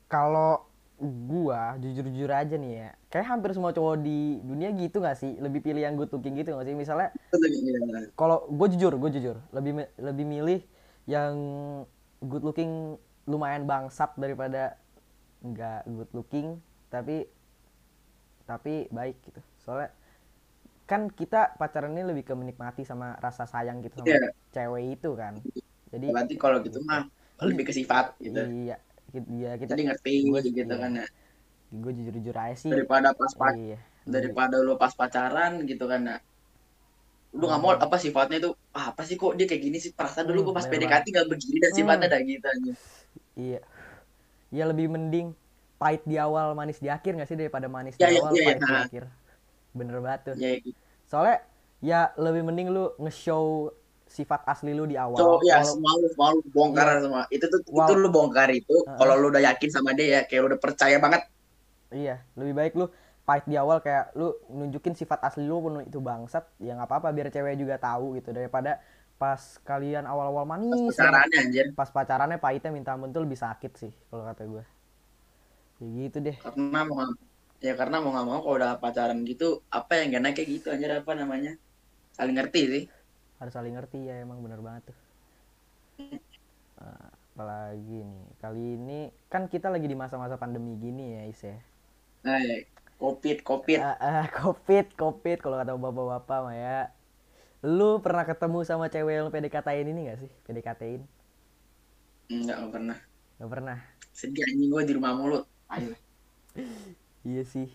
kalau 0.09 0.65
gua 0.99 1.77
jujur-jujur 1.79 2.31
aja 2.33 2.55
nih 2.57 2.73
ya 2.75 2.91
kayak 3.09 3.27
hampir 3.33 3.51
semua 3.57 3.73
cowok 3.73 3.97
di 4.05 4.37
dunia 4.45 4.69
gitu 4.77 5.01
gak 5.01 5.17
sih 5.17 5.33
lebih 5.41 5.61
pilih 5.65 5.81
yang 5.81 5.97
good 5.97 6.13
looking 6.13 6.37
gitu 6.37 6.53
gak 6.57 6.67
sih 6.69 6.77
misalnya 6.77 7.09
kalau 8.19 8.45
gue 8.51 8.67
jujur 8.75 8.93
gue 8.99 9.11
jujur 9.19 9.37
lebih 9.55 9.87
lebih 10.01 10.25
milih 10.27 10.61
yang 11.09 11.35
good 12.27 12.43
looking 12.45 12.99
lumayan 13.29 13.65
bangsat 13.69 14.11
daripada 14.19 14.77
nggak 15.45 15.87
good 15.89 16.11
looking 16.17 16.49
tapi 16.93 17.29
tapi 18.49 18.89
baik 18.89 19.17
gitu 19.29 19.41
soalnya 19.61 19.93
kan 20.89 21.13
kita 21.13 21.53
pacaran 21.61 21.93
ini 21.93 22.05
lebih 22.11 22.25
ke 22.25 22.35
menikmati 22.35 22.83
sama 22.89 23.15
rasa 23.21 23.45
sayang 23.45 23.85
gitu 23.85 24.01
sama 24.01 24.09
Iya. 24.09 24.33
cewek 24.57 24.85
itu 24.97 25.11
kan 25.21 25.35
jadi 25.93 26.09
Berarti 26.13 26.35
kalau 26.41 26.59
gitu 26.65 26.79
mah 26.89 27.05
lebih 27.45 27.65
ke 27.69 27.73
sifat 27.77 28.17
gitu. 28.25 28.41
iya 28.41 28.77
ki- 29.13 29.29
iya 29.37 29.51
kita 29.61 29.73
Jadi 29.77 29.83
ngerti 29.87 30.11
gitu 30.57 30.75
iya. 30.75 30.81
kan 30.83 30.91
ya. 31.01 31.07
Gue 31.71 31.93
jujur 31.93 32.15
jujur 32.15 32.33
aja 32.35 32.57
sih 32.57 32.69
Daripada 32.69 33.13
pas 33.13 33.29
pac 33.31 33.53
iya 33.55 33.79
daripada 34.03 34.57
lu 34.59 34.75
pas 34.75 34.89
pacaran 34.91 35.61
gitu 35.63 35.85
kan 35.85 36.01
ya. 36.01 36.17
Lu 37.31 37.45
nggak 37.45 37.61
mau 37.61 37.77
apa 37.77 37.97
sifatnya 37.97 38.41
itu 38.41 38.51
ah, 38.73 38.89
apa 38.89 39.05
sih 39.05 39.15
kok 39.15 39.37
dia 39.37 39.45
kayak 39.45 39.63
gini 39.63 39.77
sih 39.77 39.93
perasaan 39.93 40.25
dulu 40.25 40.41
Hmm, 40.41 40.47
gua 40.47 40.55
pas 40.55 40.65
bener 40.65 40.89
PDKT 40.89 41.07
gak 41.13 41.27
begini 41.29 41.59
dan 41.61 41.71
sifatnya 41.71 42.09
Hmm. 42.09 42.15
dah 42.15 42.21
gitu 42.25 42.47
aja. 42.47 42.73
iya 43.37 43.61
ya 44.49 44.65
lebih 44.65 44.89
mending 44.89 45.37
pahit 45.77 46.01
di 46.03 46.17
awal 46.17 46.53
manis 46.53 46.81
di 46.81 46.89
akhir 46.89 47.15
nggak 47.15 47.29
sih 47.29 47.37
daripada 47.37 47.69
manis 47.69 47.95
Ya, 47.95 48.09
di 48.09 48.17
ya, 48.17 48.19
awal 48.19 48.33
ya, 48.33 48.41
ya, 48.41 48.47
pahit 48.49 48.59
di 48.59 48.65
nah. 48.67 48.83
akhir 48.83 49.05
bener 49.71 49.97
banget 50.01 50.21
tuh 50.25 50.35
Ya 50.35 50.51
gitu. 50.57 50.73
soalnya 51.05 51.37
ya 51.79 52.01
lebih 52.17 52.43
mending 52.43 52.69
lu 52.69 52.97
nge-show 52.99 53.71
sifat 54.09 54.41
asli 54.43 54.73
lu 54.73 54.89
di 54.89 54.97
awal 54.97 55.15
So, 55.15 55.37
ya 55.45 55.61
walau- 55.61 55.69
semua 55.69 55.93
lu, 55.95 56.07
semua 56.09 56.29
lu 56.33 56.41
bongkar 56.49 56.87
Iya. 56.89 57.05
semua. 57.05 57.23
Itu 57.29 57.45
tuh 57.47 57.61
itu 57.61 57.71
Wal- 57.71 57.93
lu 57.95 58.09
bongkar 58.09 58.49
itu 58.51 58.73
Heeh. 58.75 58.97
kalau 58.97 59.15
lu 59.15 59.29
udah 59.29 59.45
yakin 59.45 59.69
sama 59.69 59.93
dia 59.93 60.07
ya, 60.09 60.21
kayak 60.25 60.41
lu 60.41 60.49
udah 60.49 60.59
percaya 60.59 60.97
banget. 60.97 61.29
Iya 61.93 62.21
lebih 62.39 62.55
baik 62.59 62.73
lu 62.77 62.87
pahit 63.29 63.45
di 63.51 63.57
awal 63.61 63.79
kayak 63.85 64.13
lu 64.17 64.33
nunjukin 64.49 64.95
sifat 64.97 65.21
asli 65.25 65.45
lu 65.45 65.61
pun 65.61 65.85
itu 65.85 65.99
bangsat 66.01 66.45
ya 66.61 66.73
nggak 66.77 66.89
apa-apa 66.89 67.09
biar 67.17 67.29
cewek 67.35 67.55
juga 67.61 67.77
tahu 67.81 68.17
gitu 68.21 68.33
daripada 68.33 68.81
pas 69.21 69.41
kalian 69.69 70.05
awal-awal 70.09 70.45
Pas 70.71 70.81
manis 70.81 70.97
banget, 71.01 71.25
pacarannya 71.27 71.39
anjir. 71.45 71.67
pas 71.77 71.89
pacarannya 71.93 72.39
pahitnya 72.41 72.71
minta 72.77 72.91
ampun 72.97 73.11
tuh 73.15 73.23
lebih 73.27 73.39
sakit 73.39 73.73
sih 73.77 73.93
kalau 74.11 74.25
kata 74.29 74.43
gue 74.49 74.65
ya 75.81 75.87
gitu 75.97 76.19
deh 76.27 76.39
Karena 76.43 76.81
mau 76.91 77.03
ya 77.67 77.73
karena 77.81 77.97
mau 78.03 78.11
nggak 78.15 78.27
mau 78.29 78.39
kalau 78.45 78.57
udah 78.59 78.73
pacaran 78.83 79.19
gitu 79.31 79.45
apa 79.79 79.93
yang 79.99 80.07
gak 80.15 80.23
naik 80.23 80.35
kayak 80.37 80.51
gitu 80.55 80.67
anjir 80.75 80.91
apa 81.01 81.13
namanya? 81.21 81.53
Saling 82.17 82.37
ngerti 82.39 82.61
sih. 82.75 82.85
harus 83.41 83.53
saling 83.57 83.75
ngerti 83.77 83.99
ya 84.09 84.15
emang 84.25 84.39
bener 84.45 84.61
banget 84.67 84.83
tuh 84.95 84.99
Nah, 86.79 87.11
apalagi 87.35 87.99
nih 88.11 88.25
kali 88.43 88.63
ini 88.79 89.01
kan 89.33 89.43
kita 89.53 89.69
lagi 89.75 89.87
di 89.91 89.97
masa-masa 89.99 90.35
pandemi 90.43 90.73
gini 90.79 91.05
ya 91.19 91.23
Is 91.31 91.43
ya 91.43 91.59
Ya, 92.29 92.57
covid, 93.03 93.37
covid. 93.49 93.81
Ah, 93.81 93.97
ah, 94.09 94.25
covid 94.39 94.87
covid 95.01 95.39
kalau 95.43 95.57
kata 95.61 95.73
bapak-bapak 95.85 96.39
mah 96.47 96.57
ya. 96.65 96.79
Lu 97.77 97.91
pernah 98.05 98.25
ketemu 98.31 98.59
sama 98.71 98.87
cewek 98.95 99.15
yang 99.19 99.29
PDKT-in 99.35 99.89
ini 99.93 100.01
gak 100.11 100.19
sih? 100.23 100.31
PDKT-in 100.47 101.03
Enggak, 102.33 102.57
enggak 102.59 102.73
pernah. 102.75 102.99
gak 103.39 103.51
pernah. 103.53 103.79
Sedih 104.19 104.45
anjing 104.49 104.69
gue 104.73 104.83
di 104.89 104.93
rumah 104.97 105.13
mulu. 105.19 105.39
Ayo, 105.75 105.93
iya 107.31 107.43
sih. 107.53 107.69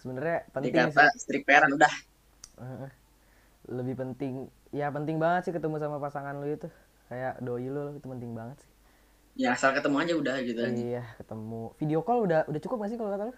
Sebenarnya 0.00 0.46
penting 0.54 0.72
dikata 0.74 1.04
strik 1.22 1.42
parent 1.48 1.72
udah. 1.78 1.92
Heeh. 2.60 2.90
lebih 3.66 3.94
penting 3.98 4.34
ya 4.70 4.86
penting 4.94 5.16
banget 5.18 5.50
sih 5.50 5.54
ketemu 5.56 5.76
sama 5.82 5.98
pasangan 6.04 6.34
lu 6.40 6.46
itu. 6.56 6.68
Kayak 7.10 7.34
doi 7.44 7.66
lu 7.74 7.82
itu 7.98 8.06
penting 8.06 8.32
banget 8.38 8.56
sih. 8.62 8.70
Ya 9.36 9.52
asal 9.52 9.70
ketemu 9.76 9.96
aja 10.02 10.12
udah 10.16 10.36
gitu 10.48 10.60
iya 10.64 11.02
ketemu. 11.20 11.62
Video 11.80 12.00
call 12.06 12.24
udah 12.26 12.40
udah 12.50 12.60
cukup 12.64 12.76
gak 12.84 12.90
sih 12.92 12.98
kalau 13.00 13.10
kata 13.14 13.24
lu 13.30 13.34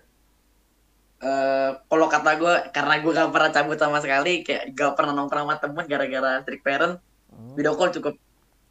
Eh, 1.18 1.70
kalau 1.90 2.06
kata 2.06 2.30
gue, 2.38 2.54
karena 2.70 2.94
gue 3.02 3.10
gak 3.10 3.34
pernah 3.34 3.50
cabut 3.50 3.74
sama 3.74 3.98
sekali, 3.98 4.46
kayak 4.46 4.70
gak 4.78 4.94
pernah 4.94 5.10
nongkrong 5.18 5.50
sama 5.50 5.56
temen 5.58 5.84
gara-gara 5.90 6.38
strict 6.46 6.62
parent, 6.62 6.94
Hmm, 7.28 7.54
video 7.58 7.74
call 7.74 7.90
cukup. 7.90 8.14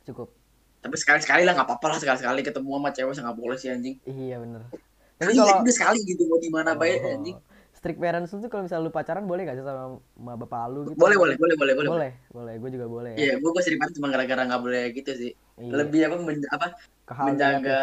cukup. 0.07 0.31
Tapi 0.79 0.95
sekali 0.95 1.19
sekali 1.19 1.43
lah 1.43 1.51
nggak 1.51 1.67
apa-apa 1.67 1.87
lah 1.91 1.97
sekali 1.99 2.15
sekali 2.23 2.39
ketemu 2.47 2.79
sama 2.79 2.89
cewek 2.95 3.13
nggak 3.19 3.35
boleh 3.35 3.57
sih 3.59 3.67
anjing. 3.67 3.99
Iya 4.07 4.39
bener. 4.39 4.63
Tapi 5.19 5.31
kalau 5.35 5.59
udah 5.59 5.73
sekali 5.75 5.99
gitu 6.07 6.23
mau 6.31 6.39
di 6.39 6.47
mana 6.47 6.71
baik 6.71 7.03
Oh, 7.03 7.11
anjing. 7.11 7.35
Strict 7.75 7.99
parents 7.99 8.31
tuh 8.31 8.47
kalau 8.47 8.63
misalnya 8.63 8.87
lu 8.87 8.91
pacaran 8.95 9.27
boleh 9.27 9.43
gak 9.43 9.59
sih 9.59 9.65
sama, 9.67 9.99
sama 9.99 10.33
bapak 10.39 10.61
lu 10.71 10.79
gitu? 10.87 10.95
Boleh 10.95 11.17
boleh 11.19 11.35
boleh 11.35 11.55
boleh 11.59 11.73
boleh. 11.75 11.89
Boleh 11.91 12.11
boleh. 12.31 12.53
Gue 12.63 12.69
juga 12.71 12.85
boleh 12.87 13.11
ya. 13.13 13.17
Iya 13.19 13.33
gue 13.43 13.49
gue 13.51 13.63
sering 13.67 13.79
cuma 13.99 14.07
gara-gara 14.07 14.41
nggak 14.47 14.61
boleh 14.63 14.83
gitu 14.95 15.11
sih. 15.11 15.31
Iya, 15.59 15.71
lebih 15.83 15.99
apa 16.07 16.15
men- 16.23 16.49
apa? 16.49 16.67
Menjaga 17.27 17.79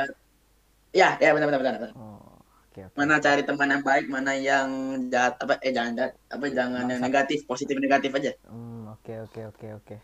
ya 0.94 1.09
ya 1.20 1.31
benar 1.37 1.46
benar 1.53 1.61
benar 1.61 1.74
benar. 1.77 1.92
oh 1.94 2.34
oke 2.75 2.81
oke 2.85 2.97
mana 2.97 3.23
cari 3.23 3.43
teman 3.43 3.71
yang 3.71 3.83
baik 3.83 4.07
mana 4.09 4.33
yang 4.35 4.69
jahat 5.07 5.39
apa 5.39 5.63
eh 5.63 5.71
jangan 5.71 5.95
jahat 5.95 6.13
apa 6.27 6.45
jangan 6.51 6.83
yang 6.83 6.99
Bangsat. 6.99 7.07
negatif 7.07 7.39
positif 7.47 7.79
negatif 7.79 8.11
aja 8.13 8.33
Hmm, 8.45 8.91
oke 8.91 9.15
oke 9.25 9.41
oke 9.49 9.69
oke. 9.79 9.97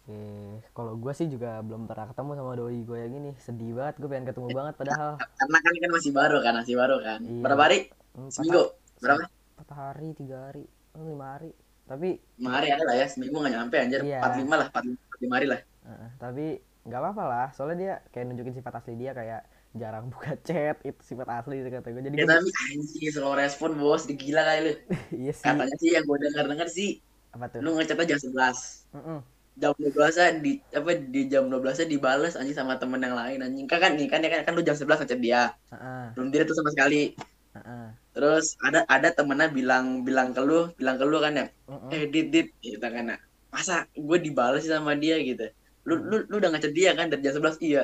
Oke, 0.00 0.24
kalau 0.72 0.96
gue 0.96 1.12
sih 1.12 1.28
juga 1.28 1.60
belum 1.60 1.84
pernah 1.84 2.08
ketemu 2.08 2.30
sama 2.32 2.52
doi 2.54 2.80
gue 2.80 2.96
yang 2.98 3.14
ini. 3.14 3.32
Sedih 3.38 3.76
banget, 3.76 4.00
gue 4.00 4.08
pengen 4.08 4.24
ketemu 4.24 4.48
banget 4.52 4.74
padahal. 4.76 5.20
karena 5.36 5.58
kan 5.60 5.72
kan 5.74 5.90
masih 5.92 6.12
baru 6.12 6.36
kan 6.40 6.52
masih 6.56 6.74
baru 6.76 6.96
kan 6.98 7.20
Iya. 7.20 7.42
berapa 7.44 7.62
hari 7.62 7.78
Hmm, 8.16 8.30
seminggu 8.32 8.62
berapa 8.98 9.20
empat 9.28 9.68
hari, 9.70 10.08
tiga 10.12 10.48
hari, 10.48 10.64
oh, 10.92 11.04
lima 11.04 11.36
hari. 11.36 11.52
Tapi, 11.84 12.08
lima 12.36 12.50
hari 12.56 12.68
ada 12.68 12.84
lah 12.84 12.96
ya 12.96 13.06
seminggu 13.06 13.36
nggak 13.36 13.52
nyampe 13.52 13.76
anjir 13.76 14.00
Iya. 14.00 14.16
empat 14.18 14.32
lima 14.36 14.54
lah 14.56 14.66
empat 14.72 14.84
lima 15.18 15.34
hari 15.36 15.46
lah 15.46 15.60
eh, 15.84 16.08
tapi 16.16 16.46
nggak 16.84 17.00
apa-apa 17.00 17.24
lah. 17.24 17.46
Soalnya 17.52 17.76
dia 17.76 17.94
kayak 18.08 18.24
nunjukin 18.26 18.54
sifat 18.54 18.72
asli 18.80 18.96
dia 18.96 19.12
kayak 19.12 19.44
jarang 19.76 20.06
buka 20.12 20.32
chat 20.48 20.76
itu 20.88 21.00
sifat 21.10 21.28
asli 21.36 21.54
kata 21.74 21.88
gue. 21.94 22.02
Jadi 22.08 22.18
ya 22.18 22.24
gue 22.24 22.30
tapi 22.30 22.48
anjing 22.72 23.10
slow 23.14 23.32
respon 23.38 23.70
bos 23.80 24.02
digila 24.08 24.42
kali 24.48 24.60
lu 24.66 24.72
iya 25.20 25.32
sih. 25.32 25.44
katanya 25.44 25.74
sih 25.82 25.90
yang 25.96 26.04
gue 26.08 26.18
dengar 26.24 26.44
dengar 26.50 26.68
sih 26.78 26.88
Apa 27.32 27.46
tuh? 27.52 27.62
lu 27.62 27.68
ngechatnya 27.76 28.06
jam 28.16 28.20
sebelas 28.24 28.58
Mm-mm. 28.94 29.22
jam 29.60 29.72
12 29.78 30.14
di 30.44 30.50
apa 30.78 30.90
di 31.14 31.20
jam 31.32 31.44
12 31.50 31.76
nya 31.80 31.86
dibalas 31.94 32.32
anjing 32.38 32.56
sama 32.58 32.74
temen 32.80 33.00
yang 33.06 33.16
lain 33.20 33.38
anjing 33.46 33.66
kan 33.70 33.78
kan 33.84 33.92
nih 33.98 34.06
kan 34.12 34.20
ya 34.24 34.28
kan, 34.34 34.40
kan 34.46 34.52
lu 34.56 34.62
jam 34.66 34.76
11 34.78 34.98
ngechat 35.02 35.20
dia 35.26 35.42
Heeh, 35.70 36.08
belum 36.14 36.28
dia 36.32 36.42
tuh 36.48 36.56
sama 36.58 36.70
sekali 36.74 37.14
heeh, 37.54 37.88
terus 38.14 38.44
ada 38.66 38.80
ada 38.94 39.08
temennya 39.16 39.48
bilang 39.58 39.84
bilang 40.06 40.28
ke 40.36 40.40
lu 40.48 40.72
bilang 40.78 40.96
ke 41.00 41.04
lu 41.10 41.16
kan 41.24 41.32
ya 41.40 41.46
heeh. 41.68 41.90
eh 41.94 42.02
dit 42.12 42.26
dit 42.34 42.46
gitu 42.64 42.76
kan 42.94 43.04
nah. 43.14 43.20
masa 43.54 43.74
gue 43.96 44.18
dibalas 44.26 44.60
sih 44.64 44.72
sama 44.72 44.92
dia 45.02 45.16
gitu 45.28 45.44
lu 45.88 45.94
lu 46.10 46.16
lu 46.30 46.34
udah 46.40 46.50
ngechat 46.52 46.72
dia 46.78 46.90
kan 46.98 47.06
dari 47.10 47.20
jam 47.24 47.32
11 47.36 47.56
iya 47.64 47.82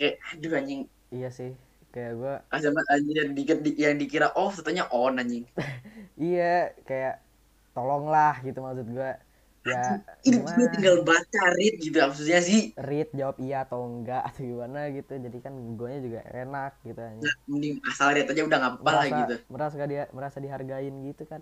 kayak 0.00 0.16
aduh 0.32 0.52
anjing. 0.56 0.80
Iya 1.12 1.28
sih. 1.28 1.52
Kayak 1.92 2.12
gue 2.16 2.34
banget 2.48 2.86
anjing 2.88 3.30
dikit 3.36 3.58
di, 3.60 3.70
yang 3.76 4.00
dikira 4.00 4.32
off 4.32 4.56
ternyata 4.64 4.88
on 4.96 5.20
anjing. 5.20 5.44
Iya 6.20 6.76
kayak 6.84 7.24
tolonglah 7.72 8.40
gitu 8.44 8.60
maksud 8.60 8.88
gue. 8.92 9.12
Ya 9.60 10.00
ini 10.24 10.40
gue 10.40 10.66
tinggal 10.72 11.04
baca 11.04 11.42
read 11.56 11.76
gitu 11.80 11.96
maksudnya 12.00 12.40
sih. 12.40 12.72
Read 12.76 13.12
jawab 13.12 13.36
iya 13.40 13.64
atau 13.64 13.84
enggak 13.84 14.28
atau 14.28 14.40
gimana 14.44 14.88
gitu. 14.92 15.16
Jadi 15.16 15.38
kan 15.40 15.52
gue 15.76 15.90
juga 16.00 16.20
enak 16.28 16.72
gitu 16.84 17.00
aja 17.00 17.20
Nah, 17.20 17.34
mending 17.48 17.76
asal 17.88 18.08
read 18.12 18.28
aja 18.28 18.42
udah 18.44 18.58
nggak 18.60 18.72
apa-apa 18.80 18.90
lah 18.92 19.06
gitu. 19.08 19.36
merasa 19.52 19.72
gak 19.76 19.90
dia 19.92 20.04
merasa 20.12 20.36
dihargain 20.40 20.94
gitu 21.08 21.22
kan. 21.28 21.40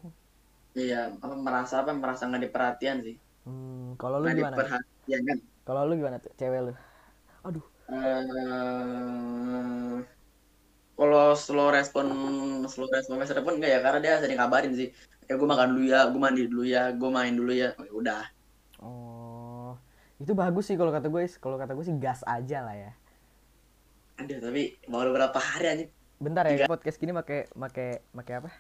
Iya 0.79 1.15
apa 1.19 1.35
merasa 1.35 1.75
apa 1.83 1.91
merasa 1.95 2.27
nggak 2.27 2.43
diperhatian 2.51 2.97
sih. 3.03 3.17
Hmm, 3.47 3.99
kalau 3.99 4.23
lu 4.23 4.31
nggak 4.31 4.39
gimana? 4.39 4.57
diperhatian 4.63 5.21
kan. 5.27 5.39
Kalau 5.67 5.81
lu 5.87 5.93
gimana 5.99 6.17
tuh 6.23 6.33
cewek 6.39 6.61
lu? 6.71 6.75
Aduh 7.43 7.67
eh 7.89 8.21
kalau 10.99 11.33
slow 11.33 11.73
respon 11.73 12.07
slow 12.69 12.91
respon 12.91 13.17
message 13.23 13.39
respon 13.39 13.57
enggak 13.57 13.71
ya 13.71 13.81
karena 13.81 13.99
dia 14.03 14.15
sering 14.21 14.39
kabarin 14.39 14.75
sih. 14.75 14.91
Ya 15.29 15.37
gue 15.37 15.49
makan 15.49 15.77
dulu 15.77 15.87
ya 15.87 16.09
gue 16.09 16.21
mandi 16.21 16.43
dulu 16.49 16.65
ya 16.67 16.91
gue 16.93 17.11
main 17.13 17.33
dulu 17.37 17.53
ya. 17.55 17.73
Oh, 17.79 17.85
ya 17.87 17.93
udah. 17.95 18.23
Oh 18.83 19.71
itu 20.19 20.35
bagus 20.35 20.67
sih 20.67 20.75
kalau 20.75 20.91
kata 20.91 21.07
gue 21.07 21.23
kalau 21.39 21.57
kata 21.57 21.73
gue 21.79 21.85
sih 21.87 21.97
gas 21.97 22.27
aja 22.27 22.67
lah 22.67 22.77
ya. 22.77 22.93
Ada 24.19 24.51
tapi 24.51 24.75
baru 24.91 25.15
berapa 25.15 25.39
hari 25.39 25.67
aja. 25.71 25.85
Bentar 26.19 26.51
ya 26.51 26.67
podcast 26.67 26.99
gini 26.99 27.15
make 27.15 27.47
make 27.55 28.03
make 28.11 28.33
apa? 28.35 28.51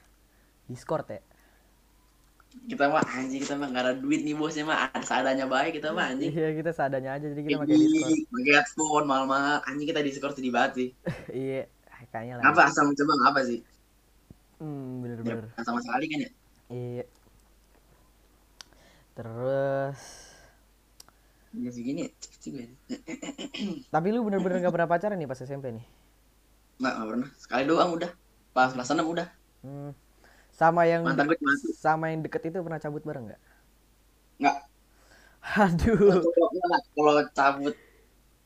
Discord 0.70 1.08
ya 1.10 1.20
kita 2.68 2.84
mah 2.88 3.04
anjing 3.04 3.40
kita 3.44 3.54
mah 3.56 3.68
nggak 3.72 3.84
ada 3.84 3.94
duit 3.96 4.20
nih 4.24 4.34
bosnya 4.36 4.64
mah. 4.68 4.88
Ada 4.92 5.04
seadanya 5.04 5.46
baik 5.48 5.80
kita 5.80 5.92
mah 5.92 6.12
anjing. 6.12 6.32
Iya 6.32 6.48
kita 6.56 6.70
seadanya 6.72 7.10
aja 7.16 7.26
jadi 7.32 7.40
kita 7.44 7.58
pakai 7.60 7.76
discord. 7.76 8.10
Ih, 8.12 8.22
pakai 8.28 8.52
headphone 8.56 9.06
mahal-mahal. 9.08 9.58
Anjing 9.68 9.88
kita 9.88 10.00
discord 10.00 10.34
sedih 10.36 10.52
banget 10.52 10.72
sih. 10.76 10.88
Iya 11.44 11.62
kayaknya 12.08 12.34
lah. 12.40 12.54
Apa 12.54 12.60
asal 12.70 12.88
mencoba 12.88 13.12
apa 13.28 13.40
sih? 13.44 13.60
Hmm 14.58 15.04
bener 15.04 15.18
ya, 15.22 15.62
sama 15.62 15.78
sekali 15.82 16.04
kan 16.10 16.18
ya? 16.24 16.30
Iya. 16.72 17.04
Terus 19.18 19.98
ya 21.58 21.70
segini 21.72 22.06
ya. 22.08 22.68
Tapi 23.88 24.06
lu 24.12 24.22
bener-bener 24.22 24.62
gak 24.62 24.74
pernah 24.74 24.88
pacaran 24.88 25.16
nih 25.16 25.28
pas 25.28 25.40
SMP 25.40 25.74
nih? 25.74 25.84
Nggak 26.78 26.92
nggak 26.94 27.08
pernah. 27.10 27.28
Sekali 27.34 27.62
doang 27.66 27.90
udah. 27.98 28.10
Pas 28.54 28.70
kelas 28.70 28.90
enam 28.94 29.06
udah. 29.10 29.26
Hmm. 29.66 29.92
Sama 30.58 30.82
yang 30.90 31.06
mantan 31.06 31.30
gue 31.30 31.38
cuma 31.38 31.54
satu. 31.54 31.70
sama 31.78 32.10
yang 32.10 32.20
deket 32.20 32.50
itu 32.50 32.58
pernah 32.58 32.82
cabut 32.82 33.02
bareng 33.06 33.30
nggak? 33.30 33.40
nggak 34.38 34.56
Aduh. 35.54 36.18
kalau 36.92 37.22
cabut 37.30 37.74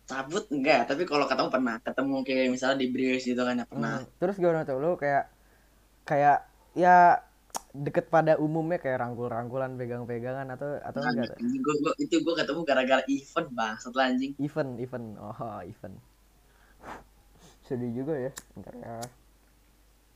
cabut 0.04 0.44
enggak 0.52 0.80
tapi 0.84 1.02
kalau 1.08 1.24
ketemu 1.24 1.48
pernah 1.48 1.76
ketemu 1.80 2.16
kayak 2.20 2.46
misalnya 2.52 2.76
di 2.78 2.88
bridge 2.92 3.24
gitu 3.24 3.40
kan 3.40 3.56
ya 3.56 3.66
pernah 3.66 4.04
Hmm. 4.04 4.08
Terus 4.20 4.36
gimana 4.36 4.60
tuh 4.62 4.76
lu 4.76 4.92
kayak 5.00 5.24
kayak 6.04 6.38
ya 6.76 7.16
deket 7.72 8.12
pada 8.12 8.36
umumnya 8.36 8.76
kayak 8.76 9.00
rangkul-rangkulan 9.00 9.80
pegang-pegangan 9.80 10.44
atau 10.52 10.76
atau 10.84 11.00
Nah, 11.00 11.12
enggak 11.16 11.36
gua, 11.64 11.74
gua, 11.80 11.92
itu 11.96 12.16
gue 12.20 12.34
ketemu 12.36 12.60
gara-gara 12.68 13.02
event 13.08 13.48
bang 13.56 13.74
setelah 13.80 14.04
anjing 14.12 14.32
Event, 14.36 14.70
event. 14.76 15.06
Oh, 15.16 15.60
event. 15.64 15.96
Sedih 17.64 17.92
juga 17.94 18.14
ya. 18.20 18.30
Bentar 18.52 18.74
ya. 18.76 18.94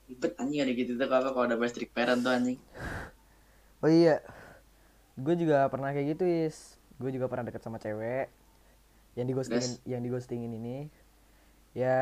Ribet 0.06 0.32
anjing 0.38 0.60
ada 0.62 0.72
gitu 0.72 0.92
tuh 0.94 1.06
apa 1.10 1.28
kalau 1.34 1.44
udah 1.50 1.58
strict 1.68 1.92
parent 1.92 2.22
tuh 2.22 2.32
anjing 2.32 2.58
Oh 3.84 3.92
iya. 3.92 4.24
Gue 5.20 5.36
juga 5.36 5.68
pernah 5.68 5.92
kayak 5.92 6.16
gitu, 6.16 6.24
Is. 6.24 6.80
Gue 6.96 7.12
juga 7.12 7.28
pernah 7.28 7.44
deket 7.44 7.60
sama 7.60 7.76
cewek 7.76 8.32
yang 9.16 9.26
digostingin 9.28 9.80
Terus? 9.80 9.88
yang 9.88 10.00
digostingin 10.04 10.52
ini. 10.52 10.78
Ya 11.76 12.00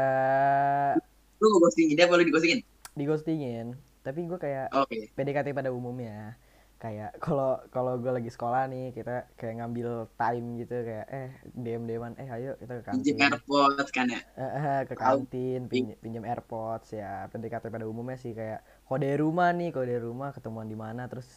lu 1.42 1.58
ghostingin 1.58 1.98
dia 1.98 2.06
boleh 2.06 2.22
digostingin 2.26 2.62
digostingin. 2.94 3.74
Tapi 4.06 4.22
gue 4.28 4.38
kayak 4.38 4.70
oke 4.70 4.98
PDKT 5.18 5.50
pada 5.50 5.74
umumnya 5.74 6.38
kayak 6.84 7.10
kalau 7.24 7.50
kalau 7.74 7.92
gue 8.02 8.12
lagi 8.16 8.30
sekolah 8.36 8.62
nih 8.72 8.86
kita 8.96 9.14
kayak 9.38 9.54
ngambil 9.60 9.88
time 10.20 10.46
gitu 10.60 10.76
kayak 10.88 11.06
eh 11.08 11.30
dm 11.64 11.82
dman 11.90 12.12
eh 12.22 12.28
ayo 12.36 12.50
kita 12.60 12.72
ke 12.78 12.82
pinjam 12.92 13.16
kantin 13.16 13.18
airpods 13.24 13.90
kan 13.96 14.06
ya? 14.14 14.20
Eh, 14.34 14.52
eh, 14.60 14.80
ke 14.90 14.94
kantin 14.98 15.60
pinj- 15.72 15.98
pinjam 16.02 16.24
airpods 16.30 16.88
ya 17.00 17.30
PDKT 17.30 17.64
pada 17.74 17.86
umumnya 17.92 18.18
sih 18.24 18.32
kayak 18.38 18.60
kode 18.88 19.10
rumah 19.22 19.48
nih 19.58 19.70
kode 19.76 19.96
rumah 20.06 20.30
ketemuan 20.36 20.68
di 20.72 20.76
mana? 20.84 21.02
Terus 21.10 21.28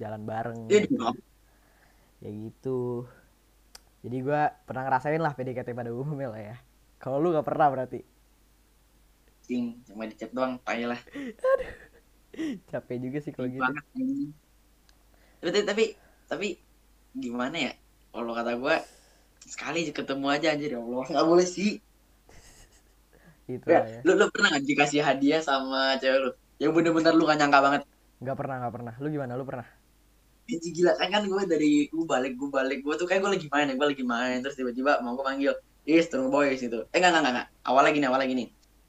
jalan 0.00 0.22
bareng. 0.30 0.60
Dong. 1.00 1.16
ya 2.24 2.30
gitu. 2.32 3.04
Jadi 4.04 4.16
gue 4.22 4.40
pernah 4.68 4.82
ngerasain 4.86 5.20
lah 5.20 5.32
PDKT 5.34 5.70
pada 5.74 5.90
umumnya 5.90 6.28
lah 6.32 6.42
ya. 6.54 6.56
Kalau 7.02 7.18
lu 7.20 7.34
gak 7.34 7.46
pernah 7.46 7.68
berarti? 7.72 8.00
Anjing 9.46 9.66
cuma 9.86 10.02
di 10.10 10.14
chat 10.18 10.30
doang 10.36 10.54
tai 10.66 10.82
lah. 10.90 11.00
Capek 12.70 12.96
juga 13.04 13.18
sih 13.24 13.32
kalau 13.34 13.48
gitu. 13.48 13.62
banget. 13.64 13.84
Tapi 15.40 15.50
tapi 15.50 15.62
tapi, 15.62 15.84
tapi 16.26 16.48
gimana 17.16 17.56
ya? 17.56 17.72
Kalau 18.12 18.32
kata 18.32 18.52
gue 18.56 18.76
sekali 19.46 19.80
ketemu 19.92 20.26
aja 20.32 20.46
anjir 20.56 20.70
ya 20.76 20.80
Allah. 20.80 21.04
Nggak 21.12 21.26
boleh 21.26 21.46
sih. 21.46 21.78
Gitu 23.46 23.62
ya 23.70 23.86
ya, 23.86 24.02
lu 24.02 24.18
lu 24.18 24.26
pernah 24.34 24.50
nggak 24.56 24.66
dikasih 24.66 25.00
hadiah 25.06 25.38
sama 25.38 25.94
cewek 26.02 26.18
lu? 26.18 26.30
Yang 26.58 26.72
bener-bener 26.72 27.12
lu 27.14 27.28
gak 27.28 27.38
nyangka 27.38 27.60
banget. 27.62 27.82
Nggak 28.18 28.36
pernah 28.40 28.56
nggak 28.64 28.74
pernah. 28.74 28.94
Lu 28.98 29.06
gimana? 29.12 29.32
Lu 29.38 29.44
pernah? 29.46 29.66
Anjing 30.46 30.74
gila. 30.74 30.92
Kan 30.98 31.08
kan 31.14 31.22
gue 31.28 31.42
dari 31.46 31.72
gue 31.86 32.04
balik 32.08 32.32
gue 32.34 32.48
balik. 32.50 32.78
Gue 32.82 32.94
tuh 32.98 33.06
kayak 33.06 33.20
gue 33.22 33.30
lagi 33.38 33.46
main 33.52 33.68
gue 33.70 33.86
lagi 33.86 34.04
main. 34.04 34.38
Terus 34.42 34.56
tiba-tiba 34.58 34.98
mau 35.04 35.14
gue 35.14 35.22
manggil 35.22 35.54
is 35.86 36.10
turun 36.10 36.32
boys 36.34 36.58
gitu. 36.58 36.88
Eh 36.90 36.98
enggak 36.98 37.14
enggak 37.14 37.22
enggak, 37.22 37.34
enggak. 37.38 37.48
awalnya 37.70 37.90
gini 37.94 38.06
awalnya 38.10 38.26
gini. 38.26 38.44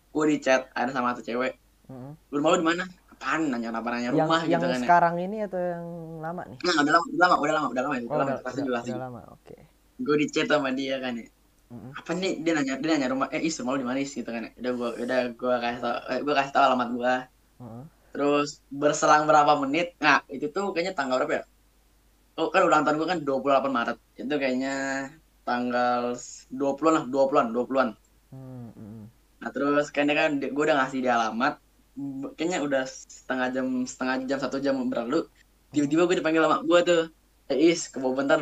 Gue 0.09 0.23
di 0.33 0.37
chat 0.41 0.73
ada 0.73 0.89
sama 0.89 1.13
satu 1.13 1.21
cewek. 1.21 1.53
Mm-mm. 1.87 2.19
rumah 2.35 2.49
lu 2.51 2.57
di 2.59 2.67
mana 2.67 2.83
apaan? 3.17 3.41
Nanya 3.49 3.69
apa 3.73 3.89
nanya 3.89 4.13
yang 4.13 4.15
rumah 4.21 4.41
yang 4.45 4.61
gitu 4.61 4.65
kan 4.69 4.77
ya. 4.77 4.85
sekarang 4.85 5.15
ini 5.17 5.37
atau 5.49 5.57
yang 5.57 5.85
lama 6.21 6.41
nih? 6.45 6.57
Nah, 6.61 6.75
udah 6.85 6.93
lama 6.93 7.05
udah 7.09 7.25
lama 7.25 7.37
udah 7.41 7.53
lama 7.57 7.67
udah 7.73 7.83
lama 7.83 7.95
itu 7.97 8.05
oh, 8.05 8.13
udah 8.13 8.17
lama 8.21 8.29
udah, 8.29 8.45
pasti 8.45 8.59
udah, 8.61 8.67
jelas 8.69 8.83
udah 8.85 9.01
lama 9.01 9.21
oke 9.33 9.55
gue 9.97 10.15
di 10.21 10.27
chat 10.29 10.45
sama 10.45 10.69
dia 10.77 11.01
kan 11.01 11.17
ya. 11.17 11.27
Mm-mm. 11.67 11.91
apa 11.99 12.11
nih? 12.15 12.33
Dia 12.45 12.53
nanya 12.55 12.73
dia 12.79 12.89
nanya 12.95 13.09
rumah 13.11 13.27
eh 13.33 13.43
is 13.43 13.57
rumah 13.59 13.75
lu 13.75 13.83
di 13.83 13.87
mana 13.89 13.99
is 13.99 14.13
gitu 14.13 14.29
kan 14.29 14.45
ya. 14.47 14.51
Udah 14.61 14.71
gue 14.77 14.89
udah 15.03 15.19
gue 15.35 15.55
kasih 15.59 15.79
tau 15.83 15.95
eh, 16.13 16.19
gue 16.21 16.33
kasih 16.37 16.51
tau 16.53 16.63
alamat 16.69 16.89
gue 16.95 17.13
Heeh. 17.59 17.83
terus 18.13 18.49
berselang 18.69 19.25
berapa 19.27 19.57
menit? 19.59 19.97
Nah 19.99 20.23
itu 20.31 20.47
tuh 20.53 20.71
kayaknya 20.71 20.93
tanggal 20.95 21.19
berapa 21.19 21.41
ya? 21.41 21.43
Oh 22.37 22.53
kan 22.53 22.61
ulang 22.63 22.85
tahun 22.85 23.01
gue 23.01 23.07
kan 23.09 23.19
28 23.25 23.73
Maret. 23.73 23.97
Itu 24.15 24.35
kayaknya 24.37 24.75
tanggal 25.47 26.19
20-an 26.51 26.93
lah 26.93 27.03
20-an 27.07 27.47
20-an 27.55 27.89
Hmm, 28.27 28.75
mm, 28.75 29.03
nah 29.39 29.49
terus 29.55 29.87
kayaknya 29.95 30.15
kan 30.19 30.29
gue 30.43 30.63
udah 30.67 30.83
ngasih 30.83 30.99
dia 30.99 31.15
alamat 31.15 31.63
kayaknya 32.37 32.59
udah 32.61 32.83
setengah 32.85 33.47
jam 33.51 33.65
setengah 33.83 34.15
jam 34.29 34.37
satu 34.39 34.57
jam 34.61 34.77
berlalu. 34.85 35.25
Tiba-tiba 35.73 36.07
gue 36.07 36.15
dipanggil 36.21 36.43
sama 36.45 36.61
gue 36.63 36.79
tuh. 36.85 37.03
Eh 37.47 37.71
is 37.71 37.87
ke 37.87 37.97
bawah 37.97 38.23
bentar 38.23 38.39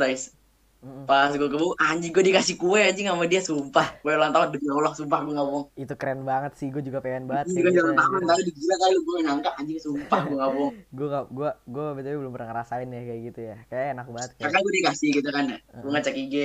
Mm-mm. 0.85 1.09
pas 1.09 1.33
gue 1.33 1.49
ke 1.49 1.57
anjing 1.81 2.13
gue 2.13 2.23
dikasih 2.29 2.61
kue 2.61 2.77
anjing 2.77 3.09
sama 3.09 3.25
dia 3.25 3.41
sumpah. 3.41 3.97
Kue 4.05 4.13
ulang 4.13 4.29
tahun 4.29 4.53
demi 4.53 4.69
Allah 4.69 4.93
sumpah 4.93 5.19
gue 5.25 5.33
nggak 5.33 5.47
bohong 5.49 5.65
itu 5.81 5.93
keren 5.97 6.21
banget 6.21 6.53
sih 6.61 6.69
gue 6.69 6.83
juga 6.85 7.01
pengen 7.01 7.25
banget 7.25 7.49
kan 7.49 7.57
gitu 7.57 7.69
jalan 7.73 7.95
tahun 7.97 8.21
anjir. 8.21 8.29
tapi 8.29 8.51
gila 8.53 8.75
kali 8.77 8.95
gue 9.01 9.17
nyangka 9.25 9.51
anjing 9.57 9.79
sumpah 9.81 10.19
gue 10.29 10.37
nggak 10.37 10.51
bohong 10.53 10.75
gue 10.77 11.07
gak 11.09 11.25
gue 11.33 11.49
gue 11.73 11.85
betul 11.97 12.13
belum 12.21 12.31
pernah 12.37 12.47
ngerasain 12.53 12.89
ya 12.93 13.01
kayak 13.01 13.21
gitu 13.33 13.39
ya. 13.41 13.57
Kayak 13.65 13.85
enak 13.97 14.07
banget 14.13 14.29
kayak. 14.37 14.45
Kakak 14.45 14.61
gue 14.61 14.73
dikasih 14.77 15.09
gitu 15.09 15.29
kan 15.33 15.43
ya 15.49 15.57
gue 15.65 15.89
ngecek 15.89 16.15
IG 16.21 16.35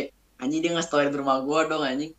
anjing 0.40 0.60
dia 0.64 0.70
nge-story 0.72 1.06
di 1.12 1.16
rumah 1.20 1.36
gue 1.44 1.58
dong 1.68 1.84
anjing. 1.84 2.12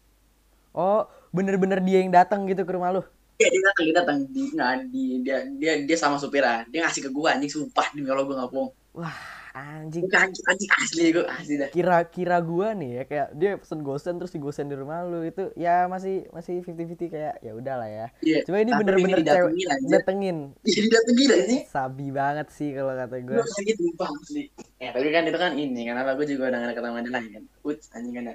Oh 0.77 1.09
bener-bener 1.33 1.81
dia 1.81 2.05
yang 2.05 2.13
datang 2.13 2.45
gitu 2.45 2.61
ke 2.61 2.71
rumah 2.77 2.93
lu 2.93 3.01
Iya 3.41 3.47
dia 3.49 3.61
datang 3.65 3.83
dia 3.83 3.95
datang. 3.97 4.17
Di 4.29 4.41
nggak 4.53 4.73
di 4.93 5.03
dia 5.25 5.37
dia 5.57 5.73
dia 5.81 5.97
sama 5.97 6.21
supirnya 6.21 6.69
dia 6.69 6.85
ngasih 6.85 7.01
ke 7.05 7.09
gue 7.09 7.27
anjing 7.29 7.51
sumpah 7.51 7.87
demi 7.97 8.07
Allah 8.13 8.25
gue 8.29 8.35
nggak 8.37 8.51
bohong. 8.53 8.71
Wah 8.93 9.17
anjing. 9.51 10.03
Bukan 10.07 10.19
anjing 10.19 10.45
anjing 10.47 10.71
asli 10.77 11.03
gue 11.11 11.25
asli 11.25 11.53
dah. 11.59 11.69
Kira-kira 11.73 12.37
gua 12.43 12.71
nih 12.77 12.91
ya 13.01 13.03
kayak 13.07 13.27
dia 13.35 13.51
pesen 13.59 13.81
gosen 13.83 14.15
terus 14.21 14.31
digosen 14.31 14.69
di 14.71 14.75
rumah 14.77 15.03
lu 15.03 15.25
itu 15.25 15.51
ya 15.59 15.89
masih 15.89 16.27
masih 16.31 16.63
50-50 16.63 17.11
kayak 17.11 17.35
ya 17.43 17.51
udahlah 17.55 17.89
ya. 17.89 18.07
Iya. 18.21 18.39
cuma 18.47 18.57
ini 18.63 18.71
bener-bener 18.75 19.19
cewek 19.25 19.53
datengin 19.89 20.37
Iya 20.63 20.79
didatengin 20.87 21.29
anjing. 21.33 21.61
Sabi 21.67 22.07
banget 22.13 22.47
sih 22.53 22.69
kalau 22.75 22.93
kata 22.95 23.15
sakit 23.25 23.75
sumpah 23.75 24.09
asli. 24.21 24.43
Ya 24.79 24.89
tapi 24.93 25.07
kan 25.09 25.23
itu 25.27 25.37
kan 25.39 25.51
ini 25.57 25.89
apa 25.91 26.15
gue 26.15 26.27
juga 26.29 26.51
udah 26.51 26.59
gak 26.61 26.69
deket 26.75 26.83
sama 26.83 26.99
dia 27.03 27.11
lagi 27.11 27.29
kan. 27.35 27.43
Uts 27.65 27.85
anjing 27.95 28.13
kan 28.15 28.25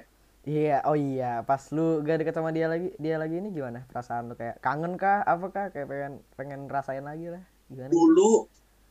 iya 0.51 0.75
oh 0.87 0.95
iya 1.05 1.25
pas 1.47 1.63
lu 1.75 1.81
gak 2.07 2.17
deket 2.19 2.35
sama 2.37 2.51
dia 2.57 2.65
lagi 2.73 2.87
dia 3.03 3.15
lagi 3.21 3.35
ini 3.41 3.49
gimana? 3.57 3.79
Perasaan 3.89 4.23
lu 4.29 4.33
kayak 4.41 4.55
kangen 4.65 4.93
kah? 5.01 5.17
Apa 5.31 5.45
kah? 5.55 5.65
Kayak 5.73 5.87
pengen 5.91 6.13
pengen 6.37 6.61
rasain 6.75 7.05
lagi 7.09 7.25
lah 7.33 7.43
gimana? 7.71 7.93
Dulu 7.93 8.29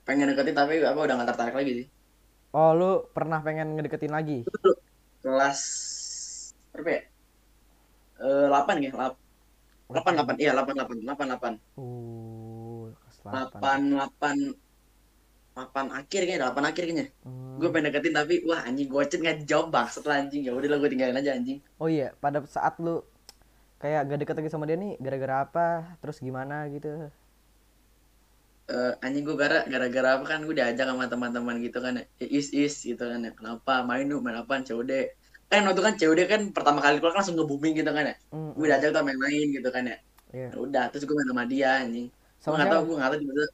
pengen 0.06 0.28
deketin 0.30 0.56
tapi 0.60 0.74
apa 0.90 1.00
udah 1.04 1.14
gak 1.20 1.28
tertarik 1.32 1.54
lagi 1.58 1.72
sih. 1.78 1.86
Oh 2.60 2.70
lu 2.78 2.90
pernah 3.16 3.38
pengen 3.46 3.68
ngedeketin 3.76 4.12
lagi? 4.16 4.38
Kelas 5.22 5.62
berapa 6.72 6.90
ya? 6.90 7.02
Eh 8.26 8.44
delapan 8.48 8.76
ya 8.84 8.90
Lap- 9.00 9.20
delapan 9.92 10.12
delapan 10.16 10.36
iya 10.42 10.50
delapan 10.54 10.74
delapan 10.78 10.96
delapan 11.04 11.26
delapan. 11.30 11.54
Uh 11.76 12.92
kelas 13.00 13.16
delapan. 13.24 13.64
delapan 13.92 14.36
delapan 15.56 15.86
akhir 15.98 16.20
kayaknya 16.28 16.40
delapan 16.44 16.64
akhir 16.70 16.82
kayaknya. 16.84 17.06
Hmm. 17.24 17.56
gue 17.56 17.68
pengen 17.72 17.88
deketin 17.88 18.12
tapi 18.12 18.34
wah 18.44 18.60
anjing 18.68 18.88
gue 18.92 19.02
chat 19.08 19.20
nggak 19.24 19.36
dijawab 19.42 19.66
bang 19.74 19.88
setelah 19.88 20.16
anjing. 20.20 20.42
Ya 20.44 20.52
udah 20.52 20.68
lah 20.72 20.78
gue 20.82 20.90
tinggalin 20.92 21.16
aja 21.20 21.32
anjing. 21.38 21.58
Oh 21.80 21.88
iya 21.88 22.12
pada 22.22 22.38
saat 22.44 22.76
lu 22.84 23.00
kayak 23.82 24.00
gak 24.08 24.18
deket 24.20 24.36
lagi 24.40 24.50
sama 24.52 24.64
dia 24.68 24.76
nih 24.76 24.92
gara-gara 25.04 25.34
apa? 25.48 25.66
Terus 26.04 26.16
gimana 26.20 26.68
gitu? 26.74 26.88
Eh 28.76 28.92
anjing 29.04 29.22
gue 29.28 29.36
gara 29.42 29.58
gara-gara 29.72 30.08
apa 30.18 30.24
kan? 30.30 30.38
Gue 30.46 30.54
diajak 30.58 30.86
sama 30.90 31.04
teman-teman 31.12 31.56
gitu 31.66 31.78
kan 31.84 31.92
ya 31.98 32.02
"Eh, 32.22 32.28
is 32.38 32.48
is 32.62 32.74
gitu 32.90 33.02
kan 33.10 33.20
ya. 33.26 33.30
Kenapa? 33.38 33.72
Main 33.88 34.04
lu 34.10 34.16
main 34.24 34.36
apaan? 34.42 34.62
COD 34.68 34.90
kan 35.50 35.62
waktu 35.68 35.82
kan 35.86 35.94
COD 36.00 36.20
kan 36.32 36.40
pertama 36.56 36.78
kali 36.84 36.94
keluar 36.98 37.12
kan 37.14 37.18
langsung 37.22 37.36
nge-booming 37.38 37.74
gitu 37.80 37.90
kan 37.96 38.04
ya. 38.10 38.14
Hmm, 38.34 38.50
gue 38.58 38.66
diajak 38.70 38.90
tuh 38.94 39.02
main-main 39.08 39.46
gitu 39.56 39.68
kan 39.76 39.82
ya. 39.90 39.96
Iya. 40.34 40.48
Ya 40.52 40.56
udah 40.66 40.84
terus 40.90 41.04
gue 41.06 41.14
main 41.18 41.28
sama 41.30 41.44
dia 41.52 41.68
anjing. 41.82 42.06
Gue 42.42 42.42
sama 42.42 42.54
nggak 42.58 42.68
siapa? 42.68 42.74
tahu 42.74 42.82
gue 42.88 42.96
nggak 42.98 43.10
tahu 43.12 43.18
tiba-tiba 43.22 43.46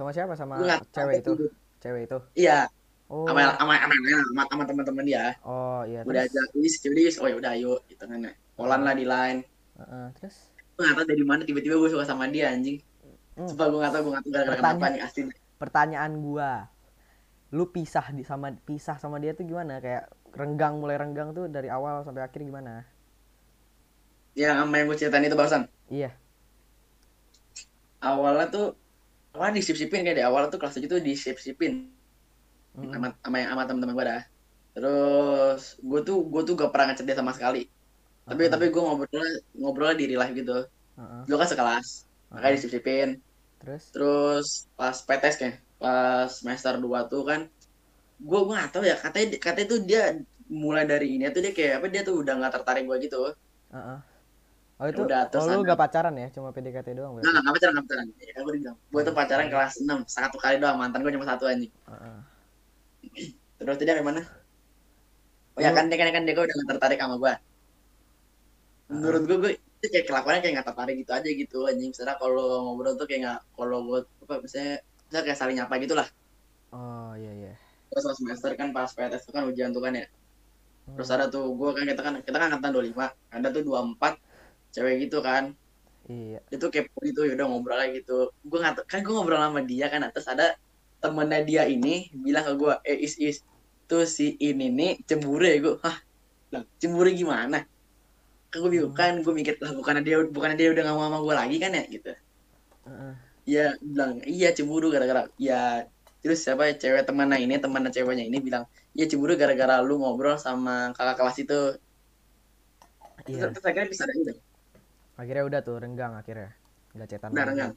sama 0.00 0.12
siapa? 0.16 0.32
Sama 0.34 0.54
gue 0.58 0.66
nggak 0.66 0.84
cewek 0.96 1.14
itu? 1.20 1.32
cewek 1.80 2.02
itu? 2.08 2.18
Iya. 2.36 2.66
Oh. 3.10 3.26
Sama 3.26 3.52
sama 3.58 3.74
sama 3.76 3.94
sama, 4.00 4.42
sama 4.48 4.64
teman-teman 4.64 5.04
dia. 5.04 5.24
Oh 5.44 5.82
iya 5.84 6.00
gue 6.06 6.14
terus? 6.14 6.32
diajak 6.32 6.48
is 6.56 6.74
COD 6.80 6.98
is 7.04 7.16
oh 7.20 7.28
ya 7.28 7.36
udah 7.36 7.52
ayo 7.52 7.72
gitu 7.86 8.04
kan 8.08 8.18
ya. 8.24 8.32
Polan 8.56 8.80
lah 8.86 8.94
di 8.96 9.04
line. 9.04 9.44
Heeh, 9.76 10.06
terus? 10.16 10.36
Gue 10.74 10.82
nggak 10.88 10.96
tahu 10.96 11.06
dari 11.12 11.24
mana 11.28 11.42
tiba-tiba 11.44 11.76
gue 11.76 11.90
suka 11.92 12.08
sama 12.08 12.26
dia 12.32 12.50
anjing. 12.50 12.80
Hmm. 13.36 13.48
Sumpah 13.48 13.66
gue 13.68 13.78
nggak 13.84 13.92
tahu 13.92 14.02
gue 14.08 14.12
nggak 14.16 14.24
tahu 14.24 14.32
gara-gara 14.32 14.56
kenapa 14.58 14.86
nih 14.94 15.02
asli 15.04 15.22
pertanyaan 15.60 16.12
gua. 16.24 16.72
Lu 17.52 17.68
pisah 17.68 18.08
di 18.16 18.24
sama 18.24 18.56
pisah 18.64 18.96
sama 18.96 19.20
dia 19.20 19.36
tuh 19.36 19.44
gimana? 19.44 19.76
Kayak 19.84 20.08
renggang 20.32 20.80
mulai 20.80 20.96
renggang 20.96 21.36
tuh 21.36 21.52
dari 21.52 21.68
awal 21.68 22.00
sampai 22.00 22.24
akhir 22.24 22.40
gimana? 22.40 22.88
Yang 24.32 24.56
sama 24.56 24.74
yang 24.80 24.86
gue 24.88 24.96
ceritain 24.96 25.26
itu 25.28 25.36
barusan. 25.36 25.62
Iya. 25.92 26.16
Awalnya 28.00 28.46
tuh 28.48 28.66
awalnya 29.34 29.54
disip-sipin 29.60 30.00
kayak 30.04 30.18
di 30.20 30.24
awal 30.28 30.42
tuh 30.52 30.58
kelas 30.60 30.74
7 30.76 30.88
tuh 30.94 31.00
disip-sipin 31.08 31.72
Mm-mm. 32.76 32.90
sama 32.94 33.08
sama 33.24 33.38
sama 33.50 33.62
teman-teman 33.68 33.94
gue 33.98 34.06
dah 34.12 34.22
terus 34.74 35.62
gue 35.90 36.00
tuh 36.08 36.16
gue 36.32 36.42
tuh 36.46 36.54
gak 36.60 36.70
pernah 36.72 36.86
ngechat 36.92 37.06
dia 37.08 37.18
sama 37.18 37.32
sekali 37.36 37.60
tapi 38.28 38.42
Heeh. 38.46 38.52
tapi 38.52 38.64
gue 38.74 38.82
ngobrol 38.82 39.28
ngobrol 39.60 39.92
di 39.98 40.04
real 40.10 40.20
life 40.22 40.34
gitu 40.40 40.56
Heeh. 40.96 41.22
dulu 41.26 41.36
kan 41.42 41.48
sekelas 41.52 41.86
makanya 42.32 42.54
disip-sipin 42.58 43.08
terus 43.60 43.84
terus 43.94 44.46
pas 44.78 44.96
PTS 45.06 45.36
kayak 45.40 45.54
pas 45.82 46.28
semester 46.30 46.74
2 46.84 47.00
tuh 47.12 47.22
kan 47.30 47.40
gue 48.28 48.40
gue 48.46 48.54
gak 48.60 48.70
tahu 48.74 48.84
ya 48.90 48.96
katanya 49.04 49.26
katanya 49.44 49.68
tuh 49.72 49.80
dia 49.88 50.02
mulai 50.50 50.84
dari 50.92 51.06
ini 51.16 51.24
tuh 51.34 51.42
dia 51.44 51.52
kayak 51.58 51.72
apa 51.82 51.86
dia 51.94 52.02
tuh 52.08 52.14
udah 52.22 52.34
nggak 52.38 52.52
tertarik 52.56 52.84
gue 52.88 52.96
gitu 53.06 53.18
Heeh. 53.72 54.00
Oh 54.80 54.86
itu 54.88 55.00
Udah, 55.04 55.28
terus 55.28 55.44
oh, 55.44 55.60
lu 55.60 55.62
gak 55.68 55.76
pacaran 55.76 56.14
ya? 56.16 56.28
Cuma 56.32 56.48
PDKT 56.56 56.96
doang 56.96 57.20
berarti? 57.20 57.28
Nggak 57.28 57.42
nggak 57.44 57.54
pacaran 57.54 57.72
nggak 57.76 57.86
pacaran. 57.86 58.06
Ya 58.16 58.40
gue 58.40 58.52
bilang 58.56 58.76
gue 58.80 59.02
tuh 59.04 59.14
pacaran 59.14 59.46
kelas 59.52 59.74
6 59.84 60.08
satu 60.08 60.36
kali 60.40 60.56
doang 60.56 60.76
mantan 60.80 61.00
gue 61.04 61.12
cuma 61.12 61.26
satu 61.28 61.44
anjing. 61.46 61.72
Heeh. 61.86 62.18
terus 63.60 63.76
dia 63.76 63.88
dari 63.92 64.00
mana? 64.00 64.24
Oh 65.56 65.60
ya 65.60 65.70
kan 65.76 65.92
dia 65.92 65.98
kan 66.00 66.08
kan 66.08 66.22
dia 66.24 66.32
udah 66.32 66.54
nggak 66.56 66.68
tertarik 66.76 66.98
sama 67.00 67.16
gue 67.20 67.32
menurut 68.90 69.22
gue 69.22 69.36
gue 69.38 69.52
itu 69.54 69.86
kayak 69.86 70.06
kelakuannya 70.10 70.40
kayak 70.42 70.54
nggak 70.58 70.68
tertarik 70.74 70.96
gitu 70.98 71.12
aja 71.14 71.28
gitu 71.28 71.58
anjing. 71.68 71.90
Misalnya 71.92 72.16
kalau 72.16 72.66
ngobrol 72.66 72.96
tuh 72.96 73.06
kayak 73.06 73.20
nggak 73.22 73.40
kalau 73.54 73.78
gue 73.84 74.00
apa 74.26 74.34
misalnya 74.42 74.74
misalnya 75.06 75.24
kayak 75.28 75.38
saling 75.38 75.56
nyapa 75.60 75.74
gitu 75.78 75.94
lah. 75.94 76.08
Oh 76.72 77.12
iya 77.20 77.32
iya. 77.36 77.52
Terus 77.92 78.04
pas 78.06 78.16
semester 78.16 78.50
kan 78.56 78.68
pas 78.72 78.90
PTS 78.90 79.22
tuh 79.28 79.32
kan 79.36 79.44
ujian 79.44 79.70
tuh 79.70 79.84
kan 79.84 79.94
ya. 79.94 80.08
Hmm. 80.90 80.96
terus 80.96 81.10
ada 81.14 81.30
tuh 81.30 81.54
gue 81.54 81.70
kan 81.70 81.84
kita 81.86 82.02
kan 82.02 82.14
kita 82.24 82.36
kan 82.40 82.48
angkatan 82.50 82.72
25 82.90 82.98
ada 83.36 83.48
tuh 83.52 83.62
24 83.62 84.16
cewek 84.74 85.06
gitu 85.06 85.18
kan. 85.20 85.54
Iya. 86.10 86.38
Itu 86.50 86.66
kepo 86.74 86.98
gitu 87.06 87.22
yaudah 87.26 87.46
ngobrol 87.46 87.78
aja 87.78 87.94
gitu. 87.94 88.34
Gue 88.42 88.58
nggak 88.58 88.86
kan 88.90 88.98
gue 89.04 89.14
ngobrol 89.14 89.38
sama 89.38 89.60
dia 89.62 89.86
kan 89.86 90.02
terus 90.10 90.26
ada 90.26 90.56
temennya 91.00 91.40
dia 91.46 91.62
ini 91.70 92.10
bilang 92.12 92.44
ke 92.44 92.52
gue 92.58 92.72
eh 92.84 92.98
is 92.98 93.14
is 93.22 93.36
tuh 93.86 94.04
si 94.06 94.34
ini 94.38 94.70
nih 94.70 94.92
cemburu 95.06 95.44
ya 95.46 95.56
gue 95.62 95.74
hah? 95.82 95.96
Lah 96.54 96.62
cemburu 96.82 97.10
gimana? 97.14 97.62
Kan 98.50 98.58
gue 98.66 98.70
bingung 98.74 98.94
kan 98.94 99.22
gue 99.22 99.34
mikir 99.34 99.54
lah 99.62 99.70
bukannya 99.74 100.02
dia 100.02 100.16
bukannya 100.26 100.56
dia 100.58 100.68
udah 100.74 100.82
gak 100.82 100.96
mau 100.98 101.06
sama 101.06 101.18
gue 101.22 101.34
lagi 101.36 101.56
kan 101.62 101.70
ya? 101.74 101.84
Gitu. 101.86 102.10
Heeh. 102.90 103.14
ya 103.48 103.66
bilang 103.82 104.22
iya 104.28 104.54
cemburu 104.54 104.92
gara-gara 104.94 105.26
ya 105.34 105.84
terus 106.22 106.44
siapa 106.44 106.70
ya 106.70 106.74
cewek 106.76 107.02
temannya 107.08 107.42
ini 107.42 107.58
temannya 107.58 107.90
ceweknya 107.90 108.24
ini 108.28 108.38
bilang 108.38 108.64
iya 108.94 109.08
cemburu 109.10 109.34
gara-gara 109.34 109.80
lu 109.82 109.98
ngobrol 110.02 110.36
sama 110.38 110.90
kakak 110.96 111.16
kelas 111.18 111.38
itu. 111.38 111.60
Iya. 113.30 113.46
Terus, 113.46 113.52
terus 113.58 113.64
akhirnya 113.68 113.88
bisa 113.90 114.02
ada 114.06 114.14
gitu 114.16 114.32
akhirnya 115.20 115.44
udah 115.50 115.60
tuh 115.68 115.76
renggang 115.82 116.12
akhirnya 116.20 116.50
nggak 116.94 117.08
cetan 117.12 117.34
lagi. 117.40 117.48
renggang. 117.48 117.72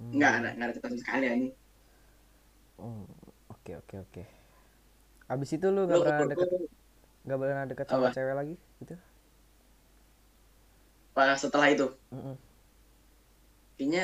Hmm. 0.00 0.16
nggak 0.16 0.32
ada 0.38 0.48
nggak 0.56 0.66
ada 0.68 0.74
catatan 0.78 0.98
sekali 1.02 1.24
ini 1.36 1.46
Hmm, 2.78 3.04
oke 3.50 3.72
oke 3.80 3.94
oke 4.04 4.22
abis 5.32 5.50
itu 5.56 5.66
lu 5.74 5.80
nggak 5.88 6.00
pernah 6.02 6.22
deket 6.30 6.50
nggak 7.26 7.38
pernah 7.40 7.64
deket 7.70 7.88
sama 7.92 8.06
Apa? 8.06 8.14
cewek 8.14 8.34
lagi 8.40 8.54
gitu 8.82 8.94
pas 11.14 11.36
setelah 11.40 11.68
itu 11.74 11.84
Mm-mm. 12.14 12.36
kayaknya 13.76 14.00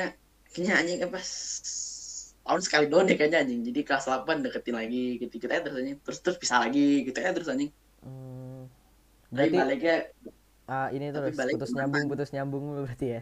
kayaknya 0.51 0.73
anjing 0.79 0.99
apa 1.07 1.17
s- 1.31 2.33
tahun 2.45 2.61
sekali 2.65 2.85
doang 2.91 3.05
deh 3.07 3.15
kayaknya 3.19 3.39
anjing 3.43 3.61
jadi 3.69 3.79
kelas 3.87 4.03
8 4.07 4.37
deketin 4.45 4.75
lagi 4.81 4.97
gitu 5.21 5.33
gitu 5.41 5.51
aja 5.53 5.61
terus 5.65 5.77
anjing 5.81 5.97
terus 6.05 6.19
terus 6.23 6.37
pisah 6.41 6.59
lagi 6.63 6.79
gitu 7.07 7.17
aja 7.21 7.31
terus 7.35 7.49
anjing 7.53 7.71
Hmm, 8.03 8.65
tapi 9.35 9.47
berarti 9.51 9.57
baliknya 9.57 9.93
ah, 10.71 10.87
ini 10.95 11.05
terus 11.15 11.37
balik 11.39 11.53
putus 11.53 11.71
nyambung 11.77 12.03
mantan. 12.03 12.11
putus 12.11 12.29
nyambung 12.35 12.63
lu 12.75 12.81
berarti 12.87 13.07
ya? 13.15 13.21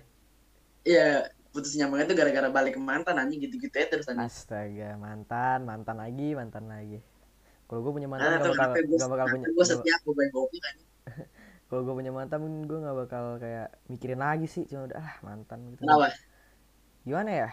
Iya 0.89 1.07
putus 1.53 1.71
nyambungnya 1.77 2.05
tuh 2.09 2.17
gara-gara 2.19 2.49
balik 2.57 2.73
ke 2.77 2.81
mantan 2.89 3.15
anjing 3.21 3.39
gitu 3.45 3.55
gitu 3.63 3.75
aja 3.79 3.87
terus 3.93 4.07
anjing. 4.11 4.29
Astaga 4.29 4.89
mantan 5.05 5.59
mantan 5.69 5.97
lagi 6.03 6.27
mantan 6.39 6.65
lagi. 6.73 6.99
Kalau 7.67 7.79
gue 7.85 7.93
punya 7.97 8.09
Nah, 8.13 8.13
mantan 8.13 8.31
gak 8.35 8.41
tuh 8.45 8.51
bakal 8.53 8.69
kenapa 8.69 8.77
gue 8.89 8.97
gak 9.01 9.11
bakal 9.13 9.27
punya 9.33 9.47
gue 9.55 9.65
gak- 9.69 9.69
setia 9.71 9.95
gue 10.05 10.13
pengen 10.17 10.31
goblok 10.35 10.61
kan. 10.65 10.75
Kalau 11.69 11.81
gue 11.85 11.95
punya 11.99 12.11
mantan 12.17 12.41
gue 12.69 12.77
nggak 12.83 12.97
bakal 13.05 13.25
kayak 13.43 13.67
mikirin 13.91 14.19
lagi 14.25 14.47
sih. 14.49 14.63
Cuma 14.69 14.89
udah 14.89 14.97
ah 14.99 15.13
mantan 15.27 15.59
gitu. 15.73 15.81
Kenapa? 15.85 16.07
Gimana 17.07 17.31
ya? 17.31 17.49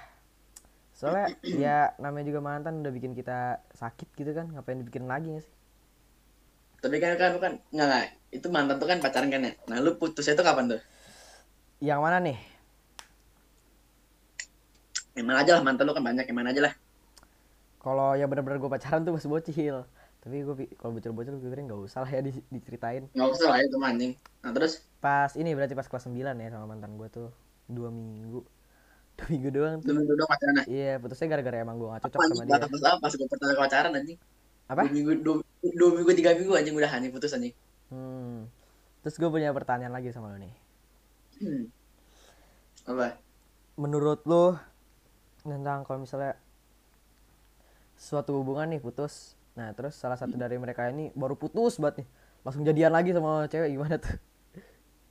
Soalnya 0.99 1.27
ya 1.65 1.79
namanya 2.03 2.27
juga 2.31 2.41
mantan 2.45 2.75
udah 2.83 2.93
bikin 2.97 3.13
kita 3.15 3.39
sakit 3.81 4.09
gitu 4.19 4.31
kan. 4.33 4.47
Ngapain 4.53 4.81
dibikin 4.81 5.07
lagi 5.07 5.29
gak 5.37 5.45
sih? 5.47 5.55
Tapi 6.83 6.97
kan 7.03 7.13
kan 7.21 7.33
kan 7.43 7.53
nggak 7.75 7.87
nggak 7.89 8.05
itu 8.37 8.46
mantan 8.53 8.77
tuh 8.77 8.88
kan 8.90 8.99
pacaran 9.01 9.29
kan 9.33 9.40
ya? 9.49 9.53
Nah 9.70 9.77
lu 9.81 9.96
putusnya 9.96 10.37
tuh 10.37 10.44
kapan 10.44 10.64
tuh? 10.77 10.81
Yang 11.81 12.01
mana 12.05 12.18
nih? 12.20 12.38
Yang 15.16 15.27
mana 15.27 15.38
aja 15.40 15.51
lah 15.57 15.62
mantan 15.64 15.85
lu 15.88 15.92
kan 15.96 16.05
banyak 16.05 16.25
yang 16.29 16.37
mana 16.37 16.53
aja 16.53 16.62
lah. 16.68 16.75
Kalau 17.81 18.12
ya 18.18 18.29
bener-bener 18.29 18.61
gue 18.61 18.70
pacaran 18.70 19.01
tuh 19.07 19.16
masih 19.16 19.29
bocil. 19.33 19.77
Tapi 20.20 20.42
gue 20.42 20.55
kalau 20.77 20.92
bocil-bocil 20.99 21.38
gue 21.38 21.42
pikirin 21.49 21.70
nggak 21.70 21.81
usah 21.87 22.03
lah 22.03 22.11
ya 22.11 22.20
di- 22.20 22.44
diceritain. 22.51 23.07
Nggak 23.14 23.29
usah 23.31 23.46
lah 23.46 23.59
itu 23.62 23.77
mah, 23.79 23.94
anjing. 23.94 24.12
Nah 24.42 24.51
terus? 24.53 24.83
Pas 24.99 25.31
ini 25.38 25.55
berarti 25.55 25.79
pas 25.79 25.87
kelas 25.87 26.05
9 26.11 26.35
ya 26.37 26.49
sama 26.51 26.66
mantan 26.66 26.99
gue 26.99 27.09
tuh. 27.09 27.29
Dua 27.70 27.88
minggu. 27.88 28.42
Dua 29.16 29.27
minggu 29.33 29.49
doang 29.55 29.75
tuh. 29.81 29.94
Minggu 29.94 30.12
doang 30.18 30.29
pacaran 30.29 30.55
ya? 30.61 30.64
Iya 30.66 30.92
putusnya 31.01 31.27
gara-gara 31.31 31.57
emang 31.62 31.77
gue 31.81 31.88
gak 31.88 32.03
cocok 32.11 32.18
apa 32.20 32.27
sama 32.29 32.42
dia. 32.44 32.57
apa 32.59 32.99
pas 33.01 33.12
gue 33.14 33.29
pertama 33.31 33.55
pacaran 33.57 33.92
anjing. 33.96 34.18
Apa? 34.66 34.83
dua 34.83 34.90
minggu 34.90 35.12
dua, 35.22 35.35
dua 35.62 35.90
minggu 35.94 36.11
tiga 36.18 36.35
minggu 36.35 36.53
anjing 36.59 36.75
udah 36.75 36.90
anjing 36.90 37.14
putus 37.14 37.31
anjing 37.38 37.55
Hmm. 37.90 38.51
Terus 39.07 39.16
gue 39.22 39.31
punya 39.31 39.55
pertanyaan 39.55 39.94
lagi 39.94 40.11
sama 40.11 40.35
lo 40.35 40.38
nih. 40.38 40.55
hmm. 41.42 41.64
apa 42.90 43.18
Menurut 43.77 44.25
lo 44.27 44.57
tentang 45.46 45.87
kalau 45.87 46.03
misalnya 46.03 46.35
suatu 47.94 48.42
hubungan 48.42 48.66
nih 48.72 48.81
putus, 48.83 49.38
nah 49.55 49.70
terus 49.72 49.94
salah 49.94 50.18
satu 50.18 50.35
dari 50.35 50.59
mereka 50.59 50.90
ini 50.90 51.14
baru 51.14 51.38
putus 51.38 51.79
banget 51.79 52.03
nih, 52.03 52.09
langsung 52.42 52.64
jadian 52.66 52.92
lagi 52.92 53.14
sama 53.14 53.46
cewek 53.46 53.72
gimana 53.72 53.96
tuh? 54.01 54.16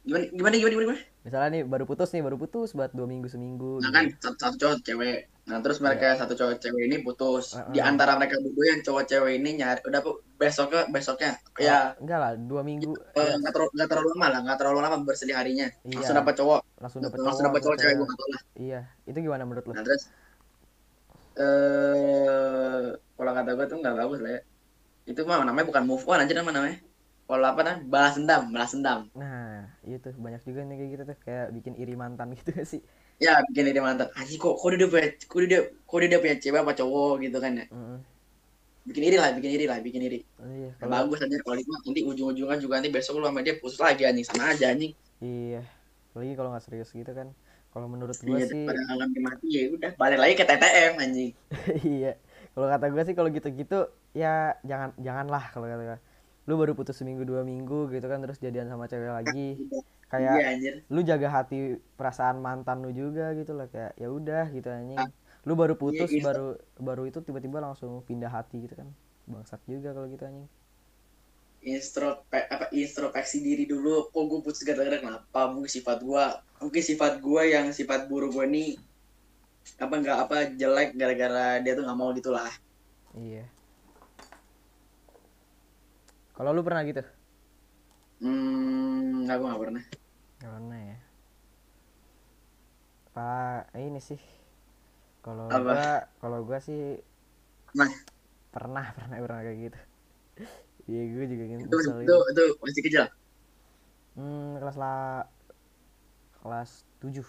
gimana 0.06 0.26
gimana 0.30 0.56
gimana 0.62 0.74
gimana 0.86 1.02
Misalnya 1.26 1.50
nih 1.50 1.64
baru 1.66 1.84
putus 1.90 2.14
nih, 2.14 2.22
baru 2.22 2.38
putus 2.38 2.78
buat 2.78 2.94
dua 2.94 3.08
minggu 3.10 3.26
seminggu. 3.26 3.82
nah 3.82 3.90
gitu. 3.90 3.96
kan 3.96 4.06
satu, 4.22 4.38
satu 4.38 4.56
cowok 4.62 4.78
cewek 4.86 5.20
nah 5.46 5.62
terus 5.62 5.78
mereka 5.78 6.18
satu 6.18 6.34
cowok 6.34 6.58
cewek 6.58 6.90
ini 6.90 7.06
putus. 7.06 7.54
Heeh. 7.54 7.78
di 7.78 7.80
antara 7.82 8.18
mereka 8.18 8.42
berdua 8.42 8.66
yang 8.66 8.82
cowok 8.82 9.04
cewek 9.06 9.34
ini 9.38 9.62
nyari 9.62 9.78
udah 9.86 10.02
bu 10.02 10.12
besoknya 10.42 10.90
besoknya. 10.90 11.32
Ya 11.62 11.94
Enggak 12.02 12.20
lah, 12.20 12.32
dua 12.34 12.62
minggu. 12.66 12.98
Eh, 13.14 13.34
nggak 13.40 13.54
terlalu 13.54 13.72
nggak 13.78 13.90
terlalu 13.94 14.08
lama 14.18 14.28
lah 14.34 14.40
nggak 14.42 14.58
terlalu 14.58 14.80
lama 14.82 14.98
bersedih 15.06 15.38
harinya. 15.38 15.70
Iya. 15.86 16.02
langsung 16.02 16.18
dapat 16.18 16.34
cowok. 16.42 16.62
Langsung 16.82 17.00
dapet 17.06 17.18
langsung 17.22 17.46
cowok, 17.46 17.54
dapat 17.54 17.62
cowok 17.62 17.76
atau 17.78 17.84
cewek. 17.86 17.96
gue 17.96 18.28
lah. 18.34 18.42
Iya, 18.58 18.80
itu 19.06 19.18
gimana 19.22 19.44
menurut 19.46 19.66
lo? 19.70 19.74
nah 19.78 19.84
terus? 19.86 20.04
Eh 21.36 22.86
kalau 23.16 23.32
kata 23.32 23.50
gue 23.54 23.66
tuh 23.70 23.78
nggak 23.80 23.96
bagus 24.02 24.20
lah 24.26 24.32
ya. 24.34 24.42
Itu 25.06 25.22
mah 25.30 25.46
namanya 25.46 25.70
bukan 25.70 25.84
move 25.86 26.06
on 26.10 26.26
aja 26.26 26.34
nama 26.34 26.50
namanya. 26.50 26.78
Kalau 27.26 27.46
apa 27.46 27.62
nah 27.66 27.76
balas 27.82 28.14
dendam 28.18 28.50
balas 28.54 28.74
dendam. 28.74 29.10
Nah, 29.18 29.70
itu 29.82 30.10
banyak 30.14 30.42
juga 30.46 30.62
nih 30.62 30.76
kayak 30.78 30.90
gitu 30.94 31.04
tuh, 31.10 31.18
kayak 31.26 31.46
bikin 31.58 31.74
iri 31.78 31.98
mantan 31.98 32.34
gitu 32.38 32.50
gak 32.54 32.70
sih? 32.70 32.82
Ya 33.16 33.40
bikin 33.48 33.72
dia 33.72 33.84
mantan 33.84 34.12
anjing 34.20 34.40
kok 34.40 34.56
kok 34.60 34.68
dia 34.76 34.88
punya 34.92 35.08
kok 35.16 35.40
dia 35.48 35.60
kok 35.72 35.98
dia 36.04 36.20
punya 36.20 36.36
cewek 36.36 36.60
apa 36.62 36.74
cowok 36.76 37.14
gitu 37.24 37.38
kan 37.40 37.52
ya 37.56 37.66
Mm-mm. 37.72 38.00
bikin 38.86 39.04
iri 39.08 39.18
lah 39.18 39.32
bikin 39.34 39.52
iri 39.56 39.66
lah 39.66 39.80
bikin 39.82 40.02
iri 40.04 40.20
Oh, 40.38 40.52
iya, 40.52 40.70
kalau 40.78 41.10
bagus 41.10 41.26
aja 41.26 41.38
kalau 41.42 41.56
nanti 41.58 42.02
ujung-ujungnya 42.06 42.58
juga 42.60 42.74
nanti 42.78 42.92
besok 42.94 43.18
lu 43.18 43.26
sama 43.26 43.42
dia 43.42 43.56
putus 43.58 43.80
lagi 43.80 44.04
anjing 44.06 44.28
sama 44.28 44.52
aja 44.52 44.70
anjing 44.70 44.94
iya, 45.24 45.64
apalagi 46.12 46.34
kalau 46.38 46.50
nggak 46.54 46.64
serius 46.68 46.92
gitu 46.92 47.12
kan. 47.16 47.32
Kalau 47.76 47.92
menurut 47.92 48.16
gue 48.16 48.32
iya 48.32 48.48
sih, 48.48 48.64
ngalamin 48.64 49.20
mati 49.20 49.48
ya 49.52 49.62
udah 49.68 49.92
balik 50.00 50.16
lagi 50.16 50.34
ke 50.40 50.48
TTM 50.48 50.94
anjing 50.96 51.32
iya. 52.00 52.16
Kalau 52.56 52.68
kata 52.72 52.86
gue 52.88 53.04
sih 53.04 53.16
kalau 53.20 53.30
gitu-gitu 53.36 53.92
ya 54.16 54.56
jangan 54.64 54.96
janganlah 54.96 55.44
kalau 55.52 55.68
kata 55.68 55.84
gue. 55.84 56.00
Lu 56.48 56.56
baru 56.56 56.72
putus 56.72 56.96
seminggu 56.96 57.28
dua 57.28 57.44
minggu 57.44 57.92
gitu 57.92 58.08
kan 58.08 58.24
terus 58.24 58.40
jadian 58.40 58.72
sama 58.72 58.88
cewek 58.88 59.12
lagi. 59.12 59.60
Iya 60.22 60.30
Kayak 60.30 60.42
anjir 60.52 60.76
lu 60.94 61.02
jaga 61.10 61.28
hati 61.38 61.56
perasaan 61.98 62.38
mantan 62.46 62.78
lu 62.86 62.92
juga 63.02 63.34
gitu 63.40 63.52
lah 63.58 63.68
kayak 63.74 63.94
ya 64.02 64.08
udah 64.18 64.46
gitu 64.56 64.70
anjing. 64.70 65.06
Lu 65.48 65.54
baru 65.62 65.76
putus 65.82 66.12
gitu. 66.12 66.22
baru 66.26 66.58
baru 66.88 67.04
itu 67.10 67.20
tiba-tiba 67.26 67.58
langsung 67.66 67.92
pindah 68.08 68.30
hati 68.38 68.56
gitu 68.66 68.76
kan. 68.82 68.90
Bangsat 69.32 69.62
juga 69.70 69.90
kalau 69.98 70.08
gitu 70.14 70.24
anjing. 70.30 70.48
Instropek, 71.76 72.44
apa 72.56 72.66
introspeksi 72.82 73.38
diri 73.48 73.64
dulu 73.74 73.96
kok 74.14 74.24
gue 74.30 74.40
putus 74.46 74.62
gara-gara 74.68 74.98
kenapa 75.04 75.42
mungkin 75.54 75.72
sifat 75.78 75.98
gua 76.08 76.24
mungkin 76.64 76.84
sifat 76.90 77.14
gua 77.26 77.42
yang 77.54 77.66
sifat 77.80 78.00
buruk 78.10 78.32
gua 78.38 78.46
ini 78.52 78.66
apa 79.84 79.94
nggak 80.02 80.18
apa 80.24 80.36
jelek 80.60 80.90
gara-gara 81.00 81.46
dia 81.64 81.72
tuh 81.78 81.84
nggak 81.86 82.00
mau 82.00 82.10
gitulah 82.18 82.52
Iya. 83.16 83.46
Kalau 86.36 86.52
lu 86.56 86.62
pernah 86.68 86.84
gitu? 86.86 87.02
hmm 88.20 88.55
nggak 89.26 89.38
gua 89.40 89.48
nggak 89.50 89.62
pernah 89.64 89.84
Gak 90.40 90.52
pernah 90.52 90.80
ya. 90.80 90.98
Pak, 93.16 93.72
ini 93.80 94.00
sih. 94.04 94.20
Kalau 95.26 95.50
gua, 95.66 96.06
kalau 96.22 96.40
gua 96.46 96.60
sih 96.62 97.02
Pernah? 97.74 98.06
pernah, 98.54 98.86
pernah, 98.96 99.18
pernah 99.22 99.42
kayak 99.46 99.58
gitu. 99.70 99.80
Iya, 100.86 101.02
gue 101.18 101.26
juga 101.34 101.46
gitu. 101.50 101.66
itu 101.66 101.78
itu 102.04 102.16
itu 102.32 102.44
masih 102.62 102.82
kecil 102.86 103.04
Hmm, 104.16 104.56
kelas 104.60 104.78
la 104.80 104.92
kelas 106.42 106.86
7 107.02 107.26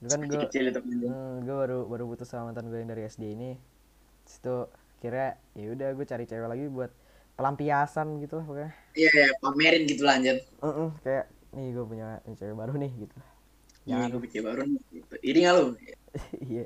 Itu 0.00 0.06
kan 0.12 0.20
gue 0.26 0.42
kecil 0.42 0.64
itu 0.70 0.80
hmm, 1.06 1.46
gue 1.46 1.54
baru 1.54 1.78
baru 1.86 2.04
putus 2.10 2.28
sama 2.30 2.50
mantan 2.50 2.68
gue 2.70 2.78
yang 2.82 2.90
dari 2.90 3.02
SD 3.06 3.24
ini. 3.36 3.56
Terus 4.26 4.36
itu 4.42 4.56
kira 5.02 5.36
ya 5.58 5.66
udah 5.74 5.88
gue 5.96 6.06
cari 6.08 6.24
cewek 6.30 6.48
lagi 6.50 6.66
buat 6.70 6.92
pelampiasan 7.38 8.06
gitu 8.22 8.38
lah 8.40 8.44
pokoknya. 8.48 8.70
iya 8.98 9.10
iya 9.16 9.28
pamerin 9.42 9.82
gitu 9.88 10.02
lah 10.06 10.14
anjir 10.20 10.36
Heeh, 10.62 10.90
kayak 11.04 11.24
nih 11.56 11.66
gue 11.76 11.84
punya 11.84 12.06
cewek 12.38 12.56
baru 12.56 12.72
nih 12.76 12.92
gitu. 13.04 13.16
iya 13.86 13.96
Jangan 13.98 14.08
gue 14.14 14.20
bikin 14.26 14.42
baru 14.48 14.60
nih 14.68 14.80
gitu. 14.92 15.14
iri 15.24 15.38
nggak 15.44 15.54
lu 15.58 15.66
Iya. 16.52 16.64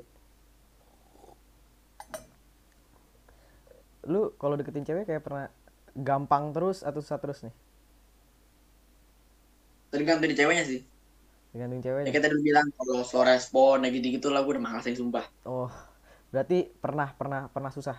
Lu 4.07 4.31
kalau 4.39 4.55
deketin 4.55 4.87
cewek 4.87 5.03
kayak 5.07 5.23
pernah 5.23 5.45
gampang 5.97 6.53
terus 6.55 6.85
atau 6.85 6.99
susah 7.03 7.19
terus 7.19 7.39
nih? 7.43 7.53
tergantung 9.87 10.23
dari 10.27 10.35
ceweknya 10.35 10.65
sih 10.67 10.79
Tergantung 11.55 11.79
ya 11.79 11.85
ceweknya. 11.87 12.11
kita 12.11 12.27
dulu 12.31 12.41
bilang 12.43 12.67
kalau 12.75 13.01
slow 13.07 13.23
respon 13.23 13.87
ya 13.87 13.89
gitu 13.95 14.07
gitu 14.19 14.27
lah 14.29 14.43
gue 14.43 14.51
udah 14.55 14.63
malas 14.63 14.83
sumpah 14.83 15.25
Oh, 15.47 15.71
berarti 16.29 16.67
pernah 16.83 17.07
pernah 17.15 17.47
pernah 17.47 17.71
susah. 17.71 17.97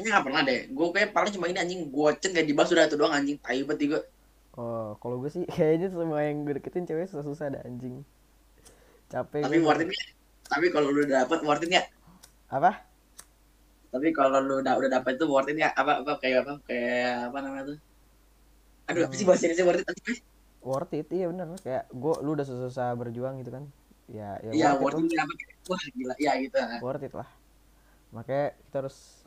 Kayaknya 0.00 0.16
nggak 0.16 0.26
pernah 0.32 0.42
deh 0.48 0.60
gue 0.72 0.86
kayak 0.96 1.10
paling 1.12 1.32
cuma 1.36 1.46
ini 1.52 1.58
anjing 1.60 1.80
gue 1.92 2.08
chat 2.16 2.32
gak 2.32 2.48
dibahas 2.48 2.72
udah 2.72 2.84
itu 2.88 2.96
doang 2.96 3.12
anjing 3.12 3.36
tai 3.36 3.60
banget 3.60 3.86
gue 3.92 4.02
Oh, 4.56 4.98
kalau 4.98 5.20
gue 5.20 5.30
sih 5.30 5.44
kayaknya 5.54 5.92
semua 5.92 6.24
yang 6.24 6.42
gue 6.42 6.58
deketin 6.58 6.82
cewek 6.82 7.06
susah-susah 7.06 7.54
ada 7.54 7.60
anjing. 7.62 8.02
Capek 9.06 9.46
tapi 9.46 9.56
gue. 9.60 9.66
worth 9.68 9.84
it 9.84 9.92
tapi 10.50 10.66
kalau 10.74 10.90
lu 10.90 11.06
udah 11.06 11.22
dapet 11.22 11.38
worth 11.44 11.62
it 11.62 11.70
nggak 11.70 11.86
Apa? 12.50 12.82
tapi 13.90 14.08
kalau 14.10 14.42
lu 14.42 14.58
udah 14.58 14.74
udah 14.74 14.90
dapet 14.90 15.20
itu 15.20 15.26
worth 15.30 15.46
it 15.46 15.54
nggak 15.54 15.70
apa 15.76 16.02
apa 16.02 16.12
kayak 16.18 16.42
apa 16.42 16.52
kayak 16.66 17.30
apa 17.30 17.38
namanya 17.38 17.64
tuh 17.74 17.78
aduh 18.90 19.02
apa 19.06 19.14
sih 19.14 19.22
bahasa 19.28 19.46
Indonesia 19.46 19.66
worth 19.68 19.84
it 19.84 19.98
sih 20.08 20.18
Worth 20.60 20.92
it, 20.92 21.08
iya 21.08 21.24
bener. 21.32 21.56
Kayak 21.64 21.88
gue, 21.88 22.14
lu 22.20 22.36
udah 22.36 22.44
susah-susah 22.44 22.92
berjuang 22.92 23.40
gitu 23.40 23.48
kan. 23.48 23.64
Ya, 24.12 24.36
ya 24.44 24.50
iya 24.52 24.68
worth 24.76 25.00
worth 25.00 25.08
it 25.08 25.16
it 25.16 25.20
apa 25.24 25.32
wah 25.72 25.82
gila 25.96 26.14
ya 26.20 26.32
gitu. 26.36 26.58
Worth 26.84 27.04
it 27.08 27.14
lah. 27.16 27.28
Makanya 28.12 28.52
kita 28.68 28.76
harus 28.84 29.19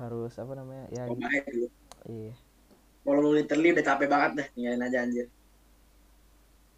harus 0.00 0.32
apa 0.38 0.52
namanya? 0.56 0.84
Ya, 0.92 1.04
dulu 1.08 1.68
iya. 2.08 2.34
kalau 3.02 3.18
lu 3.18 3.30
literally 3.34 3.74
udah 3.74 3.84
capek 3.84 4.08
banget 4.08 4.30
dah 4.38 4.46
tinggalin 4.54 4.82
aja 4.86 4.98
anjir. 5.04 5.26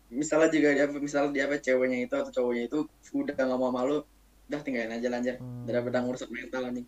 Misalnya 0.09 0.49
juga 0.53 0.69
dia 0.73 0.87
misalnya 0.89 1.31
dia 1.35 1.45
apa 1.47 1.57
ceweknya 1.61 1.99
itu 2.07 2.15
atau 2.15 2.33
cowoknya 2.33 2.63
itu 2.71 2.79
udah 3.15 3.35
gak 3.35 3.61
mau 3.61 3.73
malu 3.73 4.05
udah 4.45 4.61
tinggalin 4.61 4.93
aja 4.93 5.09
lah, 5.09 5.19
anjir. 5.21 5.37
Hmm. 5.41 5.65
daripada 5.65 6.05
ngurusin 6.05 6.29
mental 6.29 6.63
anjing. 6.69 6.87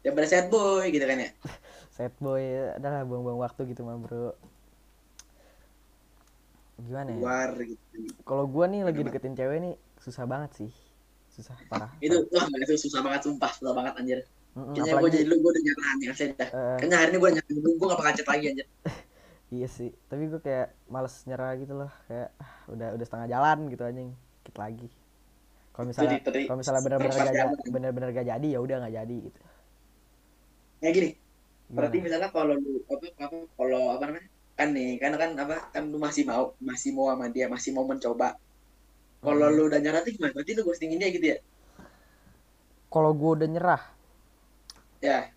Ya 0.00 0.10
pada 0.16 0.26
sad 0.26 0.48
boy 0.48 0.88
gitu 0.88 1.04
kan 1.04 1.18
ya? 1.20 1.30
Sad 2.00 2.16
boy 2.16 2.40
adalah 2.80 3.04
buang-buang 3.04 3.44
waktu 3.44 3.76
gitu 3.76 3.84
mah 3.84 4.00
bro. 4.00 4.32
Gimana 6.80 7.12
ya? 7.12 7.20
Luar 7.20 7.50
gitu. 7.60 7.84
Kalau 8.24 8.48
gua 8.48 8.64
nih 8.72 8.88
lagi 8.88 9.04
deketin 9.04 9.36
cewek 9.36 9.58
nih 9.60 9.74
susah 10.00 10.24
banget 10.24 10.64
sih. 10.64 10.72
Susah 11.28 11.54
parah 11.68 11.92
itu 12.00 12.16
wah 12.32 12.46
itu 12.48 12.74
susah 12.88 13.00
banget 13.04 13.28
sumpah 13.28 13.50
susah 13.54 13.72
banget 13.76 13.94
anjir 14.00 14.18
Mm-mm, 14.50 14.74
kayaknya 14.74 14.82
gue 14.82 14.98
apalagi 14.98 15.14
jadi 15.16 15.26
lu 15.30 15.36
gue 15.38 15.50
udah 15.54 15.62
nyerah 15.62 15.90
nih 15.94 16.06
asli 16.10 16.26
dah. 16.34 16.48
Eh, 16.50 16.76
kayaknya 16.80 16.96
hari 16.98 17.10
ini 17.14 17.18
gue 17.22 17.30
nyerah 17.30 17.48
gue 17.54 17.86
gak 17.86 17.98
bakal 18.00 18.12
chat 18.18 18.28
lagi 18.28 18.44
anjir. 18.50 18.66
Iya 19.50 19.66
sih 19.66 19.90
tapi 20.06 20.30
gua 20.30 20.38
kayak 20.38 20.70
males 20.86 21.26
nyerah 21.26 21.58
gitu 21.58 21.74
loh 21.74 21.90
kayak 22.06 22.30
ah, 22.38 22.54
udah 22.70 22.94
udah 22.94 23.02
setengah 23.02 23.26
jalan 23.26 23.58
gitu 23.66 23.82
anjing 23.82 24.10
dikit 24.14 24.56
lagi. 24.62 24.86
Kalau 25.74 25.86
misalnya 25.90 26.06
Jadi- 26.06 26.22
jadi- 26.22 26.46
kalau 26.46 26.58
misalnya 26.62 26.82
benar-benar 26.86 27.10
gak 27.10 27.26
jadi 27.26 27.34
jalan. 27.42 27.58
benar-benar 27.74 28.08
gak 28.14 28.26
jadi 28.30 28.46
ya 28.46 28.58
udah 28.62 28.76
nggak 28.78 28.94
jadi 29.02 29.16
gitu. 29.26 29.40
Kayak 30.78 30.92
gini 30.94 31.10
Gimana? 31.10 31.74
berarti 31.74 31.96
misalnya 31.98 32.28
kalau 32.30 32.54
lu 32.54 32.70
apa 32.86 33.06
apa 33.26 33.36
kalau 33.58 33.82
apa 33.90 34.02
namanya 34.06 34.28
kan 34.54 34.68
nih 34.70 34.90
kan 35.02 35.12
kan 35.18 35.30
apa 35.34 35.56
kan 35.74 35.82
lu 35.90 35.98
masih 35.98 36.22
mau 36.30 36.54
masih 36.62 36.90
mau 36.94 37.10
sama 37.10 37.26
dia 37.26 37.46
masih 37.50 37.70
mau 37.74 37.82
mencoba. 37.82 38.38
Kalau 39.18 39.46
Hmm. 39.50 39.56
lu 39.58 39.62
udah 39.66 39.80
nyerah 39.82 40.00
tuh 40.06 40.14
gimana? 40.14 40.30
Berarti 40.30 40.50
lu 40.54 40.62
ghostingin 40.62 41.02
dia 41.02 41.10
gitu 41.10 41.26
ya? 41.26 41.38
Kalau 42.86 43.10
gua 43.18 43.34
udah 43.34 43.48
nyerah 43.50 43.82
ya. 45.02 45.30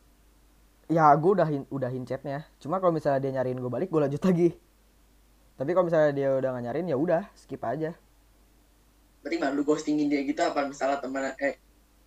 Ya 0.92 1.06
gue 1.22 1.32
udahin 1.36 1.64
udahin 1.76 2.04
chatnya. 2.10 2.40
Cuma 2.62 2.76
kalau 2.82 2.94
misalnya 2.98 3.20
dia 3.24 3.32
nyariin 3.40 3.60
gue 3.64 3.72
balik 3.72 3.90
gue 3.92 4.02
lanjut 4.04 4.22
lagi. 4.28 4.50
Tapi 5.58 5.70
kalau 5.74 5.86
misalnya 5.88 6.12
dia 6.18 6.30
udah 6.40 6.50
gak 6.58 6.64
nyariin 6.66 6.88
ya 6.92 6.98
udah 6.98 7.22
skip 7.38 7.62
aja. 7.64 7.94
Berarti 9.24 9.36
gimana 9.40 9.54
lu 9.56 9.64
ghostingin 9.64 10.08
dia 10.12 10.22
gitu 10.28 10.42
apa 10.44 10.68
misalnya 10.68 10.98
teman 11.00 11.32
eh 11.40 11.56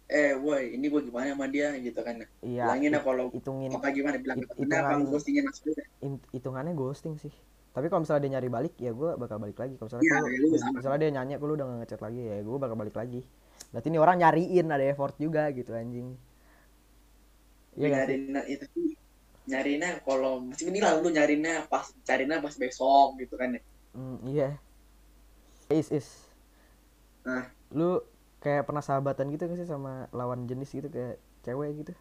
eh 0.07 0.33
woi 0.39 0.77
ini 0.77 0.87
gue 0.93 1.01
gimana 1.09 1.33
sama 1.33 1.47
dia 1.49 1.73
gitu 1.81 2.01
kan? 2.07 2.21
Iya 2.45 2.63
bilangin 2.69 2.93
hi- 2.95 3.05
kalau 3.07 3.27
hitungin. 3.33 3.71
apa 3.73 3.89
gimana 3.97 4.17
bilang 4.21 4.39
It- 4.43 4.73
apa 4.77 4.93
lu 5.01 5.05
ghostingin 5.11 5.45
maksudnya 5.49 5.85
hitungannya 6.37 6.73
ghosting 6.77 7.17
sih. 7.17 7.33
Tapi 7.73 7.87
kalau 7.93 8.05
misalnya 8.05 8.23
dia 8.25 8.33
nyari 8.41 8.49
balik 8.49 8.75
ya 8.81 8.91
gue 8.93 9.11
bakal 9.21 9.37
balik 9.41 9.57
lagi. 9.61 9.75
Kalau 9.81 9.89
misalnya 9.89 10.05
Iya, 10.05 10.17
ya 10.17 10.39
lu 10.45 10.49
sama. 10.61 10.77
misalnya 10.81 10.99
dia 11.05 11.11
nyanyi 11.17 11.33
kalau 11.41 11.53
udah 11.57 11.65
gak 11.69 11.79
ngechat 11.85 12.01
lagi 12.05 12.21
ya 12.25 12.37
gue 12.45 12.57
bakal 12.61 12.77
balik 12.77 12.97
lagi. 12.97 13.21
Berarti 13.73 13.87
ini 13.93 13.99
orang 14.01 14.17
nyariin 14.21 14.67
ada 14.73 14.85
effort 14.85 15.15
juga 15.21 15.49
gitu 15.53 15.73
anjing 15.73 16.09
iya 17.77 17.89
nyariin 18.03 18.35
itu 18.49 18.65
nyariinnya 19.47 20.03
kalau 20.03 20.43
masih 20.43 20.75
ini 20.75 20.83
lah 20.83 20.99
lu 20.99 21.09
nyariinnya 21.09 21.71
pas 21.71 21.87
cariinnya 22.03 22.43
pas 22.43 22.55
besok 22.59 23.15
gitu 23.23 23.39
kan 23.39 23.55
ya. 23.55 23.63
Hmm, 23.95 24.19
iya. 24.27 24.49
Is 25.71 25.91
is. 25.95 26.09
Nah. 27.27 27.51
lu 27.75 27.99
kayak 28.39 28.71
pernah 28.71 28.79
sahabatan 28.79 29.27
gitu 29.35 29.51
gak 29.51 29.59
sih 29.59 29.67
sama 29.67 30.07
lawan 30.15 30.47
jenis 30.47 30.71
gitu 30.71 30.87
kayak 30.87 31.19
cewek 31.43 31.83
gitu? 31.83 31.93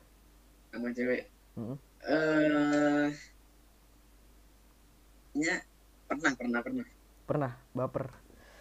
Sama 0.69 0.93
cewek? 0.93 1.29
Mm-mm. 1.57 1.77
eh 2.05 3.09
ya 5.33 5.55
pernah 6.05 6.31
pernah 6.37 6.59
pernah. 6.61 6.85
Pernah 7.25 7.51
baper. 7.73 8.05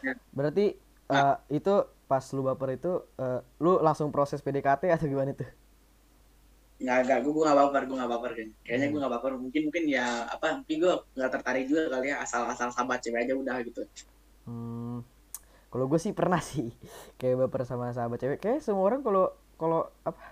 Ya. 0.04 0.12
berarti 0.36 0.76
eh, 1.08 1.36
itu 1.52 1.74
pas 2.08 2.24
lu 2.32 2.44
baper 2.44 2.76
itu 2.76 2.92
eh, 3.20 3.40
lu 3.60 3.80
langsung 3.80 4.12
proses 4.12 4.40
PDKT 4.44 4.92
atau 4.92 5.08
gimana 5.08 5.32
tuh 5.32 5.48
nggak 6.82 6.96
nggak 7.06 7.18
gue 7.22 7.32
gue 7.36 7.44
nggak 7.46 7.58
baper 7.60 7.82
gue 7.88 7.96
nggak 7.98 8.12
baper 8.14 8.32
kan 8.38 8.48
kayaknya 8.66 8.86
gue 8.92 8.98
nggak 9.02 9.14
baper 9.16 9.32
mungkin 9.44 9.62
mungkin 9.66 9.84
ya 9.96 10.04
apa 10.34 10.46
mungkin 10.60 10.76
gue 10.82 10.92
nggak 11.16 11.30
tertarik 11.34 11.64
juga 11.70 11.82
kali 11.92 12.06
ya 12.12 12.16
asal 12.24 12.42
asal 12.52 12.68
sahabat 12.74 12.98
cewek 13.04 13.20
aja 13.24 13.34
udah 13.42 13.56
gitu 13.68 13.80
Hmm, 14.44 15.00
kalau 15.72 15.86
gue 15.90 16.00
sih 16.02 16.14
pernah 16.16 16.40
sih 16.50 16.68
kayak 17.20 17.36
baper 17.48 17.62
sama 17.68 17.92
sahabat 17.96 18.18
cewek. 18.22 18.38
Kayak 18.44 18.60
semua 18.66 18.84
orang 18.88 19.02
kalau 19.06 19.24
kalau 19.60 19.80
apa 20.08 20.22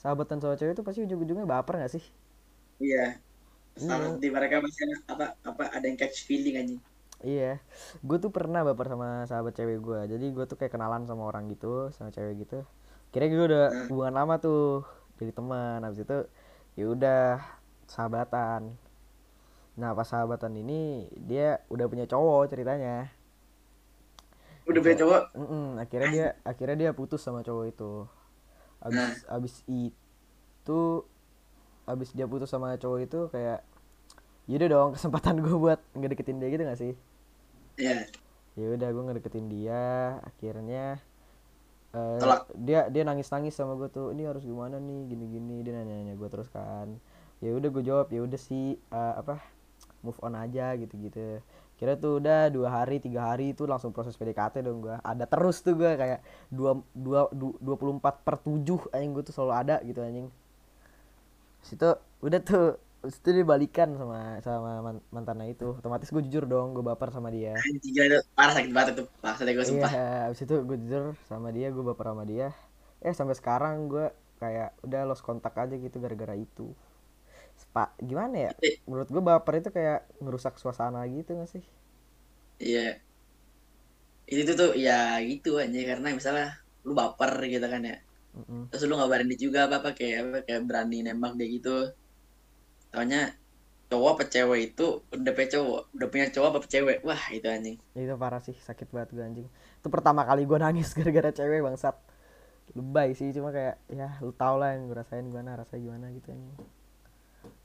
sahabatan 0.00 0.38
sama 0.42 0.54
cewek 0.58 0.74
itu 0.78 0.84
pasti 0.86 1.00
ujung-ujungnya 1.06 1.46
baper 1.48 1.74
gak 1.82 1.92
sih? 1.96 2.04
iya 2.84 2.98
Iya. 3.76 3.88
Salah 3.88 4.10
di 4.22 4.28
mereka 4.36 4.56
masih 4.64 4.82
ada 4.86 4.96
apa 5.12 5.24
apa 5.50 5.62
ada 5.76 5.86
yang 5.88 5.98
catch 6.00 6.18
feeling 6.28 6.56
aja 6.62 6.76
Iya, 7.22 7.62
gue 8.02 8.16
tuh 8.24 8.30
pernah 8.36 8.60
baper 8.66 8.86
sama 8.92 9.08
sahabat 9.30 9.52
cewek 9.58 9.78
gue. 9.86 9.98
Jadi 10.12 10.24
gue 10.34 10.44
tuh 10.50 10.56
kayak 10.58 10.72
kenalan 10.74 11.02
sama 11.06 11.22
orang 11.30 11.44
gitu, 11.54 11.66
sama 11.94 12.10
cewek 12.10 12.34
gitu. 12.46 12.66
Kira 13.14 13.24
gue 13.30 13.46
udah 13.50 13.64
Hmm. 13.70 13.88
hubungan 13.88 14.14
lama 14.18 14.34
tuh, 14.42 14.82
jadi 15.22 15.32
teman. 15.38 15.78
Habis 15.86 16.00
itu 16.06 16.18
ya 16.78 16.84
udah 16.94 17.24
sahabatan. 17.88 18.62
Nah 19.80 19.90
pas 19.96 20.08
sahabatan 20.08 20.52
ini 20.62 21.08
dia 21.16 21.60
udah 21.72 21.86
punya 21.92 22.06
cowok 22.08 22.42
ceritanya. 22.52 23.08
udah 24.68 24.80
punya 24.84 24.96
cowok 25.02 25.22
Mm-mm, 25.34 25.66
akhirnya 25.82 26.08
dia 26.14 26.26
akhirnya 26.46 26.76
dia 26.82 26.90
putus 26.94 27.20
sama 27.22 27.42
cowok 27.42 27.64
itu 27.74 27.92
abis 28.82 29.08
abis 29.30 29.54
itu 29.70 30.80
abis 31.86 32.10
dia 32.16 32.26
putus 32.30 32.50
sama 32.50 32.74
cowok 32.78 32.98
itu 33.06 33.20
kayak 33.34 33.60
yaudah 34.50 34.68
dong 34.74 34.90
kesempatan 34.96 35.40
gue 35.44 35.56
buat 35.64 35.80
ngedeketin 35.98 36.38
dia 36.42 36.48
gitu 36.54 36.64
gak 36.66 36.80
sih 36.80 36.94
ya 37.76 38.06
ya 38.58 38.66
udah 38.76 38.88
gue 38.92 39.02
ngedeketin 39.08 39.46
dia 39.48 39.82
akhirnya 40.28 41.00
Tolak. 41.92 42.48
dia 42.56 42.88
dia 42.88 43.02
nangis 43.04 43.28
nangis 43.28 43.52
sama 43.52 43.76
gue 43.76 43.92
tuh 43.92 44.16
ini 44.16 44.24
harus 44.24 44.42
gimana 44.42 44.80
nih? 44.80 45.12
Gini 45.12 45.24
gini 45.28 45.56
dia 45.60 45.76
nanya 45.76 45.92
nanya 45.92 46.14
gue 46.16 46.28
terus 46.32 46.48
kan. 46.48 46.88
Ya 47.44 47.52
udah 47.52 47.68
gue 47.68 47.84
jawab 47.84 48.08
ya 48.08 48.24
udah 48.24 48.40
sih 48.40 48.80
eh, 48.80 49.14
apa 49.18 49.44
move 50.02 50.18
on 50.24 50.34
aja 50.34 50.74
gitu 50.74 50.98
gitu 50.98 51.38
kira 51.82 51.98
tuh 51.98 52.22
udah 52.22 52.46
dua 52.46 52.70
hari 52.70 53.02
tiga 53.02 53.34
hari 53.34 53.50
itu 53.50 53.66
langsung 53.66 53.90
proses 53.90 54.14
PDKT 54.14 54.62
dong 54.62 54.86
gue 54.86 54.94
ada 55.02 55.26
terus 55.26 55.66
tuh 55.66 55.74
gue 55.74 55.90
kayak 55.98 56.22
dua 56.46 56.78
dua 56.94 57.26
dua 57.34 57.74
puluh 57.74 57.98
empat 57.98 58.22
per 58.22 58.38
tujuh 58.38 58.86
anjing 58.94 59.10
gue 59.10 59.22
tuh 59.26 59.34
selalu 59.34 59.52
ada 59.66 59.76
gitu 59.82 59.98
anjing. 59.98 60.30
Situ 61.62 61.90
udah 62.22 62.40
tuh 62.42 62.78
itu 63.10 63.28
dia 63.36 63.44
balikan 63.52 63.88
sama 64.00 64.18
sama 64.46 64.70
man- 64.86 65.04
mantannya 65.14 65.46
itu 65.54 65.66
otomatis 65.80 66.08
gue 66.14 66.22
jujur 66.26 66.44
dong 66.52 66.68
gue 66.76 66.84
baper 66.90 67.08
sama 67.16 67.28
dia 67.36 67.54
anjing 67.66 67.94
itu 68.08 68.18
parah 68.36 68.52
sakit 68.56 68.70
banget 68.76 68.90
itu 68.94 69.02
maksudnya 69.24 69.52
gue 69.58 69.66
sumpah 69.70 69.92
Iya, 69.92 70.26
abis 70.26 70.40
itu 70.44 70.54
gue 70.68 70.76
jujur 70.82 71.04
sama 71.30 71.48
dia, 71.56 71.66
gue 71.74 71.84
baper 71.86 72.06
sama 72.10 72.24
dia. 72.26 72.48
Eh 73.06 73.14
sampai 73.18 73.36
sekarang 73.40 73.76
gue 73.92 74.06
kayak 74.42 74.68
udah 74.86 75.00
lost 75.08 75.22
kontak 75.26 75.54
aja 75.62 75.74
gitu 75.78 75.96
gara-gara 76.02 76.34
itu. 76.34 76.66
Spa, 77.62 77.84
gimana 78.10 78.36
ya? 78.50 78.52
Menurut 78.88 79.08
gue 79.14 79.22
baper 79.30 79.54
itu 79.62 79.70
kayak 79.76 80.00
ngerusak 80.22 80.54
suasana 80.62 81.00
gitu 81.16 81.30
gak 81.40 81.50
sih? 81.54 81.64
iya 82.60 83.02
itu 84.30 84.42
tuh 84.48 84.56
tuh 84.60 84.70
ya 84.86 84.92
gitu 85.30 85.48
aja 85.62 85.78
karena 85.90 86.06
misalnya 86.18 86.46
lu 86.86 86.92
baper 87.00 87.32
gitu 87.52 87.66
kan 87.72 87.82
ya 87.90 87.94
Mm-mm. 88.36 88.68
terus 88.68 88.82
lu 88.90 88.94
ngabarin 88.98 89.28
dia 89.32 89.40
juga 89.46 89.58
apa 89.66 89.76
apa 89.80 89.90
kayak 89.98 90.16
apa 90.24 90.38
kayak 90.46 90.62
berani 90.68 90.96
nembak 91.06 91.32
dia 91.38 91.48
gitu 91.56 91.70
taunya 92.92 93.20
cowok 93.90 94.10
apa 94.14 94.24
cewek 94.34 94.60
itu 94.68 94.86
udah 95.16 95.32
punya 95.36 95.48
cowok 95.54 95.80
udah 95.96 96.08
punya 96.12 96.26
cowok 96.34 96.48
apa 96.50 96.58
cewek 96.74 96.98
wah 97.08 97.22
itu 97.36 97.48
anjing 97.56 97.78
Itu 97.92 98.14
parah 98.22 98.40
sih, 98.46 98.56
sakit 98.68 98.88
banget 98.94 99.10
gue 99.16 99.24
anjing. 99.28 99.48
Itu 99.80 99.88
pertama 99.94 100.22
kali 100.28 100.42
gue 100.48 100.58
nangis 100.64 100.88
gara-gara 100.96 101.30
cewek 101.38 101.60
bangsat. 101.66 101.96
Lebay 102.78 103.10
sih, 103.18 103.28
cuma 103.36 103.50
kayak 103.56 103.76
ya 104.00 104.08
lu 104.24 104.32
tau 104.42 104.56
lah 104.60 104.68
yang 104.76 104.82
gue 104.90 104.96
rasain 105.00 105.26
gimana, 105.30 105.50
rasanya 105.60 105.82
gimana 105.86 106.06
gitu 106.16 106.28
anjing. 106.36 106.56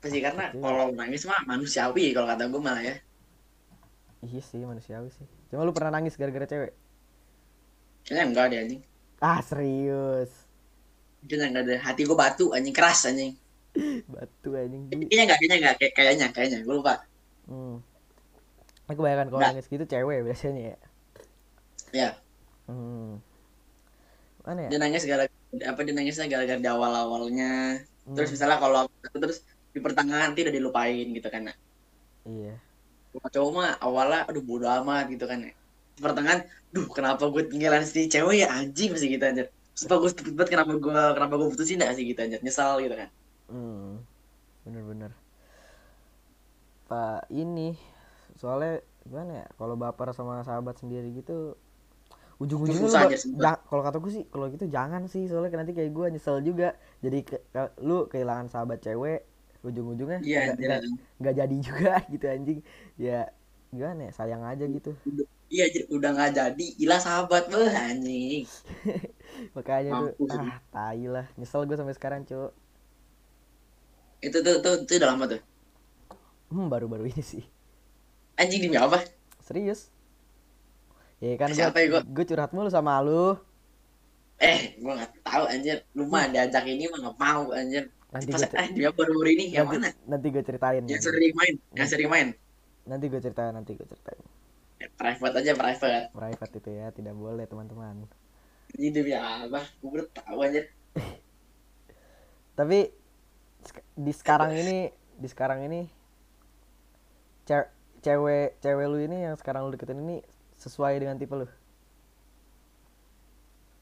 pasti 0.01 0.19
karena 0.25 0.43
kalau 0.63 0.85
nangis 0.99 1.23
mah 1.29 1.39
manusiawi 1.49 2.05
kalau 2.15 2.27
kata 2.31 2.43
gue 2.53 2.61
malah 2.67 2.83
ya 2.89 2.95
Iya 4.25 4.41
sih, 4.49 4.61
manusiawi 4.69 5.09
sih. 5.17 5.27
Cuma 5.49 5.61
lu 5.67 5.71
pernah 5.75 5.91
nangis 5.95 6.17
gara-gara 6.19 6.45
cewek? 6.51 6.71
kayaknya 8.05 8.23
enggak 8.29 8.45
deh 8.51 8.59
anjing 8.63 8.81
Ah 9.21 9.41
serius. 9.45 10.47
kayaknya 11.27 11.45
enggak 11.49 11.63
deh 11.69 11.79
hati 11.85 12.01
gue 12.09 12.17
batu 12.23 12.45
anjing 12.55 12.75
keras 12.77 12.99
anjing 13.09 13.31
Batu 14.13 14.49
anjing. 14.51 14.83
Dulu- 14.87 15.07
kayaknya 15.07 15.23
enggak 15.25 15.37
kayaknya 15.37 15.57
enggak 15.57 15.75
Kayak- 15.77 15.93
kayaknya 15.93 16.27
kayaknya 16.31 16.57
gue 16.61 16.75
lupa 16.75 16.93
Hmm. 17.47 17.79
Aku 18.87 18.99
bayangkan 18.99 19.27
kalau 19.27 19.39
Nggak. 19.39 19.51
nangis 19.55 19.67
gitu 19.67 19.83
cewek 19.83 20.19
biasanya 20.21 20.61
ya. 20.63 20.77
ya 21.93 22.09
Hmm. 22.65 23.19
Mana 24.43 24.59
ya? 24.63 24.69
dia 24.69 24.79
nangis 24.79 25.03
gara 25.03 25.23
apa 25.63 25.79
dia 25.81 25.93
nangisnya 25.93 26.27
gara-gara 26.27 26.55
di 26.55 26.67
awal 26.67 26.91
awalnya 26.91 27.79
terus 28.09 28.27
Hmm, 28.27 28.35
misalnya 28.35 28.57
kalau 28.57 28.79
terus 29.13 29.43
di 29.71 29.79
pertengahan 29.79 30.31
nanti 30.31 30.43
udah 30.43 30.53
dilupain 30.53 31.07
gitu 31.07 31.27
kan 31.27 31.47
Iya. 32.23 32.59
Kalau 33.09 33.29
cowok 33.29 33.51
mah 33.53 33.71
awalnya 33.79 34.23
aduh 34.23 34.41
bodo 34.41 34.67
amat 34.67 35.07
gitu 35.07 35.23
kan 35.23 35.39
ya 35.41 35.51
Di 35.95 36.01
pertengahan 36.01 36.39
duh 36.69 36.85
kenapa 36.87 37.23
gue 37.25 37.43
tinggalan 37.47 37.81
si 37.81 38.05
cewek 38.05 38.43
ya 38.43 38.51
anjing 38.51 38.91
masih 38.91 39.09
gitu 39.09 39.23
anjir 39.23 39.47
Sumpah 39.71 39.97
gue 39.97 40.09
stupid 40.09 40.33
banget 40.33 40.49
kenapa 40.53 40.71
gue 40.73 40.91
kenapa 41.13 41.33
gue 41.33 41.47
putusin 41.49 41.79
gak 41.79 41.93
sih 41.93 42.03
gitu 42.05 42.19
anjir 42.19 42.39
nyesal 42.39 42.79
gitu 42.79 42.93
kan 42.93 43.07
Hmm. 43.49 43.97
Bener-bener. 44.65 45.13
Pak 46.87 47.27
ini 47.33 47.75
soalnya 48.39 48.79
gimana 49.07 49.31
ya? 49.43 49.47
Kalau 49.59 49.75
baper 49.79 50.09
sama 50.15 50.43
sahabat 50.47 50.75
sendiri 50.79 51.11
gitu 51.15 51.55
ujung-ujungnya 52.37 52.89
lu 52.93 52.97
ja- 53.41 53.61
kalau 53.69 53.81
kataku 53.81 54.09
sih 54.13 54.23
kalau 54.29 54.45
gitu 54.53 54.65
jangan 54.69 55.09
sih 55.09 55.25
soalnya 55.25 55.57
nanti 55.61 55.73
kayak 55.77 55.89
gue 55.93 56.05
nyesel 56.13 56.37
juga 56.45 56.77
jadi 57.01 57.19
ke- 57.25 57.43
ke- 57.49 57.73
lu 57.81 58.05
kehilangan 58.11 58.47
sahabat 58.53 58.79
cewek 58.85 59.25
ujung-ujungnya 59.65 60.21
iya 60.25 60.37
nggak- 60.45 60.57
nggak 60.61 60.79
nggak 61.21 61.35
jadi 61.41 61.55
juga 61.65 61.91
gitu 62.13 62.25
anjing 62.29 62.59
ya 63.01 63.29
gimana 63.73 64.01
ya 64.09 64.11
sayang 64.13 64.43
aja 64.45 64.65
gitu 64.69 64.93
iya 65.53 65.65
udah 65.95 66.09
gak 66.17 66.31
jadi 66.39 66.65
gila 66.79 66.97
sahabat 67.05 67.43
beh 67.51 67.71
anjing 67.87 68.43
makanya 69.55 69.91
tuh 70.01 70.11
Mampus 70.17 70.31
ini. 70.37 70.49
ah 70.49 70.57
tai 70.73 71.03
lah 71.09 71.25
nyesel 71.39 71.63
gue 71.67 71.77
sampai 71.79 71.95
sekarang 71.97 72.21
cuk 72.27 72.51
itu 74.25 74.37
tuh 74.45 74.55
tuh 74.63 74.73
itu 74.85 74.93
udah 74.99 75.09
lama 75.13 75.25
tuh. 75.31 75.41
Hmm 76.51 76.67
baru-baru 76.71 77.07
ini 77.11 77.23
sih. 77.23 77.43
Anjing 78.41 78.61
demi 78.65 78.77
apa 78.77 78.97
serius? 79.47 79.89
Ya 81.21 81.33
kan 81.41 81.49
Siapa 81.49 81.77
ya, 81.81 81.87
gua? 81.91 82.01
gue 82.05 82.25
curhat 82.29 82.51
mulu 82.53 82.69
sama 82.69 83.01
lu. 83.01 83.37
Eh 84.37 84.59
gue 84.81 84.93
gak 85.01 85.11
tahu 85.25 85.43
anjir. 85.53 85.77
Lu 85.97 86.03
mah 86.13 86.25
diajak 86.33 86.63
ini 86.69 86.83
mah 86.91 86.99
gak 87.09 87.17
mau 87.17 87.43
anjir. 87.59 87.83
Nanti 88.13 88.31
Pas, 88.33 88.43
eh 88.61 88.67
dia 88.77 88.89
baru-baru 88.97 89.29
ini 89.35 89.45
yang 89.51 89.67
mana? 89.67 89.89
nanti 90.11 90.27
gue 90.33 90.43
ceritain. 90.45 90.83
Yang 90.85 91.01
sering 91.11 91.33
main 91.39 91.55
yang 91.75 91.87
sering 91.91 92.09
main. 92.13 92.27
nanti 92.87 93.05
gue 93.11 93.19
ceritain 93.19 93.51
nanti 93.57 93.71
gue 93.75 93.87
ceritain. 93.91 94.21
Eh, 94.79 94.89
private 94.93 95.35
aja 95.41 95.51
private. 95.57 96.05
Private 96.13 96.53
itu 96.59 96.69
ya 96.71 96.87
tidak 96.93 97.13
boleh 97.17 97.45
teman-teman. 97.49 98.05
Ini 98.77 98.87
demi 98.95 99.11
apa 99.17 99.59
gue 99.81 99.89
baru 99.89 100.05
tahu 100.13 100.37
anjir. 100.45 100.65
Tapi 102.57 102.79
di 103.97 104.13
sekarang 104.13 104.51
ini 104.61 104.77
di 105.17 105.27
sekarang 105.27 105.59
ini 105.67 105.81
ce- 107.47 107.71
cewek 108.05 108.47
cewek 108.63 108.85
lu 108.91 108.97
ini 109.07 109.17
yang 109.25 109.35
sekarang 109.41 109.61
lu 109.65 109.73
deketin 109.73 109.99
ini 110.05 110.17
sesuai 110.61 110.93
dengan 111.01 111.17
tipe 111.19 111.33
lu? 111.39 111.47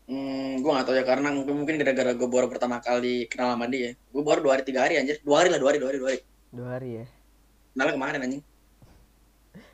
Hmm, 0.10 0.62
gue 0.62 0.70
gak 0.78 0.86
tau 0.88 0.96
ya 1.00 1.04
karena 1.12 1.28
mungkin 1.36 1.54
mungkin 1.60 1.76
gara-gara 1.82 2.12
gue 2.20 2.30
baru 2.36 2.48
pertama 2.54 2.78
kali 2.88 3.08
kenal 3.32 3.50
sama 3.54 3.66
dia. 3.74 3.90
Gue 4.14 4.24
baru 4.28 4.40
dua 4.46 4.52
hari 4.58 4.64
tiga 4.70 4.80
hari 4.86 4.94
anjir, 5.02 5.18
dua 5.26 5.36
hari 5.42 5.50
lah 5.52 5.60
dua 5.62 5.70
hari 5.74 5.80
dua 5.82 5.90
hari 5.92 6.00
dua 6.02 6.10
hari. 6.14 6.22
dua 6.56 6.68
hari 6.78 6.90
ya? 7.02 7.06
Kenal 7.74 7.90
kemarin 7.96 8.22
anjing. 8.26 8.44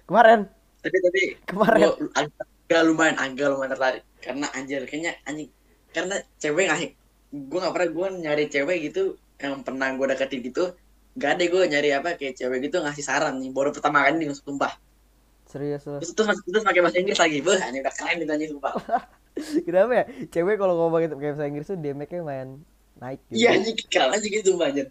kemarin? 0.08 0.50
Tapi 0.82 0.98
tapi 1.06 1.22
kemarin? 1.50 1.80
gue 1.80 1.90
agak 2.20 2.82
lumayan 2.88 3.18
agak 3.24 3.48
lumayan 3.52 3.72
tertarik. 3.76 4.04
Karena 4.24 4.48
anjir 4.58 4.82
kayaknya 4.90 5.12
anjing. 5.28 5.50
Karena 5.96 6.16
cewek 6.42 6.64
nggak 6.68 6.80
gue 7.50 7.60
nggak 7.62 7.74
pernah 7.76 7.90
gue 7.98 8.08
nyari 8.24 8.44
cewek 8.54 8.78
gitu 8.92 9.02
yang 9.42 9.66
pernah 9.66 9.88
gue 9.94 10.06
deketin 10.14 10.42
gitu 10.46 10.64
gak 11.18 11.32
ada 11.36 11.44
gue 11.44 11.64
nyari 11.68 11.90
apa 11.92 12.16
kayak 12.16 12.40
cewek 12.40 12.72
gitu 12.72 12.80
ngasih 12.80 13.04
saran 13.04 13.36
nih 13.44 13.52
baru 13.52 13.76
pertama 13.76 14.08
kali 14.08 14.24
nih 14.24 14.32
sumpah. 14.32 14.80
Serius 15.44 15.84
terus 15.84 16.16
terus 16.16 16.28
masih 16.32 16.44
terus 16.48 16.64
pakai 16.64 16.80
bahasa 16.80 16.98
Inggris 17.04 17.20
lagi 17.20 17.38
beh 17.44 17.60
anjing 17.60 17.84
udah 17.84 17.96
keren 17.96 18.16
gitu 18.24 18.32
anjing 18.32 18.52
sumpah. 18.56 18.74
Kenapa 19.68 19.92
ya? 19.92 20.04
Cewek 20.32 20.56
kalau 20.56 20.74
ngomong 20.80 21.04
kayak 21.04 21.20
bahasa 21.20 21.48
Inggris 21.52 21.68
tuh 21.68 21.76
damage-nya 21.76 22.24
main 22.24 22.50
naik 22.96 23.20
gitu. 23.28 23.44
Iya 23.44 23.60
anjing 23.60 23.76
keren 23.92 24.10
aja 24.16 24.28
gitu 24.28 24.56
sumpah 24.56 24.68
anjir 24.72 24.88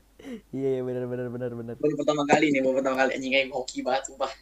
iya 0.53 0.68
iya, 0.76 0.80
bener 0.84 1.09
bener 1.09 1.32
bener 1.32 1.53
bener. 1.57 1.74
Baru 1.80 1.96
pertama 1.96 2.28
kali 2.28 2.53
nih 2.53 2.61
baru 2.61 2.84
pertama 2.84 2.96
kali 3.01 3.11
anjing 3.16 3.32
kayak 3.32 3.48
hoki 3.57 3.78
banget 3.80 4.03
sumpah. 4.12 4.32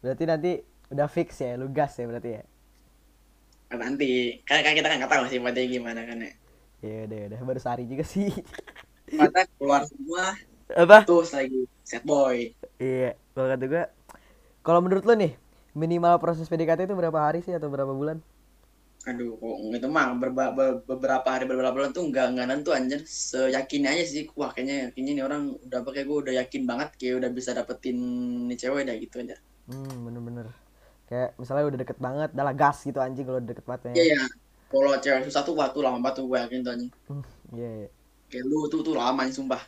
Berarti 0.00 0.24
nanti 0.24 0.52
udah 0.88 1.08
fix 1.08 1.28
ya 1.44 1.60
lu 1.60 1.68
gas 1.68 1.92
ya 2.00 2.08
berarti 2.08 2.30
ya? 2.40 2.42
Nanti 3.76 4.40
kan, 4.48 4.64
kan 4.64 4.72
kita 4.72 4.88
kan 4.88 4.96
nggak 5.04 5.12
tahu 5.12 5.24
sifatnya 5.28 5.64
gimana 5.68 6.00
kan 6.08 6.16
ya 6.24 6.32
ya 6.84 6.96
udah 7.08 7.18
udah. 7.28 7.38
Baru 7.48 7.60
sehari 7.64 7.84
juga 7.90 8.04
sih. 8.14 8.28
Sifatnya 9.08 9.44
keluar 9.56 9.82
semua 9.90 10.24
apa? 10.76 11.06
terus 11.06 11.28
lagi 11.36 11.60
set 11.90 12.02
boy. 12.10 12.38
Iya 12.82 13.08
kalau 13.34 13.46
kata 13.52 13.64
gue 13.72 13.82
kalau 14.66 14.80
menurut 14.84 15.04
lo 15.08 15.14
nih 15.22 15.32
minimal 15.82 16.14
proses 16.22 16.48
PDKT 16.50 16.80
itu 16.88 16.96
berapa 17.00 17.20
hari 17.26 17.40
sih 17.46 17.54
atau 17.58 17.68
berapa 17.74 17.92
bulan? 18.00 18.18
Aduh 19.10 19.30
kok 19.40 19.54
itu 19.78 19.88
mah 19.96 20.06
berba- 20.22 20.52
be- 20.58 20.80
beberapa 20.90 21.28
hari 21.34 21.44
beberapa 21.50 21.74
bulan 21.76 21.92
tuh 21.96 22.04
nggak 22.10 22.26
nggak 22.32 22.46
nentu 22.50 22.70
anjir. 22.78 23.00
Seyakinnya 23.28 23.88
aja 23.94 24.04
sih 24.12 24.22
wah 24.40 24.50
kayaknya 24.54 24.76
kayaknya 24.92 25.12
nih 25.16 25.24
orang 25.28 25.42
udah 25.66 25.78
apa 25.82 25.90
kayak 25.94 26.06
gue 26.10 26.18
udah 26.24 26.34
yakin 26.40 26.62
banget 26.70 26.88
kayak 26.98 27.14
udah 27.20 27.30
bisa 27.38 27.50
dapetin 27.58 27.96
nih 28.48 28.56
cewek 28.62 28.82
dah 28.88 28.96
gitu 29.04 29.16
aja 29.24 29.36
hmm 29.68 29.94
bener-bener. 30.06 30.46
Kayak 31.08 31.30
misalnya 31.40 31.64
udah 31.70 31.80
deket 31.82 31.98
banget 32.00 32.30
dah 32.36 32.44
lah 32.48 32.54
gas 32.56 32.78
gitu 32.88 32.98
anjing 33.00 33.24
kalau 33.28 33.38
udah 33.40 33.50
deket 33.52 33.66
banget 33.68 33.82
iya 33.94 34.02
iya 34.08 34.43
kalau 34.74 34.98
cewek 34.98 35.22
susah 35.30 35.42
tuh 35.46 35.54
waktu 35.54 35.78
lama 35.78 36.02
banget 36.02 36.18
tuh 36.18 36.24
gue 36.26 36.38
yakin 36.42 36.58
tuh 36.66 36.72
anjing. 36.74 36.92
Iya 37.54 37.70
iya. 37.86 37.88
kayak 38.26 38.44
lu 38.50 38.66
tuh 38.66 38.82
tuh 38.82 38.98
lama 38.98 39.22
anjing, 39.22 39.46
sumpah. 39.46 39.62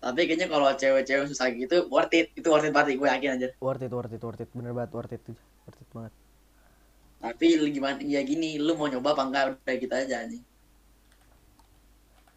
Tapi 0.00 0.20
kayaknya 0.26 0.48
kalau 0.50 0.72
cewek-cewek 0.74 1.28
susah 1.30 1.46
gitu 1.54 1.86
worth 1.92 2.10
it. 2.16 2.34
Itu 2.34 2.50
worth 2.50 2.66
it 2.66 2.74
banget 2.74 2.98
gue 2.98 3.06
yakin 3.06 3.30
aja 3.38 3.48
worth 3.62 3.84
it 3.84 3.92
worth 3.94 4.10
it 4.10 4.22
worth 4.24 4.42
it. 4.42 4.50
Bener 4.50 4.74
banget 4.74 4.90
worth 4.96 5.12
it 5.14 5.22
worth 5.30 5.78
it 5.78 5.90
banget. 5.94 6.12
Tapi 7.20 7.46
lu 7.60 7.68
gimana 7.70 8.00
ya 8.02 8.24
gini 8.24 8.58
lu 8.58 8.74
mau 8.74 8.90
nyoba 8.90 9.14
apa 9.14 9.22
enggak? 9.28 9.44
Udah 9.60 9.74
gitu 9.78 9.94
aja 9.94 10.14
anjing. 10.26 10.42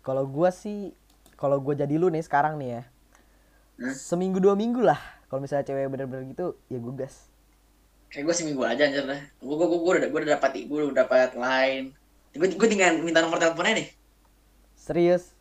Kalau 0.04 0.28
gua 0.28 0.54
sih 0.54 0.94
kalau 1.40 1.58
gua 1.64 1.74
jadi 1.74 1.96
lu 1.98 2.12
nih 2.12 2.22
sekarang 2.22 2.60
nih 2.60 2.70
ya 2.78 2.82
Hah? 3.82 3.96
seminggu 3.96 4.38
dua 4.38 4.54
minggu 4.54 4.86
lah. 4.86 5.00
Kalau 5.32 5.42
misalnya 5.42 5.66
cewek 5.66 5.90
bener-bener 5.90 6.30
gitu 6.30 6.54
ya 6.70 6.78
gue 6.78 6.94
gas 6.94 7.33
kayak 8.14 8.24
gue 8.30 8.36
seminggu 8.38 8.62
aja 8.64 8.86
anjir 8.88 9.04
dah 9.10 9.22
gue 9.42 9.56
gue 9.60 9.68
gue 9.68 9.92
udah 9.98 10.10
gue 10.14 10.20
udah 10.22 10.32
dapat 10.38 10.52
gue 10.70 10.80
udah 10.88 10.98
dapat 11.04 11.30
lain 11.36 11.82
gue 12.38 12.48
gue 12.60 12.68
tinggal 12.70 13.02
minta 13.02 13.20
nomor 13.26 13.42
teleponnya 13.42 13.74
nih 13.82 13.88
serius 14.78 15.34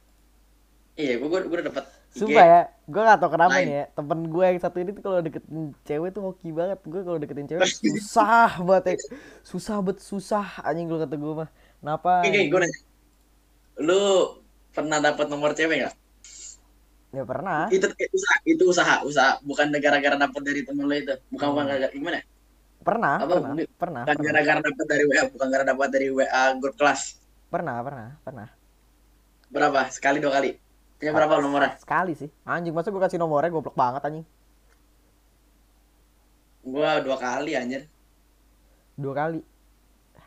iya 0.97 1.13
gue 1.21 1.29
gue 1.29 1.41
gue 1.49 1.57
udah 1.61 1.69
dapat 1.73 1.85
Sumpah 2.13 2.45
ya, 2.45 2.61
gue 2.93 3.01
gak 3.09 3.25
tau 3.25 3.33
kenapa 3.33 3.57
nih 3.65 3.73
ya 3.73 3.85
Temen 3.97 4.29
gue 4.29 4.45
yang 4.45 4.61
satu 4.61 4.77
ini 4.85 4.93
tuh 4.93 5.01
kalau 5.01 5.25
deketin 5.25 5.73
cewek 5.81 6.13
tuh 6.13 6.21
hoki 6.29 6.53
banget 6.53 6.77
Gue 6.85 7.01
kalau 7.09 7.17
deketin 7.17 7.49
cewek 7.49 7.65
susah 7.81 8.61
banget 8.61 8.85
ya 8.85 8.97
Susah 9.41 9.81
bet 9.81 9.97
susah 9.97 10.61
anjing 10.61 10.93
kalau 10.93 11.01
kata 11.01 11.17
gue 11.17 11.33
mah 11.41 11.49
Kenapa? 11.81 12.11
Oke, 12.29 12.41
gue 12.53 12.59
nanya. 12.61 12.79
Lu 13.81 14.03
pernah 14.77 14.99
dapat 15.01 15.27
nomor 15.33 15.51
cewek 15.57 15.89
gak? 15.89 15.95
Ya 17.13 17.23
pernah 17.29 17.73
Itu 17.73 17.87
itu 17.97 18.13
usaha, 18.17 18.37
itu 18.53 18.63
usaha, 18.73 18.95
usaha. 19.09 19.33
Bukan 19.49 19.67
gara-gara 19.85 20.17
dapat 20.17 20.43
dari 20.45 20.61
temen 20.69 20.85
lu 20.89 20.95
itu. 20.97 21.13
Bukan 21.33 21.47
bukan 21.53 21.65
Hmm. 21.65 21.71
gara-gara 21.73 21.93
gimana? 21.97 22.19
Pernah, 22.87 23.17
Apa, 23.23 23.35
pernah, 23.35 23.53
Bu? 23.57 23.65
pernah, 23.81 24.05
Bukan 24.05 24.17
pernah, 24.17 24.27
gara-gara 24.27 24.61
dapat 24.69 24.87
dari 24.93 25.05
WA, 25.11 25.23
bukan 25.33 25.49
gara 25.53 25.65
dapat 25.71 25.89
dari 25.95 26.09
WA 26.17 26.45
grup 26.61 26.75
kelas. 26.81 27.03
pernah, 27.53 27.77
pernah, 27.87 28.09
pernah 28.25 28.49
Berapa? 29.55 29.81
Sekali 29.97 30.19
dua 30.23 30.33
kali. 30.37 30.51
Punya 30.99 31.13
berapa 31.17 31.35
nomornya? 31.43 31.73
Sekali 31.83 32.13
sih 32.15 32.31
Anjing, 32.47 32.75
masa 32.75 32.89
gue 32.95 33.03
kasih 33.03 33.19
nomornya 33.23 33.51
goblok 33.55 33.77
banget 33.77 34.03
anjing 34.07 34.27
Gua 36.73 36.91
dua 37.05 37.17
kali 37.25 37.53
anjir. 37.61 37.83
Dua 38.97 39.13
kali 39.17 39.41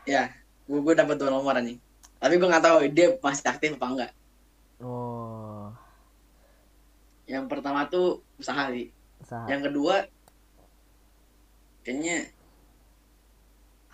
Ya, 0.06 0.30
gua 0.70 0.78
gue 0.86 0.94
dapat 1.00 1.16
dua 1.18 1.30
nomor 1.34 1.54
anjing. 1.58 1.78
Tapi 2.20 2.34
gua 2.40 2.48
nggak 2.52 2.64
tahu 2.66 2.76
dia 2.96 3.06
masih 3.24 3.44
aktif 3.52 3.70
apa 3.76 3.86
enggak. 3.92 4.10
Oh, 4.80 5.72
Yang 7.26 7.44
pertama 7.50 7.80
tuh 7.90 8.06
usaha 8.40 8.70
sih. 8.70 8.86
usaha 9.22 9.44
Yang 9.50 9.60
kedua 9.72 9.94
kayaknya 11.82 12.16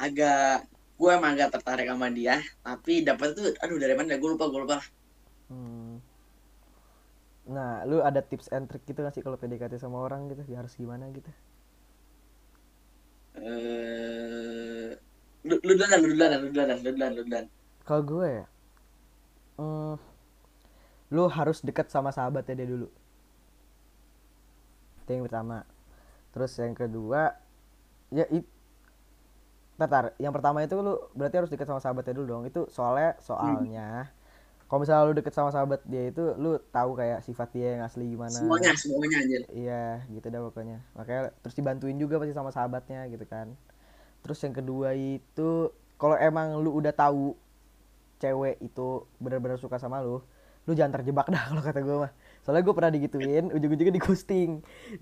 agak 0.06 0.36
gue 1.00 1.10
emang 1.18 1.32
agak 1.34 1.50
tertarik 1.54 1.86
sama 1.90 2.08
dia 2.18 2.34
tapi 2.66 2.92
dapat 3.08 3.28
tuh 3.38 3.44
aduh 3.62 3.78
dari 3.82 3.94
mana 3.98 4.12
gue 4.20 4.28
lupa 4.34 4.44
gue 4.52 4.60
lupa 4.64 4.78
Hmm. 5.50 5.98
Nah, 7.54 7.72
lu 7.90 7.98
ada 8.08 8.20
tips 8.30 8.48
and 8.56 8.64
trick 8.70 8.82
gitu 8.88 8.98
gak 9.06 9.14
sih 9.14 9.22
kalau 9.26 9.38
PDKT 9.40 9.74
sama 9.84 9.98
orang 10.06 10.20
gitu? 10.30 10.42
Ya 10.52 10.56
harus 10.62 10.74
gimana 10.80 11.04
gitu? 11.16 11.30
eh 13.34 14.90
lu 15.48 15.54
lu 15.66 15.72
duluan 15.78 15.98
lu 16.02 16.08
duluan 16.12 16.30
lu 16.42 16.48
duluan 16.54 16.68
lu 16.84 16.90
duluan 16.96 17.10
lu 17.16 17.22
duluan 17.26 17.46
Kalau 17.86 18.02
gue 18.06 18.26
ya, 18.42 18.44
hmm, 19.58 19.96
lu 21.14 21.24
harus 21.36 21.58
dekat 21.66 21.86
sama 21.94 22.10
sahabatnya 22.16 22.54
dia 22.64 22.68
dulu. 22.72 22.88
Itu 25.02 25.10
yang 25.14 25.24
pertama. 25.26 25.66
Terus 26.34 26.52
yang 26.60 26.74
kedua, 26.76 27.34
ya 28.14 28.26
it, 28.30 28.46
Tatar, 29.82 30.04
yang 30.22 30.30
pertama 30.30 30.62
itu 30.62 30.78
lu 30.78 30.94
berarti 31.18 31.42
harus 31.42 31.50
dekat 31.50 31.66
sama 31.66 31.82
sahabatnya 31.82 32.14
dulu 32.14 32.26
dong. 32.38 32.42
Itu 32.46 32.70
soalnya 32.70 33.18
soalnya 33.18 34.14
kalau 34.72 34.88
misalnya 34.88 35.04
lu 35.04 35.12
deket 35.20 35.36
sama 35.36 35.52
sahabat 35.52 35.84
dia 35.84 36.08
itu 36.08 36.32
lu 36.40 36.56
tahu 36.72 36.96
kayak 36.96 37.20
sifat 37.20 37.52
dia 37.52 37.76
yang 37.76 37.84
asli 37.84 38.08
gimana. 38.08 38.32
semuanya 38.32 38.72
semuanya 38.72 39.20
anjir 39.20 39.42
Iya, 39.52 40.00
gitu 40.08 40.26
dah 40.32 40.40
pokoknya. 40.48 40.78
Makanya 40.96 41.22
terus 41.44 41.52
dibantuin 41.60 42.00
juga 42.00 42.16
pasti 42.16 42.32
sama 42.32 42.48
sahabatnya 42.48 43.04
gitu 43.12 43.28
kan. 43.28 43.52
Terus 44.24 44.40
yang 44.40 44.56
kedua 44.56 44.96
itu 44.96 45.68
kalau 46.00 46.16
emang 46.16 46.56
lu 46.56 46.72
udah 46.80 46.88
tahu 46.96 47.36
cewek 48.16 48.64
itu 48.64 49.04
benar-benar 49.20 49.60
suka 49.60 49.76
sama 49.76 50.00
lu, 50.00 50.24
lu 50.64 50.72
jangan 50.72 51.04
terjebak 51.04 51.28
dah 51.28 51.42
kalau 51.52 51.60
kata 51.60 51.80
gue 51.84 51.96
mah. 52.08 52.12
Soalnya 52.40 52.64
gue 52.64 52.74
pernah 52.74 52.92
digituin, 52.96 53.52
ujung-ujungnya 53.52 53.92
di 53.92 54.00
ghosting. 54.00 54.50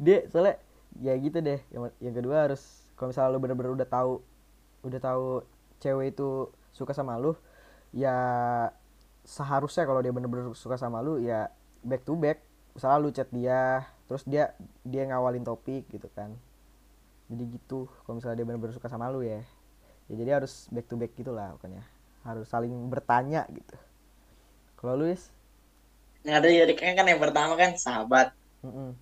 Dia 0.02 0.26
soalnya 0.34 0.58
ya 0.98 1.14
gitu 1.14 1.38
deh. 1.38 1.62
Yang, 1.70 1.94
yang 2.02 2.14
kedua 2.18 2.50
harus 2.50 2.90
kalau 2.98 3.14
misalnya 3.14 3.30
lu 3.30 3.38
benar-benar 3.38 3.72
udah 3.78 3.86
tahu 3.86 4.12
udah 4.86 5.00
tahu 5.00 5.44
cewek 5.80 6.16
itu 6.16 6.50
suka 6.70 6.92
sama 6.94 7.18
lu, 7.18 7.34
ya 7.90 8.14
seharusnya 9.24 9.84
kalau 9.84 10.00
dia 10.00 10.10
bener-bener 10.10 10.50
suka 10.56 10.80
sama 10.80 11.04
lu 11.04 11.20
ya 11.20 11.52
back 11.84 12.02
to 12.04 12.16
back. 12.16 12.40
Misalnya 12.70 12.98
lu 13.02 13.10
chat 13.10 13.28
dia 13.34 13.84
terus 14.06 14.22
dia 14.26 14.54
dia 14.86 15.02
ngawalin 15.06 15.42
topik 15.42 15.86
gitu 15.90 16.06
kan. 16.14 16.34
Jadi 17.30 17.58
gitu 17.58 17.86
kalau 18.06 18.18
misalnya 18.18 18.42
dia 18.42 18.46
bener-bener 18.46 18.74
suka 18.74 18.88
sama 18.90 19.10
lu 19.10 19.22
ya. 19.22 19.42
Ya 20.10 20.14
jadi 20.18 20.42
harus 20.42 20.66
back 20.74 20.86
to 20.90 20.98
back 20.98 21.14
gitulah 21.14 21.54
pokoknya. 21.58 21.82
Harus 22.26 22.46
saling 22.50 22.72
bertanya 22.90 23.46
gitu. 23.50 23.76
Kalau 24.78 24.96
lu 24.96 25.10
is? 25.12 25.30
Yang 26.26 26.34
ada 26.36 26.46
jadi 26.48 26.74
kan 26.76 26.94
kan 26.98 27.06
yang 27.06 27.20
pertama 27.20 27.52
kan 27.56 27.76
sahabat. 27.76 28.34
Mm-mm. 28.60 28.92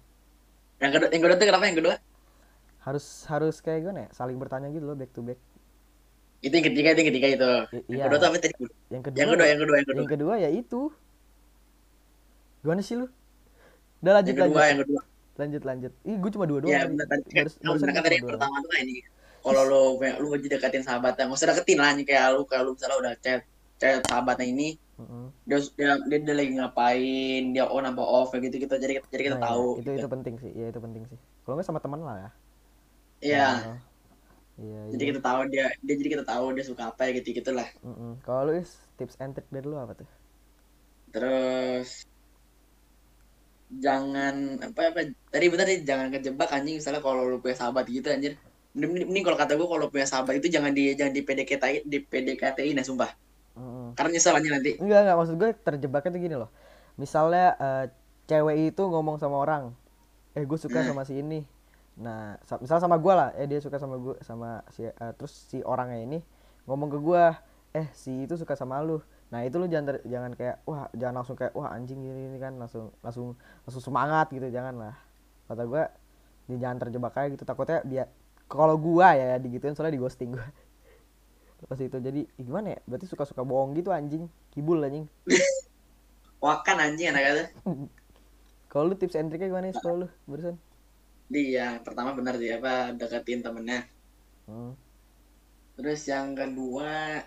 yang 0.78 0.94
kedua 0.94 1.10
yang 1.10 1.22
kedua 1.26 1.34
tuh 1.34 1.46
kenapa 1.50 1.64
yang 1.66 1.78
kedua? 1.82 1.94
Harus 2.86 3.06
harus 3.26 3.58
kayak 3.58 3.82
gimana 3.82 4.06
ya? 4.06 4.08
Saling 4.14 4.38
bertanya 4.38 4.70
gitu 4.70 4.86
loh 4.86 4.94
back 4.94 5.10
to 5.10 5.20
back 5.24 5.40
itu 6.38 6.54
yang 6.54 6.66
ketiga 6.70 6.88
itu 6.94 7.00
yang 7.02 7.10
ketiga 7.10 7.28
itu. 7.34 7.50
I- 7.50 7.84
yang 7.90 7.98
iya. 7.98 8.04
kedua 8.06 8.18
tuh 8.18 8.28
apa 8.30 8.36
tadi? 8.38 8.54
Yang 8.94 9.02
kedua 9.10 9.18
yang 9.18 9.30
kedua 9.30 9.46
yang 9.46 9.58
kedua 9.60 9.76
yang 9.76 9.86
kedua. 9.88 9.98
Yang 9.98 10.10
kedua 10.14 10.34
ya 10.38 10.50
itu. 10.54 10.80
Gimana 12.62 12.80
sih 12.82 12.94
lu? 12.98 13.06
Udah 13.98 14.12
lanjut 14.22 14.30
yang 14.30 14.38
kedua 14.46 14.54
lanjut. 14.54 14.70
yang 14.70 14.80
kedua. 14.82 15.02
Lanjut 15.38 15.62
lanjut. 15.62 15.92
Ih 16.02 16.16
gue 16.18 16.30
cuma 16.34 16.44
dua 16.50 16.58
doang 16.62 16.74
ya 16.74 16.82
benar 16.86 17.06
tadi 17.06 17.22
Baru- 17.30 17.54
kan 17.78 18.02
tadi 18.02 18.16
cuma 18.18 18.18
yang 18.18 18.26
pertama 18.26 18.56
tuh 18.62 18.70
ini. 18.82 18.96
Kalau 19.38 19.62
lo 19.64 19.82
lu 20.02 20.28
aja 20.34 20.46
deketin 20.50 20.82
sahabatnya 20.82 21.30
nggak 21.30 21.38
usah 21.38 21.48
deketin 21.54 21.78
lah 21.78 21.94
kayak 22.02 22.26
lu 22.34 22.42
kayak 22.46 22.62
lu 22.66 22.70
misalnya 22.74 22.96
udah 22.98 23.12
chat 23.22 23.40
chat 23.78 24.02
sahabatnya 24.10 24.50
ini 24.50 24.74
Mm-mm. 24.98 25.30
dia 25.46 25.62
dia, 25.78 25.94
dia, 26.10 26.18
dia 26.26 26.34
lagi 26.34 26.52
ngapain 26.58 27.42
dia 27.54 27.64
on 27.70 27.86
apa 27.86 28.02
off 28.02 28.34
kayak 28.34 28.50
gitu 28.50 28.66
gitu 28.66 28.74
jadi 28.82 28.98
jadi 29.06 29.22
kita 29.30 29.38
Nah, 29.38 29.46
tahu 29.46 29.78
iya, 29.78 29.80
itu 29.80 29.90
gitu. 29.94 30.00
itu 30.02 30.08
penting 30.10 30.34
sih. 30.42 30.50
Iya 30.58 30.66
itu 30.74 30.80
penting 30.82 31.02
sih. 31.06 31.18
Kalau 31.46 31.54
nggak 31.54 31.66
sama 31.70 31.78
teman 31.78 32.02
lah 32.02 32.16
ya. 32.18 32.30
Iya. 33.22 33.48
Oh. 33.62 33.78
Iya 34.58 34.80
jadi 34.92 35.02
iya. 35.02 35.08
kita 35.10 35.20
tahu 35.26 35.40
dia 35.52 35.64
dia 35.86 35.94
jadi 36.00 36.10
kita 36.14 36.24
tahu 36.30 36.44
dia 36.56 36.64
suka 36.70 36.82
apa 36.90 37.00
ya 37.06 37.10
gitu 37.20 37.28
gitulah. 37.40 37.68
Mm-mm. 37.86 38.18
kalau 38.26 38.50
lu 38.50 38.52
is 38.62 38.70
tips 38.98 39.14
and 39.22 39.32
trick 39.34 39.46
dari 39.54 39.66
lu 39.66 39.76
apa 39.78 39.94
tuh? 39.98 40.08
Terus 41.12 42.06
jangan 43.84 44.34
apa 44.66 44.80
apa 44.90 45.00
tadi 45.32 45.44
benar 45.52 45.66
nih 45.70 45.78
jangan 45.90 46.06
kejebak 46.14 46.48
anjing 46.56 46.74
misalnya 46.80 47.00
kalau 47.06 47.22
lu 47.30 47.36
punya 47.42 47.56
sahabat 47.60 47.84
gitu 47.96 48.06
anjir. 48.14 48.32
Mending, 48.72 48.90
mending- 48.92 49.08
mending 49.10 49.24
kalau 49.26 49.38
kata 49.42 49.52
gue 49.58 49.68
kalau 49.72 49.86
punya 49.92 50.06
sahabat 50.12 50.34
itu 50.40 50.48
jangan 50.56 50.72
di 50.78 50.82
jangan 50.98 51.12
di 51.16 51.22
PDKT 51.26 51.64
di 51.92 51.96
PDKT-in 52.10 52.78
ya 52.80 52.84
sumpah. 52.88 53.10
Mm-mm. 53.58 53.86
karena 53.96 54.10
nyesel 54.14 54.34
aja 54.38 54.50
nanti. 54.56 54.70
Enggak 54.78 54.98
enggak 55.04 55.16
maksud 55.18 55.34
gue 55.40 55.50
terjebaknya 55.66 56.10
tuh 56.14 56.22
gini 56.22 56.36
loh. 56.38 56.50
Misalnya 57.02 57.44
eh, 57.58 57.84
cewek 58.30 58.56
itu 58.74 58.82
ngomong 58.86 59.16
sama 59.22 59.36
orang 59.44 59.74
eh 60.38 60.44
gue 60.46 60.58
suka 60.60 60.80
Hmm. 60.80 60.88
sama 60.88 61.02
si 61.08 61.18
ini 61.22 61.42
nah 61.98 62.38
sa- 62.46 62.62
misal 62.62 62.78
sama 62.78 62.94
gue 63.02 63.10
lah 63.10 63.34
eh 63.34 63.46
dia 63.50 63.58
suka 63.58 63.76
sama 63.82 63.98
gue 63.98 64.14
sama 64.22 64.62
si 64.70 64.86
eh, 64.86 65.12
terus 65.18 65.34
si 65.50 65.58
orangnya 65.66 65.98
ini 66.06 66.18
ngomong 66.70 66.88
ke 66.94 66.98
gue 67.02 67.24
eh 67.74 67.86
si 67.92 68.24
itu 68.24 68.34
suka 68.38 68.54
sama 68.56 68.80
lu. 68.80 69.02
Nah 69.28 69.44
itu 69.44 69.60
lu 69.60 69.68
jangan 69.68 69.86
ter- 69.94 70.04
jangan 70.08 70.32
kayak 70.38 70.56
wah 70.64 70.88
jangan 70.96 71.20
langsung 71.20 71.36
kayak 71.36 71.52
wah 71.52 71.68
anjing 71.74 72.00
ini, 72.00 72.32
ini 72.32 72.38
kan 72.40 72.56
langsung 72.56 72.94
langsung 73.04 73.36
langsung 73.66 73.82
semangat 73.84 74.32
gitu 74.32 74.48
jangan 74.48 74.74
lah. 74.78 74.94
Kata 75.50 75.62
gue 75.68 75.82
dia 76.48 76.56
jangan 76.64 76.78
terjebak 76.88 77.12
kayak 77.12 77.28
gitu 77.36 77.44
takutnya 77.44 77.80
dia 77.84 78.04
kalau 78.48 78.80
gua 78.80 79.12
ya 79.12 79.36
digituin 79.36 79.76
soalnya 79.76 79.96
di 79.96 80.00
ghosting 80.00 80.32
gua. 80.32 80.46
Pas 81.68 81.80
itu 81.82 81.98
jadi 82.00 82.24
gimana 82.40 82.76
ya? 82.76 82.80
Berarti 82.88 83.06
suka-suka 83.10 83.42
bohong 83.44 83.76
gitu 83.76 83.90
anjing. 83.92 84.30
Kibul 84.54 84.80
anjing. 84.80 85.04
Wakan 86.38 86.78
anjing 86.78 87.10
anak 87.10 87.22
kata 87.26 87.44
kalau 88.70 88.92
lu 88.92 88.94
tips 89.00 89.16
and 89.18 89.28
triknya 89.32 89.50
gimana 89.50 89.72
sih 89.72 89.82
kalau 89.82 90.06
lu 90.06 90.08
barusan 90.28 90.56
dia 91.28 91.76
pertama 91.84 92.16
benar 92.16 92.34
sih 92.36 92.50
apa 92.50 92.96
deketin 92.96 93.40
temennya. 93.40 93.84
Hmm. 94.48 94.72
terus 95.78 96.02
yang 96.08 96.34
kedua 96.34 97.22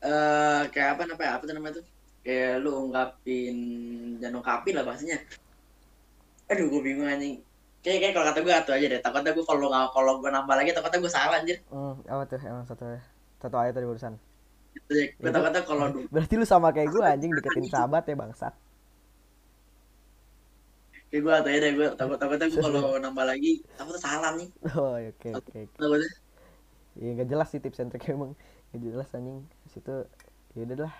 eh 0.00 0.60
kayak 0.72 0.88
apa 0.96 1.02
namanya 1.04 1.30
apa 1.36 1.42
tuh 1.44 1.54
namanya 1.56 1.74
tuh? 1.80 1.86
Kayak 2.20 2.60
lu 2.60 2.70
ungkapin 2.88 3.56
jangan 4.20 4.40
ungkapin 4.40 4.74
lah 4.76 4.84
pastinya 4.84 5.18
aduh 6.50 6.66
gue 6.66 6.82
bingung 6.82 7.06
anjing. 7.06 7.38
Kayak 7.80 7.98
kayak 8.02 8.12
kalau 8.12 8.26
kata 8.28 8.38
gue 8.42 8.54
atuh 8.54 8.74
aja 8.76 8.86
deh. 8.90 9.00
Takutnya 9.00 9.32
gue 9.32 9.44
kalau 9.46 9.66
nggak 9.66 9.86
kalau 9.94 10.12
gue 10.20 10.30
nambah 10.30 10.54
lagi 10.56 10.70
takutnya 10.74 10.98
gue 10.98 11.12
salah 11.12 11.36
anjir. 11.38 11.56
Hmm, 11.70 11.94
apa 12.04 12.22
tuh? 12.26 12.40
Emang 12.42 12.64
satu 12.66 12.84
satu 13.40 13.56
ayat 13.56 13.72
tadi 13.72 13.86
barusan. 13.86 14.14
Gue 14.90 15.08
Itu- 15.16 15.30
takutnya 15.30 15.62
kalau 15.64 15.84
berarti 16.12 16.34
lu 16.36 16.44
sama 16.44 16.68
kayak 16.70 16.90
gue 16.90 17.02
anjing 17.02 17.30
deketin 17.32 17.66
sahabat 17.66 18.04
ya 18.04 18.14
bangsat 18.14 18.54
kayak 21.10 21.22
gue 21.26 21.32
aja 21.34 21.50
deh 21.50 21.72
gue 21.74 21.88
takut 21.98 22.16
takutnya 22.22 22.46
gue 22.46 22.62
kalau 22.62 22.94
nambah 23.04 23.24
lagi 23.26 23.60
takutnya 23.74 24.00
salah 24.00 24.30
nih. 24.38 24.48
Oh 24.78 24.94
oke 24.94 25.28
oke 25.34 25.50
oke. 25.58 25.60
Takutnya? 25.76 26.10
Ya 26.98 27.08
nggak 27.18 27.28
jelas 27.30 27.48
sih 27.50 27.60
tips 27.62 27.80
and 27.82 27.90
trick 27.90 28.06
emang. 28.08 28.32
Nggak 28.70 28.80
jelas 28.94 29.10
anjing. 29.14 29.42
Situ 29.66 30.06
ya 30.54 30.62
udah 30.66 30.78
lah. 30.86 30.94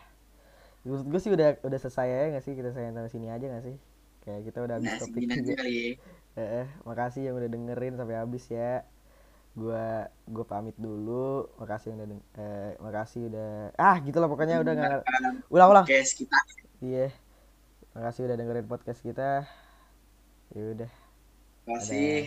Menurut 0.83 1.07
gue 1.07 1.21
sih 1.21 1.31
udah 1.31 1.49
udah 1.63 1.79
selesai 1.79 2.07
ya 2.09 2.23
nggak 2.35 2.45
sih? 2.45 2.53
Kita 2.59 2.71
sayang 2.75 2.95
sampai 2.99 3.13
sini 3.13 3.27
aja 3.31 3.45
nggak 3.47 3.65
sih? 3.65 3.77
Kayak 4.21 4.41
kita 4.51 4.59
udah 4.67 4.75
habis 4.77 4.91
nah 4.91 4.99
topik 5.01 5.25
juga. 5.31 5.53
kali 5.63 5.73
ya. 5.73 5.89
Eh, 6.39 6.49
eh, 6.63 6.67
makasih 6.87 7.23
yang 7.31 7.35
udah 7.39 7.49
dengerin 7.51 7.95
sampai 7.99 8.17
habis 8.19 8.45
ya. 8.51 8.83
Gua 9.55 10.07
gua 10.31 10.45
pamit 10.47 10.75
dulu. 10.79 11.51
Makasih 11.59 11.95
yang 11.95 11.99
udah 12.03 12.09
deng- 12.11 12.27
eh, 12.39 12.71
makasih 12.79 13.21
udah 13.31 13.51
ah 13.79 13.97
gitu 14.03 14.19
lah 14.19 14.29
pokoknya 14.31 14.57
udah 14.63 14.73
nggak 14.75 15.01
ulang 15.51 15.69
ulang. 15.71 15.85
Oke, 15.87 16.03
kita. 16.03 16.39
Iya. 16.81 17.11
Makasih 17.95 18.31
udah 18.31 18.37
dengerin 18.39 18.67
podcast 18.71 19.03
kita 19.03 19.45
ya 20.55 20.63
udah. 20.75 20.91
Kasih 21.67 22.27